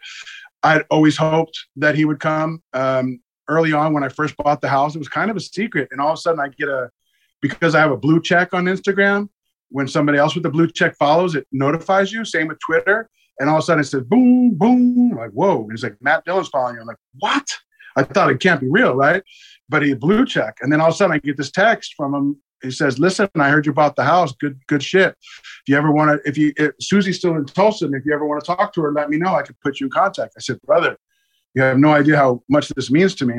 [0.62, 2.62] I'd always hoped that he would come.
[2.72, 5.88] Um, early on, when I first bought the house, it was kind of a secret,
[5.90, 6.90] and all of a sudden, I get a
[7.40, 9.28] because I have a blue check on Instagram.
[9.70, 12.24] When somebody else with the blue check follows, it notifies you.
[12.24, 13.08] Same with Twitter,
[13.38, 15.12] and all of a sudden, it says boom, boom.
[15.12, 15.62] I'm like whoa!
[15.62, 16.80] And it's like Matt Dillon's following you.
[16.80, 17.46] I'm like what?
[17.96, 19.22] I thought it can't be real, right?
[19.68, 22.14] But he blue check, and then all of a sudden, I get this text from
[22.14, 24.32] him he says, "Listen, I heard you bought the house.
[24.32, 25.14] Good, good shit.
[25.20, 28.14] If you ever want to, if you, if Susie's still in Tulsa, and if you
[28.14, 29.34] ever want to talk to her, let me know.
[29.34, 30.96] I could put you in contact." I said, "Brother,
[31.54, 33.34] you have no idea how much this means to me."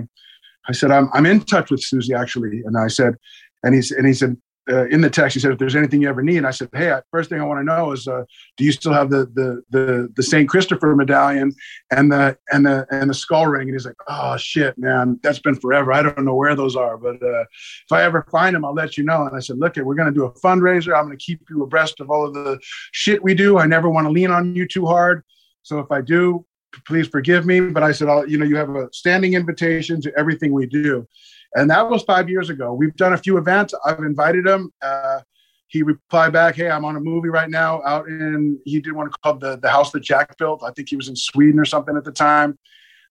[0.67, 3.15] I said, "I'm, I'm in touch with Susie actually," and I said,
[3.63, 4.37] and he and he said,
[4.71, 6.69] uh, in the text, he said, "If there's anything you ever need," and I said,
[6.73, 8.23] "Hey, first thing I want to know is, uh,
[8.57, 11.51] do you still have the the the the Saint Christopher medallion
[11.91, 15.39] and the and the and the skull ring?" And he's like, "Oh shit, man, that's
[15.39, 15.91] been forever.
[15.91, 18.97] I don't know where those are, but uh, if I ever find them, I'll let
[18.97, 20.95] you know." And I said, "Look, we're going to do a fundraiser.
[20.95, 22.59] I'm going to keep you abreast of all of the
[22.91, 23.57] shit we do.
[23.57, 25.23] I never want to lean on you too hard.
[25.63, 26.45] So if I do,
[26.85, 27.59] please forgive me.
[27.59, 31.07] But I said, I'll, you know, you have a standing invitation to everything we do."
[31.55, 32.73] And that was five years ago.
[32.73, 33.73] We've done a few events.
[33.85, 34.71] I've invited him.
[34.81, 35.21] Uh,
[35.67, 39.09] he replied back, "Hey, I'm on a movie right now out in." He did one
[39.23, 40.63] called the the house that Jack built.
[40.63, 42.57] I think he was in Sweden or something at the time.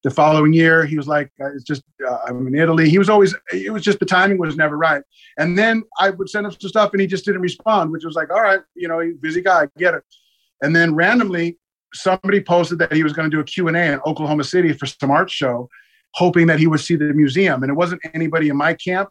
[0.05, 3.09] The following year, he was like, uh, "It's just uh, I'm in Italy." He was
[3.09, 3.35] always.
[3.53, 5.03] It was just the timing was never right.
[5.39, 8.17] And then I would send him some stuff, and he just didn't respond, which was
[8.17, 10.03] like, "All right, you know, busy guy, get it."
[10.61, 11.59] And then randomly,
[11.95, 14.73] somebody posted that he was going to do a Q and A in Oklahoma City
[14.73, 15.69] for some art show,
[16.15, 17.63] hoping that he would see the museum.
[17.63, 19.09] And it wasn't anybody in my camp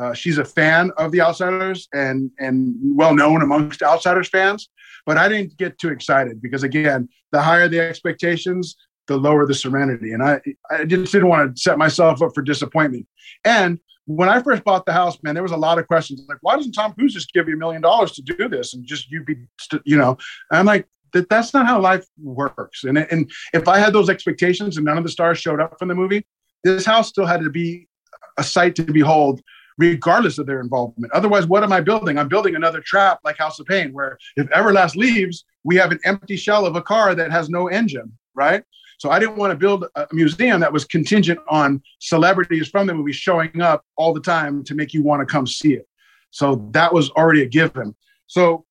[0.00, 4.68] uh, she's a fan of the Outsiders and and well known amongst Outsiders fans.
[5.04, 8.76] But I didn't get too excited because again, the higher the expectations,
[9.08, 10.12] the lower the serenity.
[10.12, 10.40] And I
[10.70, 13.06] I just didn't want to set myself up for disappointment.
[13.44, 16.38] And when I first bought the house, man, there was a lot of questions like,
[16.40, 19.10] why doesn't Tom Cruise just give you a million dollars to do this and just
[19.10, 19.36] you be,
[19.84, 20.16] you know?
[20.50, 22.84] And I'm like, that that's not how life works.
[22.84, 25.88] And and if I had those expectations and none of the stars showed up from
[25.88, 26.26] the movie,
[26.64, 27.88] this house still had to be
[28.38, 29.40] a sight to behold
[29.78, 31.10] regardless of their involvement.
[31.14, 32.18] Otherwise, what am I building?
[32.18, 35.98] I'm building another trap like House of Pain, where if Everlast leaves, we have an
[36.04, 38.62] empty shell of a car that has no engine, right?
[38.98, 42.92] So I didn't want to build a museum that was contingent on celebrities from the
[42.92, 45.88] movie showing up all the time to make you want to come see it.
[46.30, 47.96] So that was already a given.
[48.26, 48.66] So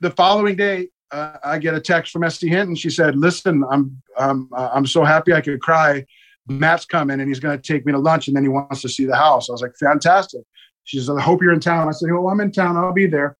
[0.00, 2.48] the following day, uh, I get a text from S.E.
[2.48, 2.74] Hinton.
[2.74, 6.04] She said, "Listen, I'm I'm I'm so happy I could cry
[6.48, 8.88] Matt's coming and he's going to take me to lunch and then he wants to
[8.88, 9.48] see the house.
[9.48, 10.42] I was like, fantastic.
[10.84, 11.88] She said, I hope you're in town.
[11.88, 12.76] I said, well, I'm in town.
[12.76, 13.36] I'll be there.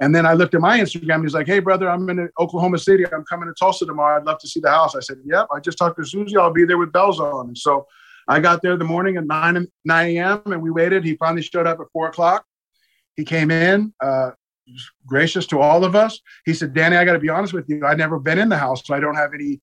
[0.00, 1.22] And then I looked at my Instagram.
[1.22, 3.04] He's like, hey, brother, I'm in Oklahoma City.
[3.06, 4.18] I'm coming to Tulsa tomorrow.
[4.18, 4.96] I'd love to see the house.
[4.96, 5.46] I said, yep.
[5.54, 6.36] I just talked to Susie.
[6.36, 7.48] I'll be there with bells on.
[7.48, 7.86] And so
[8.26, 10.42] I got there the morning at 9, 9 a.m.
[10.46, 11.04] and we waited.
[11.04, 12.44] He finally showed up at 4 o'clock.
[13.14, 14.30] He came in, uh,
[15.06, 16.20] gracious to all of us.
[16.44, 17.84] He said, Danny, I got to be honest with you.
[17.84, 19.60] I've never been in the house, so I don't have any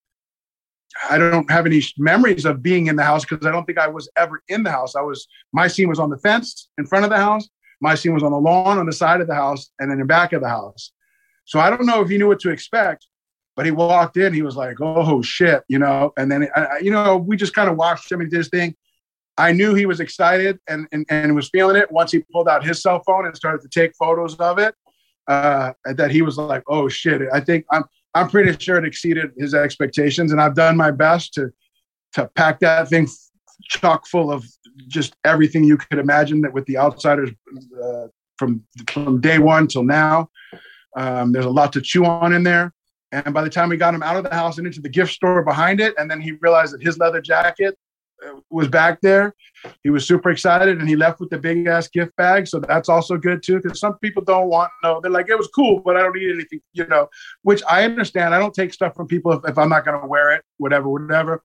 [1.09, 3.87] I don't have any memories of being in the house because I don't think I
[3.87, 4.95] was ever in the house.
[4.95, 7.47] I was my scene was on the fence in front of the house.
[7.81, 10.05] My scene was on the lawn on the side of the house and in the
[10.05, 10.91] back of the house.
[11.45, 13.05] So I don't know if he knew what to expect,
[13.55, 14.33] but he walked in.
[14.33, 16.13] He was like, "Oh shit," you know.
[16.17, 18.75] And then I, you know we just kind of watched him and did his thing.
[19.37, 22.65] I knew he was excited and, and and was feeling it once he pulled out
[22.65, 24.73] his cell phone and started to take photos of it.
[25.27, 27.83] Uh, that he was like, "Oh shit!" I think I'm
[28.13, 31.51] I'm pretty sure it exceeded his expectations, and I've done my best to
[32.13, 33.07] to pack that thing
[33.63, 34.45] chock full of
[34.87, 37.29] just everything you could imagine that with the outsiders
[37.83, 40.29] uh, from from day one till now.
[40.95, 42.73] Um, there's a lot to chew on in there.
[43.11, 45.13] And by the time we got him out of the house and into the gift
[45.13, 47.77] store behind it, and then he realized that his leather jacket
[48.49, 49.33] was back there.
[49.83, 52.47] He was super excited and he left with the big ass gift bag.
[52.47, 53.61] So that's also good too.
[53.61, 56.31] Cause some people don't want, no, they're like, it was cool, but I don't need
[56.31, 57.07] anything, you know,
[57.43, 58.33] which I understand.
[58.33, 60.89] I don't take stuff from people if, if I'm not going to wear it, whatever,
[60.89, 61.43] whatever.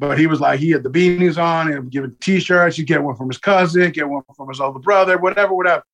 [0.00, 2.78] But he was like, he had the beanies on and giving t-shirts.
[2.78, 5.84] You get one from his cousin, get one from his older brother, whatever, whatever.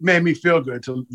[0.00, 1.06] Made me feel good to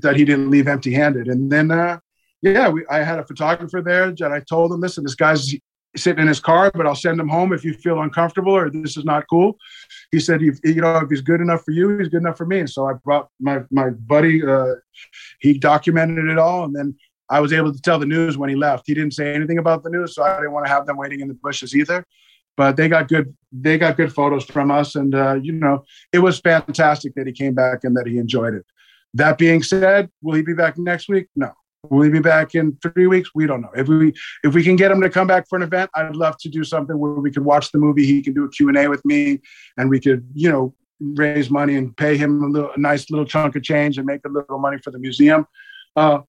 [0.00, 1.26] that he didn't leave empty handed.
[1.26, 1.98] And then, uh,
[2.42, 5.54] yeah, we, I had a photographer there and I told him, listen, this guy's
[5.96, 8.96] sitting in his car, but I'll send him home if you feel uncomfortable or this
[8.96, 9.56] is not cool.
[10.12, 12.46] He said, you, you know, if he's good enough for you, he's good enough for
[12.46, 12.60] me.
[12.60, 14.74] And so I brought my, my buddy, uh,
[15.40, 16.64] he documented it all.
[16.64, 16.96] And then
[17.28, 18.84] I was able to tell the news when he left.
[18.86, 21.20] He didn't say anything about the news, so I didn't want to have them waiting
[21.20, 22.04] in the bushes either.
[22.56, 24.94] But they got good, they got good photos from us.
[24.94, 28.54] And, uh, you know, it was fantastic that he came back and that he enjoyed
[28.54, 28.66] it.
[29.14, 31.28] That being said, will he be back next week?
[31.34, 31.52] No.
[31.88, 33.30] Will he be back in three weeks?
[33.34, 33.70] We don't know.
[33.74, 34.12] If we
[34.44, 36.62] if we can get him to come back for an event, I'd love to do
[36.62, 38.04] something where we could watch the movie.
[38.04, 39.40] He can do a Q and A with me,
[39.78, 43.24] and we could, you know, raise money and pay him a little a nice little
[43.24, 45.46] chunk of change and make a little money for the museum.
[45.96, 46.20] Uh,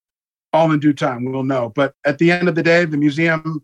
[0.54, 1.72] all in due time, we'll know.
[1.76, 3.62] But at the end of the day, the museum,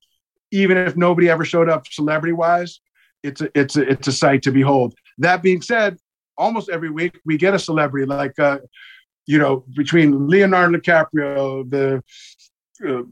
[0.51, 2.81] even if nobody ever showed up celebrity wise,
[3.23, 4.93] it's a it's a it's a sight to behold.
[5.19, 5.97] That being said,
[6.37, 8.59] almost every week we get a celebrity like uh,
[9.27, 12.03] you know, between Leonardo DiCaprio, the
[12.87, 13.03] uh,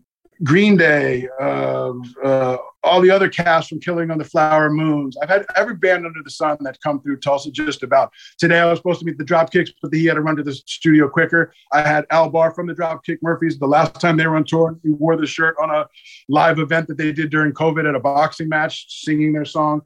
[0.43, 1.93] Green Day, uh,
[2.23, 5.15] uh, all the other cast from Killing on the Flower Moons.
[5.21, 8.11] I've had every band under the sun that come through Tulsa just about.
[8.37, 10.53] Today I was supposed to meet the Dropkicks, but he had to run to the
[10.53, 11.53] studio quicker.
[11.71, 13.57] I had Al Barr from the Dropkick Murphys.
[13.57, 15.87] The last time they were on tour, he wore the shirt on a
[16.27, 19.81] live event that they did during COVID at a boxing match, singing their song.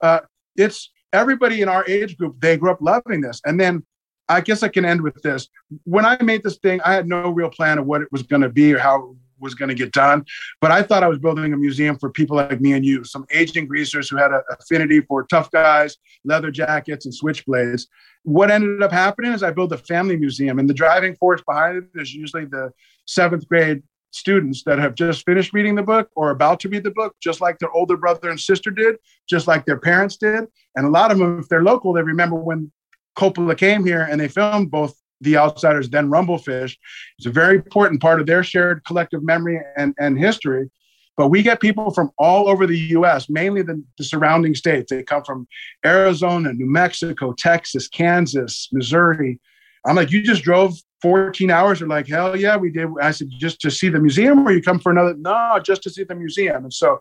[0.00, 0.20] Uh,
[0.56, 2.40] it's everybody in our age group.
[2.40, 3.84] They grew up loving this, and then
[4.32, 5.48] I guess I can end with this.
[5.84, 8.42] When I made this thing, I had no real plan of what it was going
[8.42, 10.24] to be or how it was going to get done.
[10.60, 13.26] But I thought I was building a museum for people like me and you, some
[13.30, 17.86] aging greasers who had an affinity for tough guys, leather jackets, and switchblades.
[18.22, 21.78] What ended up happening is I built a family museum, and the driving force behind
[21.94, 22.70] it is usually the
[23.06, 23.82] seventh grade
[24.12, 27.40] students that have just finished reading the book or about to read the book, just
[27.40, 28.96] like their older brother and sister did,
[29.28, 30.44] just like their parents did.
[30.76, 32.70] And a lot of them, if they're local, they remember when
[33.16, 36.76] Coppola came here and they filmed both the Outsiders, then Rumblefish.
[37.18, 40.70] It's a very important part of their shared collective memory and, and history.
[41.16, 44.90] But we get people from all over the US, mainly the, the surrounding states.
[44.90, 45.46] They come from
[45.84, 49.38] Arizona, New Mexico, Texas, Kansas, Missouri.
[49.86, 51.80] I'm like, you just drove 14 hours?
[51.80, 52.88] They're like, hell yeah, we did.
[53.00, 55.14] I said, just to see the museum or you come for another?
[55.14, 56.64] No, just to see the museum.
[56.64, 57.00] And so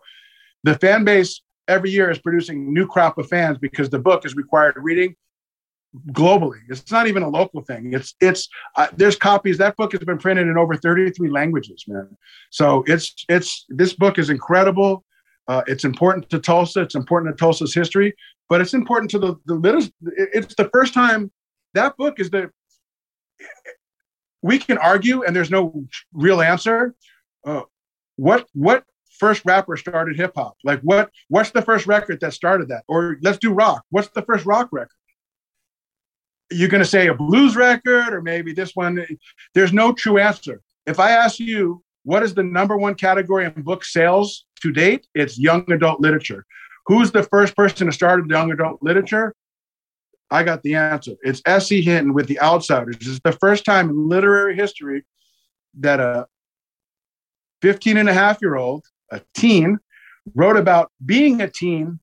[0.63, 4.35] the fan base every year is producing new crop of fans because the book is
[4.35, 5.15] required reading
[6.11, 6.59] globally.
[6.69, 7.93] It's not even a local thing.
[7.93, 9.57] It's it's uh, there's copies.
[9.57, 12.17] That book has been printed in over 33 languages, man.
[12.49, 15.03] So it's it's this book is incredible.
[15.47, 16.81] Uh, it's important to Tulsa.
[16.81, 18.13] It's important to Tulsa's history,
[18.47, 19.91] but it's important to the the
[20.33, 21.31] It's the first time
[21.73, 22.49] that book is the.
[24.43, 26.95] We can argue, and there's no real answer.
[27.45, 27.61] Uh,
[28.15, 28.85] what what
[29.19, 30.55] first rapper started hip hop?
[30.63, 32.83] Like what what's the first record that started that?
[32.87, 33.83] Or let's do rock.
[33.89, 34.95] What's the first rock record?
[36.51, 39.05] You're going to say a blues record or maybe this one.
[39.53, 40.61] There's no true answer.
[40.85, 45.07] If I ask you, what is the number one category in book sales to date?
[45.13, 46.45] It's young adult literature.
[46.87, 49.35] Who's the first person to start young adult literature?
[50.31, 51.13] I got the answer.
[51.21, 51.81] It's S.E.
[51.81, 52.95] Hinton with The Outsiders.
[53.01, 55.03] It's the first time in literary history
[55.79, 56.25] that a
[57.61, 59.77] 15 and a half year old, a teen,
[60.33, 61.99] wrote about being a teen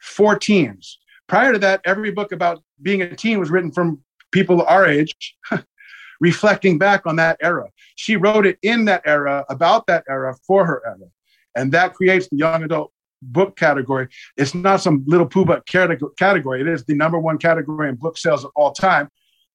[0.00, 0.98] for teens.
[1.28, 4.00] Prior to that, every book about being a teen was written from
[4.32, 5.36] people our age,
[6.20, 7.68] reflecting back on that era.
[7.96, 11.08] She wrote it in that era, about that era, for her era.
[11.54, 14.08] And that creates the young adult book category.
[14.36, 16.60] It's not some little pooh category.
[16.60, 19.08] It is the number one category in book sales of all time.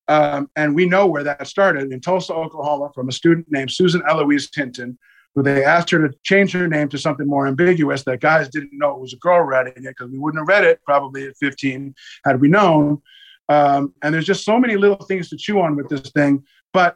[0.08, 4.02] Um, and we know where that started in Tulsa, Oklahoma, from a student named Susan
[4.08, 4.98] Eloise Hinton,
[5.38, 8.72] who they asked her to change her name to something more ambiguous that guys didn't
[8.74, 11.38] know it was a girl writing it because we wouldn't have read it probably at
[11.38, 11.94] 15
[12.26, 13.00] had we known.
[13.48, 16.44] Um, and there's just so many little things to chew on with this thing,
[16.74, 16.96] but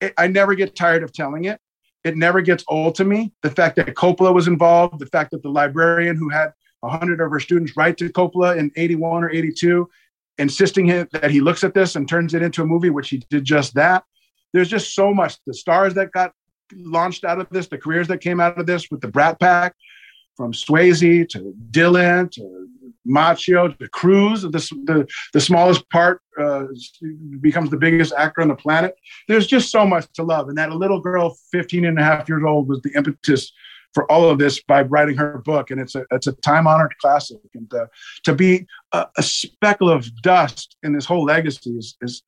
[0.00, 1.60] it, I never get tired of telling it.
[2.02, 3.32] It never gets old to me.
[3.42, 7.30] The fact that Coppola was involved, the fact that the librarian who had 100 of
[7.30, 9.88] her students write to Coppola in 81 or 82,
[10.38, 13.18] insisting him, that he looks at this and turns it into a movie, which he
[13.30, 14.02] did just that.
[14.52, 15.36] There's just so much.
[15.46, 16.32] The stars that got
[16.76, 19.74] launched out of this, the careers that came out of this with the Brat Pack,
[20.36, 22.68] from Swayze to Dylan to
[23.06, 26.64] Macchio to Cruise, the, the, the smallest part uh,
[27.40, 28.94] becomes the biggest actor on the planet.
[29.28, 30.48] There's just so much to love.
[30.48, 33.52] And that little girl, 15 and a half years old, was the impetus
[33.92, 35.70] for all of this by writing her book.
[35.70, 37.38] And it's a, it's a time honored classic.
[37.54, 37.86] And uh,
[38.24, 42.22] to be a, a, speckle of dust in this whole legacy is, is,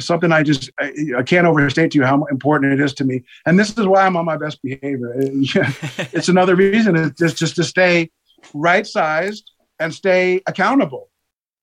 [0.00, 3.22] something I just I, I, can't overstate to you how important it is to me.
[3.46, 5.12] And this is why I'm on my best behavior.
[5.16, 8.10] it's another reason it's just just to stay
[8.54, 11.10] right sized and stay accountable,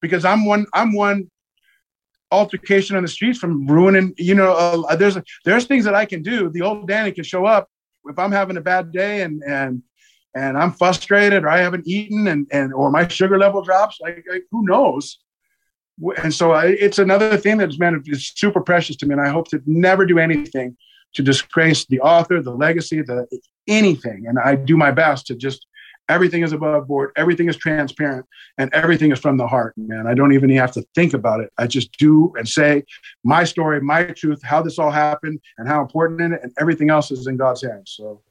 [0.01, 1.29] because I'm one I'm one
[2.31, 4.13] altercation on the streets from ruining.
[4.17, 6.49] You know, uh, there's there's things that I can do.
[6.49, 7.69] The old Danny can show up
[8.05, 9.83] if I'm having a bad day and and
[10.35, 13.99] and I'm frustrated or I haven't eaten and and or my sugar level drops.
[14.01, 15.19] Like, like who knows?
[16.23, 19.29] And so I, it's another thing that's man it's super precious to me and i
[19.29, 20.77] hope to never do anything
[21.13, 23.25] to disgrace the author the legacy the
[23.67, 24.25] anything.
[24.27, 25.65] And i do my best to just
[26.09, 28.25] everything is above board everything is transparent
[28.57, 30.07] and everything is from the heart man.
[30.07, 31.51] I don't even have to think about it.
[31.57, 32.83] I just do and say
[33.23, 37.11] my story my truth how this all happened and how important it and everything else
[37.11, 38.21] is in god's hands so.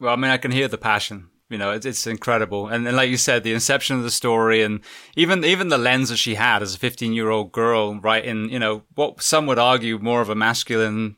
[0.00, 2.68] Well i mean i can hear the passion you know, it's, it's incredible.
[2.68, 4.80] And then, like you said, the inception of the story and
[5.14, 8.24] even, even the lens that she had as a 15 year old girl, right?
[8.24, 11.16] In, you know, what some would argue more of a masculine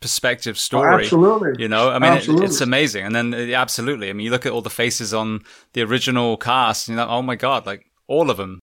[0.00, 0.92] perspective story.
[0.92, 1.62] Oh, absolutely.
[1.62, 3.06] You know, I mean, it, it's amazing.
[3.06, 4.10] And then, uh, absolutely.
[4.10, 5.40] I mean, you look at all the faces on
[5.72, 8.60] the original cast, you know, oh my God, like all of them.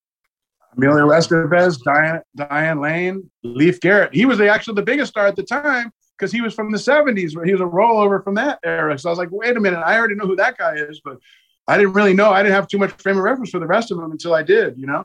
[0.77, 4.13] Emilio Estevez, Diane, Diane Lane, Leif Garrett.
[4.13, 6.77] He was the, actually the biggest star at the time because he was from the
[6.77, 8.97] 70s where he was a rollover from that era.
[8.97, 11.19] So I was like, wait a minute, I already know who that guy is, but
[11.67, 12.31] I didn't really know.
[12.31, 14.41] I didn't have too much frame of reference for the rest of them until I
[14.41, 15.03] did, you know?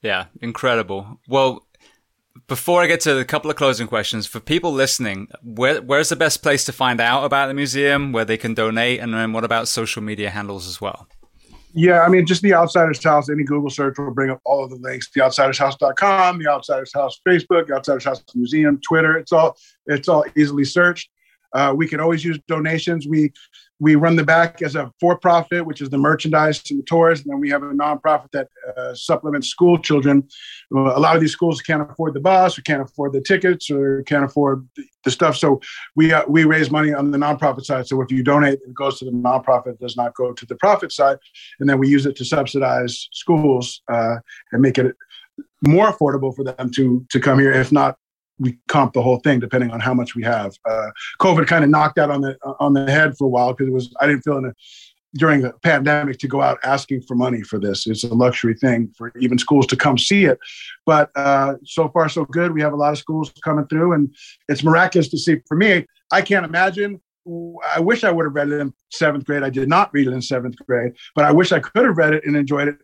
[0.00, 1.20] Yeah, incredible.
[1.28, 1.66] Well,
[2.46, 6.16] before I get to a couple of closing questions, for people listening, where, where's the
[6.16, 9.44] best place to find out about the museum, where they can donate, and then what
[9.44, 11.08] about social media handles as well?
[11.78, 13.30] Yeah, I mean, just the Outsiders House.
[13.30, 15.08] Any Google search will bring up all of the links.
[15.12, 19.16] the TheOutsidersHouse.com, the Outsiders House Facebook, the Outsiders House Museum, Twitter.
[19.16, 19.56] It's all
[19.86, 21.08] it's all easily searched.
[21.52, 23.06] Uh, we can always use donations.
[23.06, 23.32] We
[23.80, 27.30] we run the back as a for-profit, which is the merchandise and the tours, and
[27.30, 30.26] then we have a nonprofit that uh, supplements school children.
[30.72, 34.02] A lot of these schools can't afford the bus, or can't afford the tickets, or
[34.02, 34.66] can't afford
[35.04, 35.36] the stuff.
[35.36, 35.60] So
[35.94, 37.86] we uh, we raise money on the nonprofit side.
[37.86, 40.56] So if you donate, it goes to the nonprofit, it does not go to the
[40.56, 41.18] profit side,
[41.60, 44.16] and then we use it to subsidize schools uh,
[44.52, 44.96] and make it
[45.66, 47.52] more affordable for them to to come here.
[47.52, 47.96] If not,
[48.38, 50.54] we comp the whole thing depending on how much we have.
[50.68, 50.90] Uh,
[51.20, 53.74] COVID kind of knocked out on the on the head for a while because it
[53.74, 54.54] was I didn't feel in a
[55.14, 57.86] during the pandemic to go out asking for money for this.
[57.86, 60.38] It's a luxury thing for even schools to come see it.
[60.84, 62.52] But uh, so far, so good.
[62.52, 64.14] We have a lot of schools coming through, and
[64.48, 65.40] it's miraculous to see.
[65.46, 67.00] For me, I can't imagine.
[67.74, 69.42] I wish I would have read it in seventh grade.
[69.42, 72.14] I did not read it in seventh grade, but I wish I could have read
[72.14, 72.78] it and enjoyed it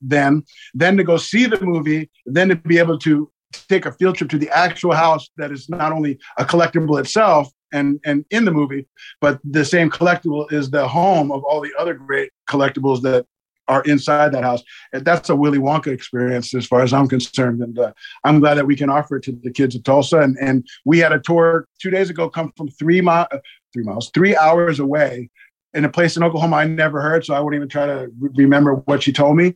[0.00, 0.42] then.
[0.72, 4.30] Then to go see the movie, then to be able to take a field trip
[4.30, 8.50] to the actual house that is not only a collectible itself, and and in the
[8.50, 8.86] movie,
[9.20, 13.26] but the same collectible is the home of all the other great collectibles that
[13.68, 14.62] are inside that house.
[14.92, 17.62] And that's a Willy Wonka experience as far as I'm concerned.
[17.62, 17.92] And uh,
[18.24, 20.18] I'm glad that we can offer it to the kids of Tulsa.
[20.18, 23.26] And, and we had a tour two days ago come from three, mi- uh,
[23.72, 25.30] three miles, three hours away
[25.72, 27.24] in a place in Oklahoma I never heard.
[27.24, 29.54] So I wouldn't even try to remember what she told me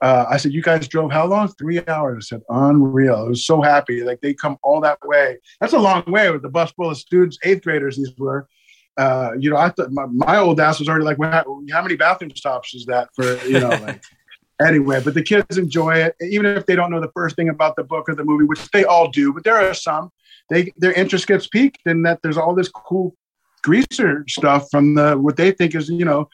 [0.00, 1.48] uh, I said, "You guys drove how long?
[1.48, 4.02] Three hours." I said, "Unreal." I was so happy.
[4.02, 5.38] Like they come all that way.
[5.60, 7.96] That's a long way with the bus full of students, eighth graders.
[7.96, 8.48] These were.
[8.98, 11.96] Uh, you know, I thought my, my old ass was already like, well, "How many
[11.96, 14.02] bathroom stops is that for?" You know, like.
[14.66, 17.76] anyway, but the kids enjoy it, even if they don't know the first thing about
[17.76, 19.32] the book or the movie, which they all do.
[19.32, 20.10] But there are some.
[20.50, 23.14] They their interest gets piqued in that there's all this cool
[23.62, 26.28] greaser stuff from the what they think is you know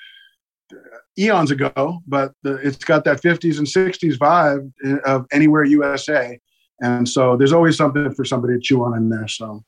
[1.18, 4.72] eons ago, but the, it's got that 50s and 60s vibe
[5.05, 6.39] of anywhere USA.
[6.80, 9.28] And so there's always something for somebody to chew on in there.
[9.28, 9.64] So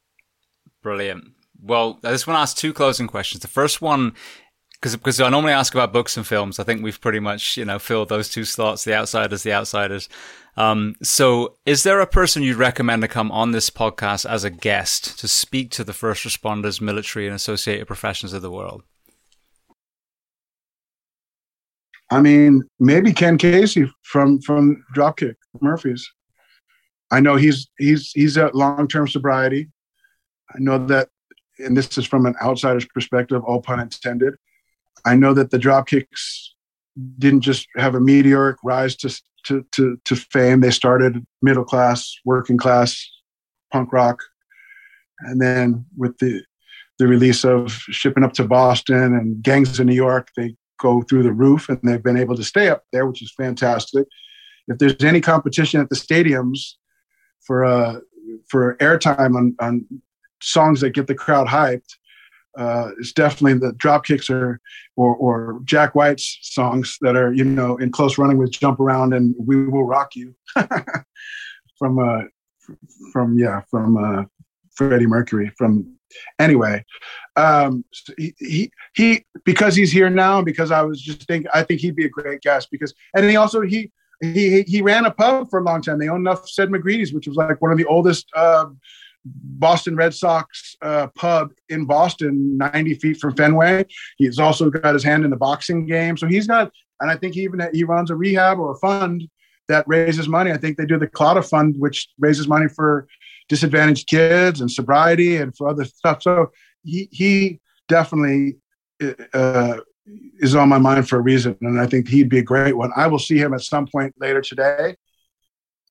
[0.82, 1.32] brilliant.
[1.62, 3.40] Well, I just want to ask two closing questions.
[3.40, 4.14] The first one,
[4.72, 6.58] because because I normally ask about books and films.
[6.58, 8.84] I think we've pretty much you know filled those two slots.
[8.84, 10.08] The outsiders, the outsiders.
[10.56, 14.50] Um, so, is there a person you'd recommend to come on this podcast as a
[14.50, 18.82] guest to speak to the first responders, military, and associated professions of the world?
[22.10, 26.08] I mean, maybe Ken Casey from from Dropkick Murphys.
[27.10, 29.70] I know he's he's he's at long term sobriety.
[30.54, 31.08] I know that,
[31.58, 34.34] and this is from an outsider's perspective, all pun intended.
[35.04, 36.50] I know that the Dropkicks
[37.18, 40.60] didn't just have a meteoric rise to to to, to fame.
[40.60, 43.08] They started middle class, working class,
[43.72, 44.20] punk rock,
[45.20, 46.42] and then with the
[46.98, 51.22] the release of shipping up to Boston and gangs in New York, they go through
[51.22, 54.06] the roof, and they've been able to stay up there, which is fantastic.
[54.68, 56.74] If there's any competition at the stadiums
[57.46, 58.00] for uh,
[58.48, 59.86] for airtime on, on
[60.42, 61.96] songs that get the crowd hyped,
[62.58, 64.60] uh, it's definitely the Dropkicks or,
[64.96, 69.12] or or Jack White's songs that are you know in close running with Jump Around
[69.12, 70.34] and We Will Rock You
[71.78, 72.22] from uh
[73.12, 74.24] from yeah from uh
[74.74, 75.96] Freddie Mercury from
[76.38, 76.84] anyway
[77.36, 77.84] um,
[78.16, 81.96] he, he, he because he's here now because I was just thinking I think he'd
[81.96, 85.60] be a great guest because and he also he he he ran a pub for
[85.60, 85.98] a long time.
[85.98, 88.66] They owned Nuff Said McGreevy's, which was like one of the oldest uh,
[89.24, 93.86] Boston Red Sox uh, pub in Boston, 90 feet from Fenway.
[94.16, 96.70] He's also got his hand in the boxing game, so he's got.
[97.00, 99.28] And I think he even he runs a rehab or a fund
[99.66, 100.52] that raises money.
[100.52, 103.08] I think they do the Claddagh Fund, which raises money for
[103.48, 106.22] disadvantaged kids and sobriety and for other stuff.
[106.22, 106.50] So
[106.82, 108.56] he he definitely
[109.32, 109.78] uh,
[110.38, 112.90] is on my mind for a reason, and I think he'd be a great one.
[112.96, 114.96] I will see him at some point later today.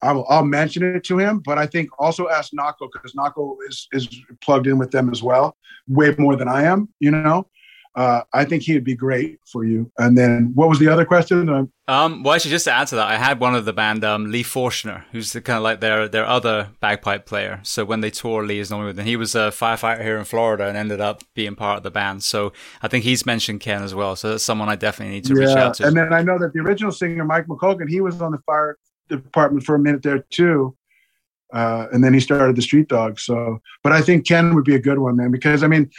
[0.01, 3.55] I will, I'll mention it to him, but I think also ask Nako because Nako
[3.67, 4.07] is is
[4.41, 5.57] plugged in with them as well,
[5.87, 6.89] way more than I am.
[6.99, 7.47] You know,
[7.95, 9.91] uh, I think he'd be great for you.
[9.99, 11.69] And then what was the other question?
[11.87, 14.31] Um, well, actually, just to add to that, I had one of the band, um,
[14.31, 17.59] Lee Forshner, who's the, kind of like their their other bagpipe player.
[17.63, 19.05] So when they tour, Lee is normally with them.
[19.05, 22.23] He was a firefighter here in Florida and ended up being part of the band.
[22.23, 22.51] So
[22.81, 24.15] I think he's mentioned Ken as well.
[24.15, 25.47] So that's someone I definitely need to yeah.
[25.47, 25.87] reach out to.
[25.87, 28.77] And then I know that the original singer, Mike McColgan, he was on the fire
[29.09, 30.75] department for a minute there too.
[31.53, 33.21] Uh, and then he started the Street Dogs.
[33.23, 35.91] So, but I think Ken would be a good one, man, because I mean,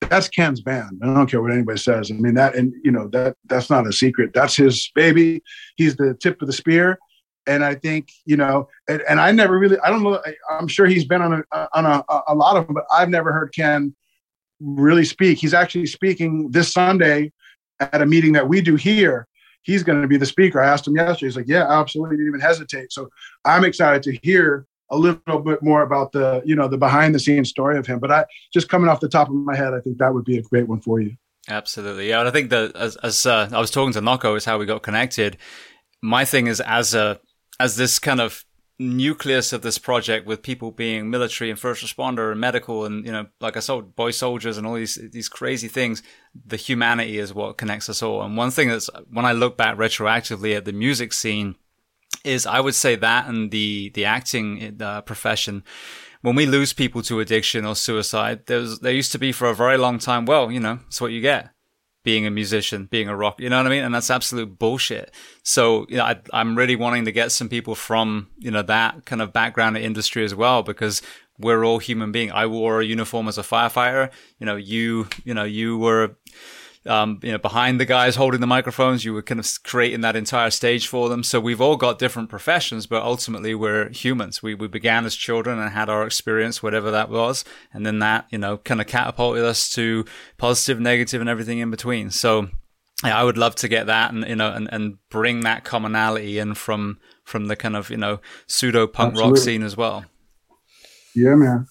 [0.00, 1.00] that's Ken's band.
[1.02, 2.10] I don't care what anybody says.
[2.10, 4.32] I mean that, and you know that that's not a secret.
[4.34, 5.42] That's his baby.
[5.76, 6.98] He's the tip of the spear,
[7.46, 8.68] and I think you know.
[8.88, 9.78] And, and I never really.
[9.80, 10.20] I don't know.
[10.24, 13.08] I, am sure he's been on a on a, a lot of them, but I've
[13.08, 13.94] never heard Ken
[14.60, 15.38] really speak.
[15.38, 17.32] He's actually speaking this Sunday
[17.80, 19.26] at a meeting that we do here.
[19.62, 20.62] He's going to be the speaker.
[20.62, 21.26] I asked him yesterday.
[21.26, 23.08] He's like, "Yeah, absolutely, didn't even hesitate." So
[23.44, 27.18] I'm excited to hear a little bit more about the you know the behind the
[27.18, 27.98] scenes story of him.
[27.98, 30.38] But I just coming off the top of my head, I think that would be
[30.38, 31.16] a great one for you.
[31.48, 32.20] Absolutely, yeah.
[32.20, 34.66] And I think that as, as uh, I was talking to Nako, is how we
[34.66, 35.36] got connected.
[36.02, 37.20] My thing is as a
[37.60, 38.44] as this kind of
[38.78, 43.12] nucleus of this project with people being military and first responder and medical and you
[43.12, 46.02] know like I saw boy soldiers and all these these crazy things
[46.44, 49.76] the humanity is what connects us all and one thing that's when I look back
[49.76, 51.54] retroactively at the music scene
[52.24, 55.64] is I would say that and the the acting uh, profession.
[56.22, 59.54] When we lose people to addiction or suicide, there's there used to be for a
[59.54, 60.24] very long time.
[60.24, 61.54] Well, you know, it's what you get
[62.04, 63.82] being a musician, being a rock, you know what I mean?
[63.82, 65.12] And that's absolute bullshit.
[65.42, 69.06] So, you know, I, am really wanting to get some people from, you know, that
[69.06, 71.00] kind of background industry as well, because
[71.38, 72.32] we're all human beings.
[72.34, 74.12] I wore a uniform as a firefighter.
[74.38, 76.16] You know, you, you know, you were,
[76.86, 79.04] um, you know, behind the guys holding the microphones.
[79.04, 81.22] You were kind of creating that entire stage for them.
[81.22, 84.42] So we've all got different professions, but ultimately we're humans.
[84.42, 87.44] We, we began as children and had our experience, whatever that was.
[87.72, 90.04] And then that, you know, kind of catapulted us to
[90.36, 92.10] positive, negative and everything in between.
[92.10, 92.48] So
[93.04, 96.38] yeah, I would love to get that and, you know, and, and bring that commonality
[96.38, 100.04] in from, from the kind of, you know, pseudo punk rock scene as well.
[101.14, 101.66] Yeah, man.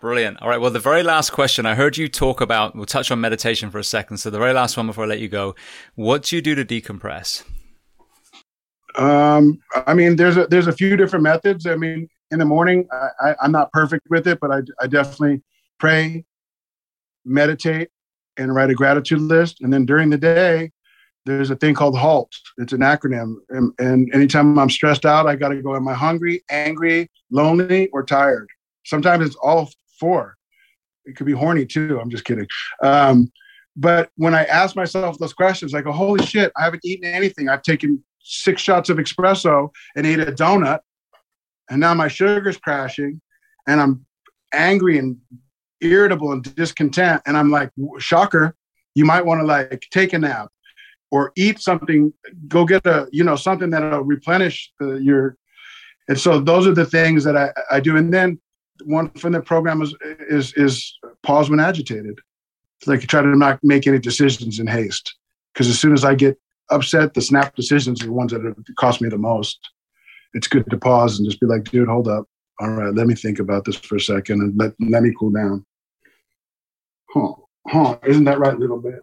[0.00, 0.40] Brilliant.
[0.40, 0.60] All right.
[0.60, 3.78] Well, the very last question I heard you talk about, we'll touch on meditation for
[3.78, 4.16] a second.
[4.16, 5.54] So, the very last one before I let you go,
[5.94, 7.44] what do you do to decompress?
[8.96, 11.66] Um, I mean, there's a, there's a few different methods.
[11.66, 12.88] I mean, in the morning,
[13.20, 15.42] I, am not perfect with it, but I, I definitely
[15.78, 16.24] pray,
[17.24, 17.90] meditate,
[18.38, 19.60] and write a gratitude list.
[19.60, 20.70] And then during the day,
[21.26, 22.34] there's a thing called HALT.
[22.58, 23.34] It's an acronym.
[23.50, 27.88] And, and anytime I'm stressed out, I got to go, am I hungry, angry, lonely,
[27.88, 28.48] or tired?
[28.84, 29.70] Sometimes it's all
[30.00, 30.36] four.
[31.04, 32.00] It could be horny too.
[32.00, 32.46] I'm just kidding.
[32.82, 33.30] Um,
[33.76, 37.48] but when I ask myself those questions, I go, holy shit, I haven't eaten anything.
[37.48, 40.80] I've taken six shots of espresso and ate a donut.
[41.70, 43.20] And now my sugar's crashing
[43.68, 44.04] and I'm
[44.52, 45.16] angry and
[45.80, 47.22] irritable and discontent.
[47.26, 48.56] And I'm like, shocker,
[48.94, 50.48] you might want to like take a nap
[51.10, 52.12] or eat something,
[52.48, 55.36] go get a, you know, something that'll replenish the, your.
[56.08, 57.96] And so those are the things that I, I do.
[57.96, 58.40] And then
[58.84, 59.94] one from the program is
[60.28, 62.18] is is pause when agitated.
[62.86, 65.14] Like try to not make any decisions in haste.
[65.52, 66.38] Because as soon as I get
[66.70, 69.58] upset, the snap decisions are the ones that cost me the most.
[70.32, 72.26] It's good to pause and just be like, dude, hold up.
[72.60, 75.30] All right, let me think about this for a second and let, let me cool
[75.30, 75.64] down.
[77.10, 77.32] Huh,
[77.66, 79.00] huh, isn't that right, little bit?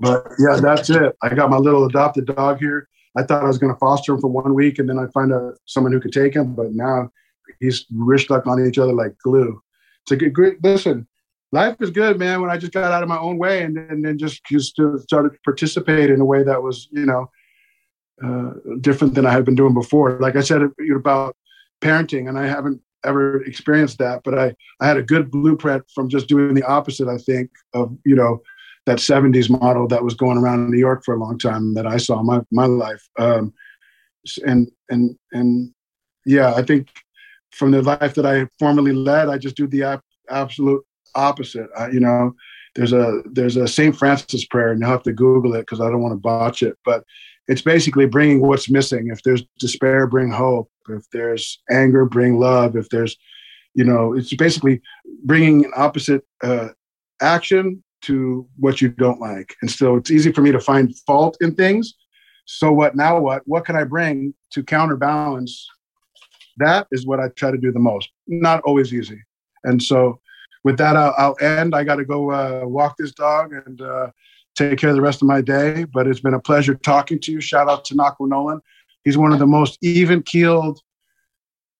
[0.00, 1.16] But yeah, that's it.
[1.22, 2.88] I got my little adopted dog here.
[3.16, 5.32] I thought I was going to foster him for one week and then I'd find
[5.32, 6.54] a, someone who could take him.
[6.54, 7.10] But now
[7.60, 9.60] he's we're stuck on each other like glue.
[10.02, 10.62] It's a good, great.
[10.62, 11.06] Listen,
[11.52, 12.40] life is good, man.
[12.40, 15.32] When I just got out of my own way and, and then just just started
[15.32, 17.30] to participate in a way that was, you know,
[18.22, 20.18] uh, different than I had been doing before.
[20.20, 20.62] Like I said
[20.94, 21.36] about
[21.80, 26.08] parenting, and I haven't ever experienced that, but I I had a good blueprint from
[26.08, 27.08] just doing the opposite.
[27.08, 28.42] I think of you know
[28.86, 31.86] that 70s model that was going around in New York for a long time that
[31.86, 33.08] I saw my my life.
[33.18, 33.52] Um,
[34.46, 35.72] and and and
[36.26, 36.88] yeah, I think
[37.54, 41.68] from the life that I formerly led, I just do the ap- absolute opposite.
[41.76, 42.34] I, you know,
[42.74, 43.96] there's a there's a St.
[43.96, 46.76] Francis prayer, and you'll have to Google it because I don't want to botch it.
[46.84, 47.04] But
[47.46, 49.08] it's basically bringing what's missing.
[49.08, 50.70] If there's despair, bring hope.
[50.88, 52.76] If there's anger, bring love.
[52.76, 53.16] If there's,
[53.74, 54.82] you know, it's basically
[55.24, 56.68] bringing an opposite uh,
[57.20, 59.54] action to what you don't like.
[59.62, 61.94] And so it's easy for me to find fault in things.
[62.46, 63.20] So what now?
[63.20, 65.66] What what can I bring to counterbalance
[66.58, 68.10] that is what I try to do the most.
[68.26, 69.22] Not always easy.
[69.64, 70.20] And so
[70.62, 71.74] with that, I'll, I'll end.
[71.74, 74.10] I got to go uh, walk this dog and uh,
[74.54, 75.84] take care of the rest of my day.
[75.84, 77.40] But it's been a pleasure talking to you.
[77.40, 78.60] Shout out to Nako Nolan.
[79.04, 80.80] He's one of the most even keeled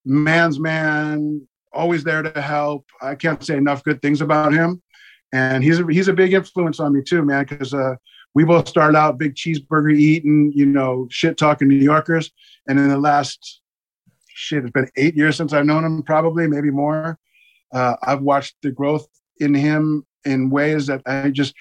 [0.05, 2.85] man's man, always there to help.
[3.01, 4.81] I can't say enough good things about him.
[5.33, 7.95] And he's a, he's a big influence on me too, man, because uh,
[8.35, 12.31] we both started out big cheeseburger eating, you know, shit talking New Yorkers.
[12.67, 13.61] And in the last
[14.35, 17.17] shit, it's been eight years since I've known him, probably, maybe more.
[17.73, 19.07] Uh, I've watched the growth
[19.39, 21.53] in him in ways that I just,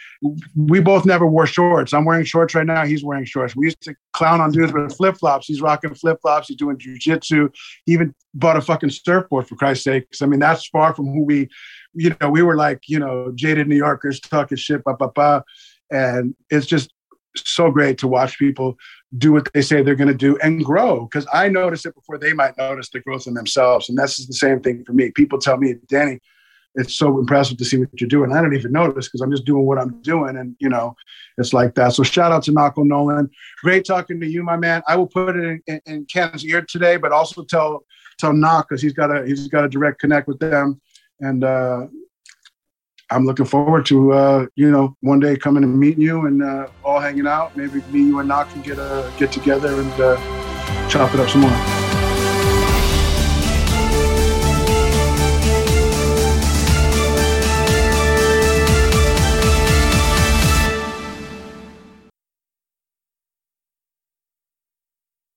[0.56, 1.92] we both never wore shorts.
[1.92, 2.86] I'm wearing shorts right now.
[2.86, 3.54] He's wearing shorts.
[3.54, 5.46] We used to clown on dudes with flip flops.
[5.46, 6.48] He's rocking flip flops.
[6.48, 7.54] He's doing jujitsu.
[7.84, 10.06] He even bought a fucking surfboard for Christ's sake.
[10.22, 11.48] I mean, that's far from who we,
[11.92, 15.44] you know, we were like, you know, jaded New Yorkers talking shit, ba ba ba.
[15.90, 16.92] And it's just
[17.36, 18.76] so great to watch people
[19.18, 22.18] do what they say they're going to do and grow because I notice it before
[22.18, 23.88] they might notice the growth in themselves.
[23.88, 25.10] And that's the same thing for me.
[25.10, 26.20] People tell me, Danny,
[26.74, 28.32] it's so impressive to see what you're doing.
[28.32, 30.36] I don't even notice because I'm just doing what I'm doing.
[30.36, 30.96] And, you know,
[31.38, 31.92] it's like that.
[31.92, 33.30] So shout out to Nako Nolan.
[33.62, 34.82] Great talking to you, my man.
[34.88, 37.84] I will put it in, in, in Ken's ear today, but also tell,
[38.18, 40.80] tell Knock because he's got a, he's got a direct connect with them.
[41.20, 41.86] And, uh,
[43.10, 46.68] I'm looking forward to uh, you know one day coming and meeting you and uh,
[46.84, 47.56] all hanging out.
[47.56, 51.28] Maybe me, you, and Knock can get uh, get together and uh, chop it up
[51.28, 51.83] some more.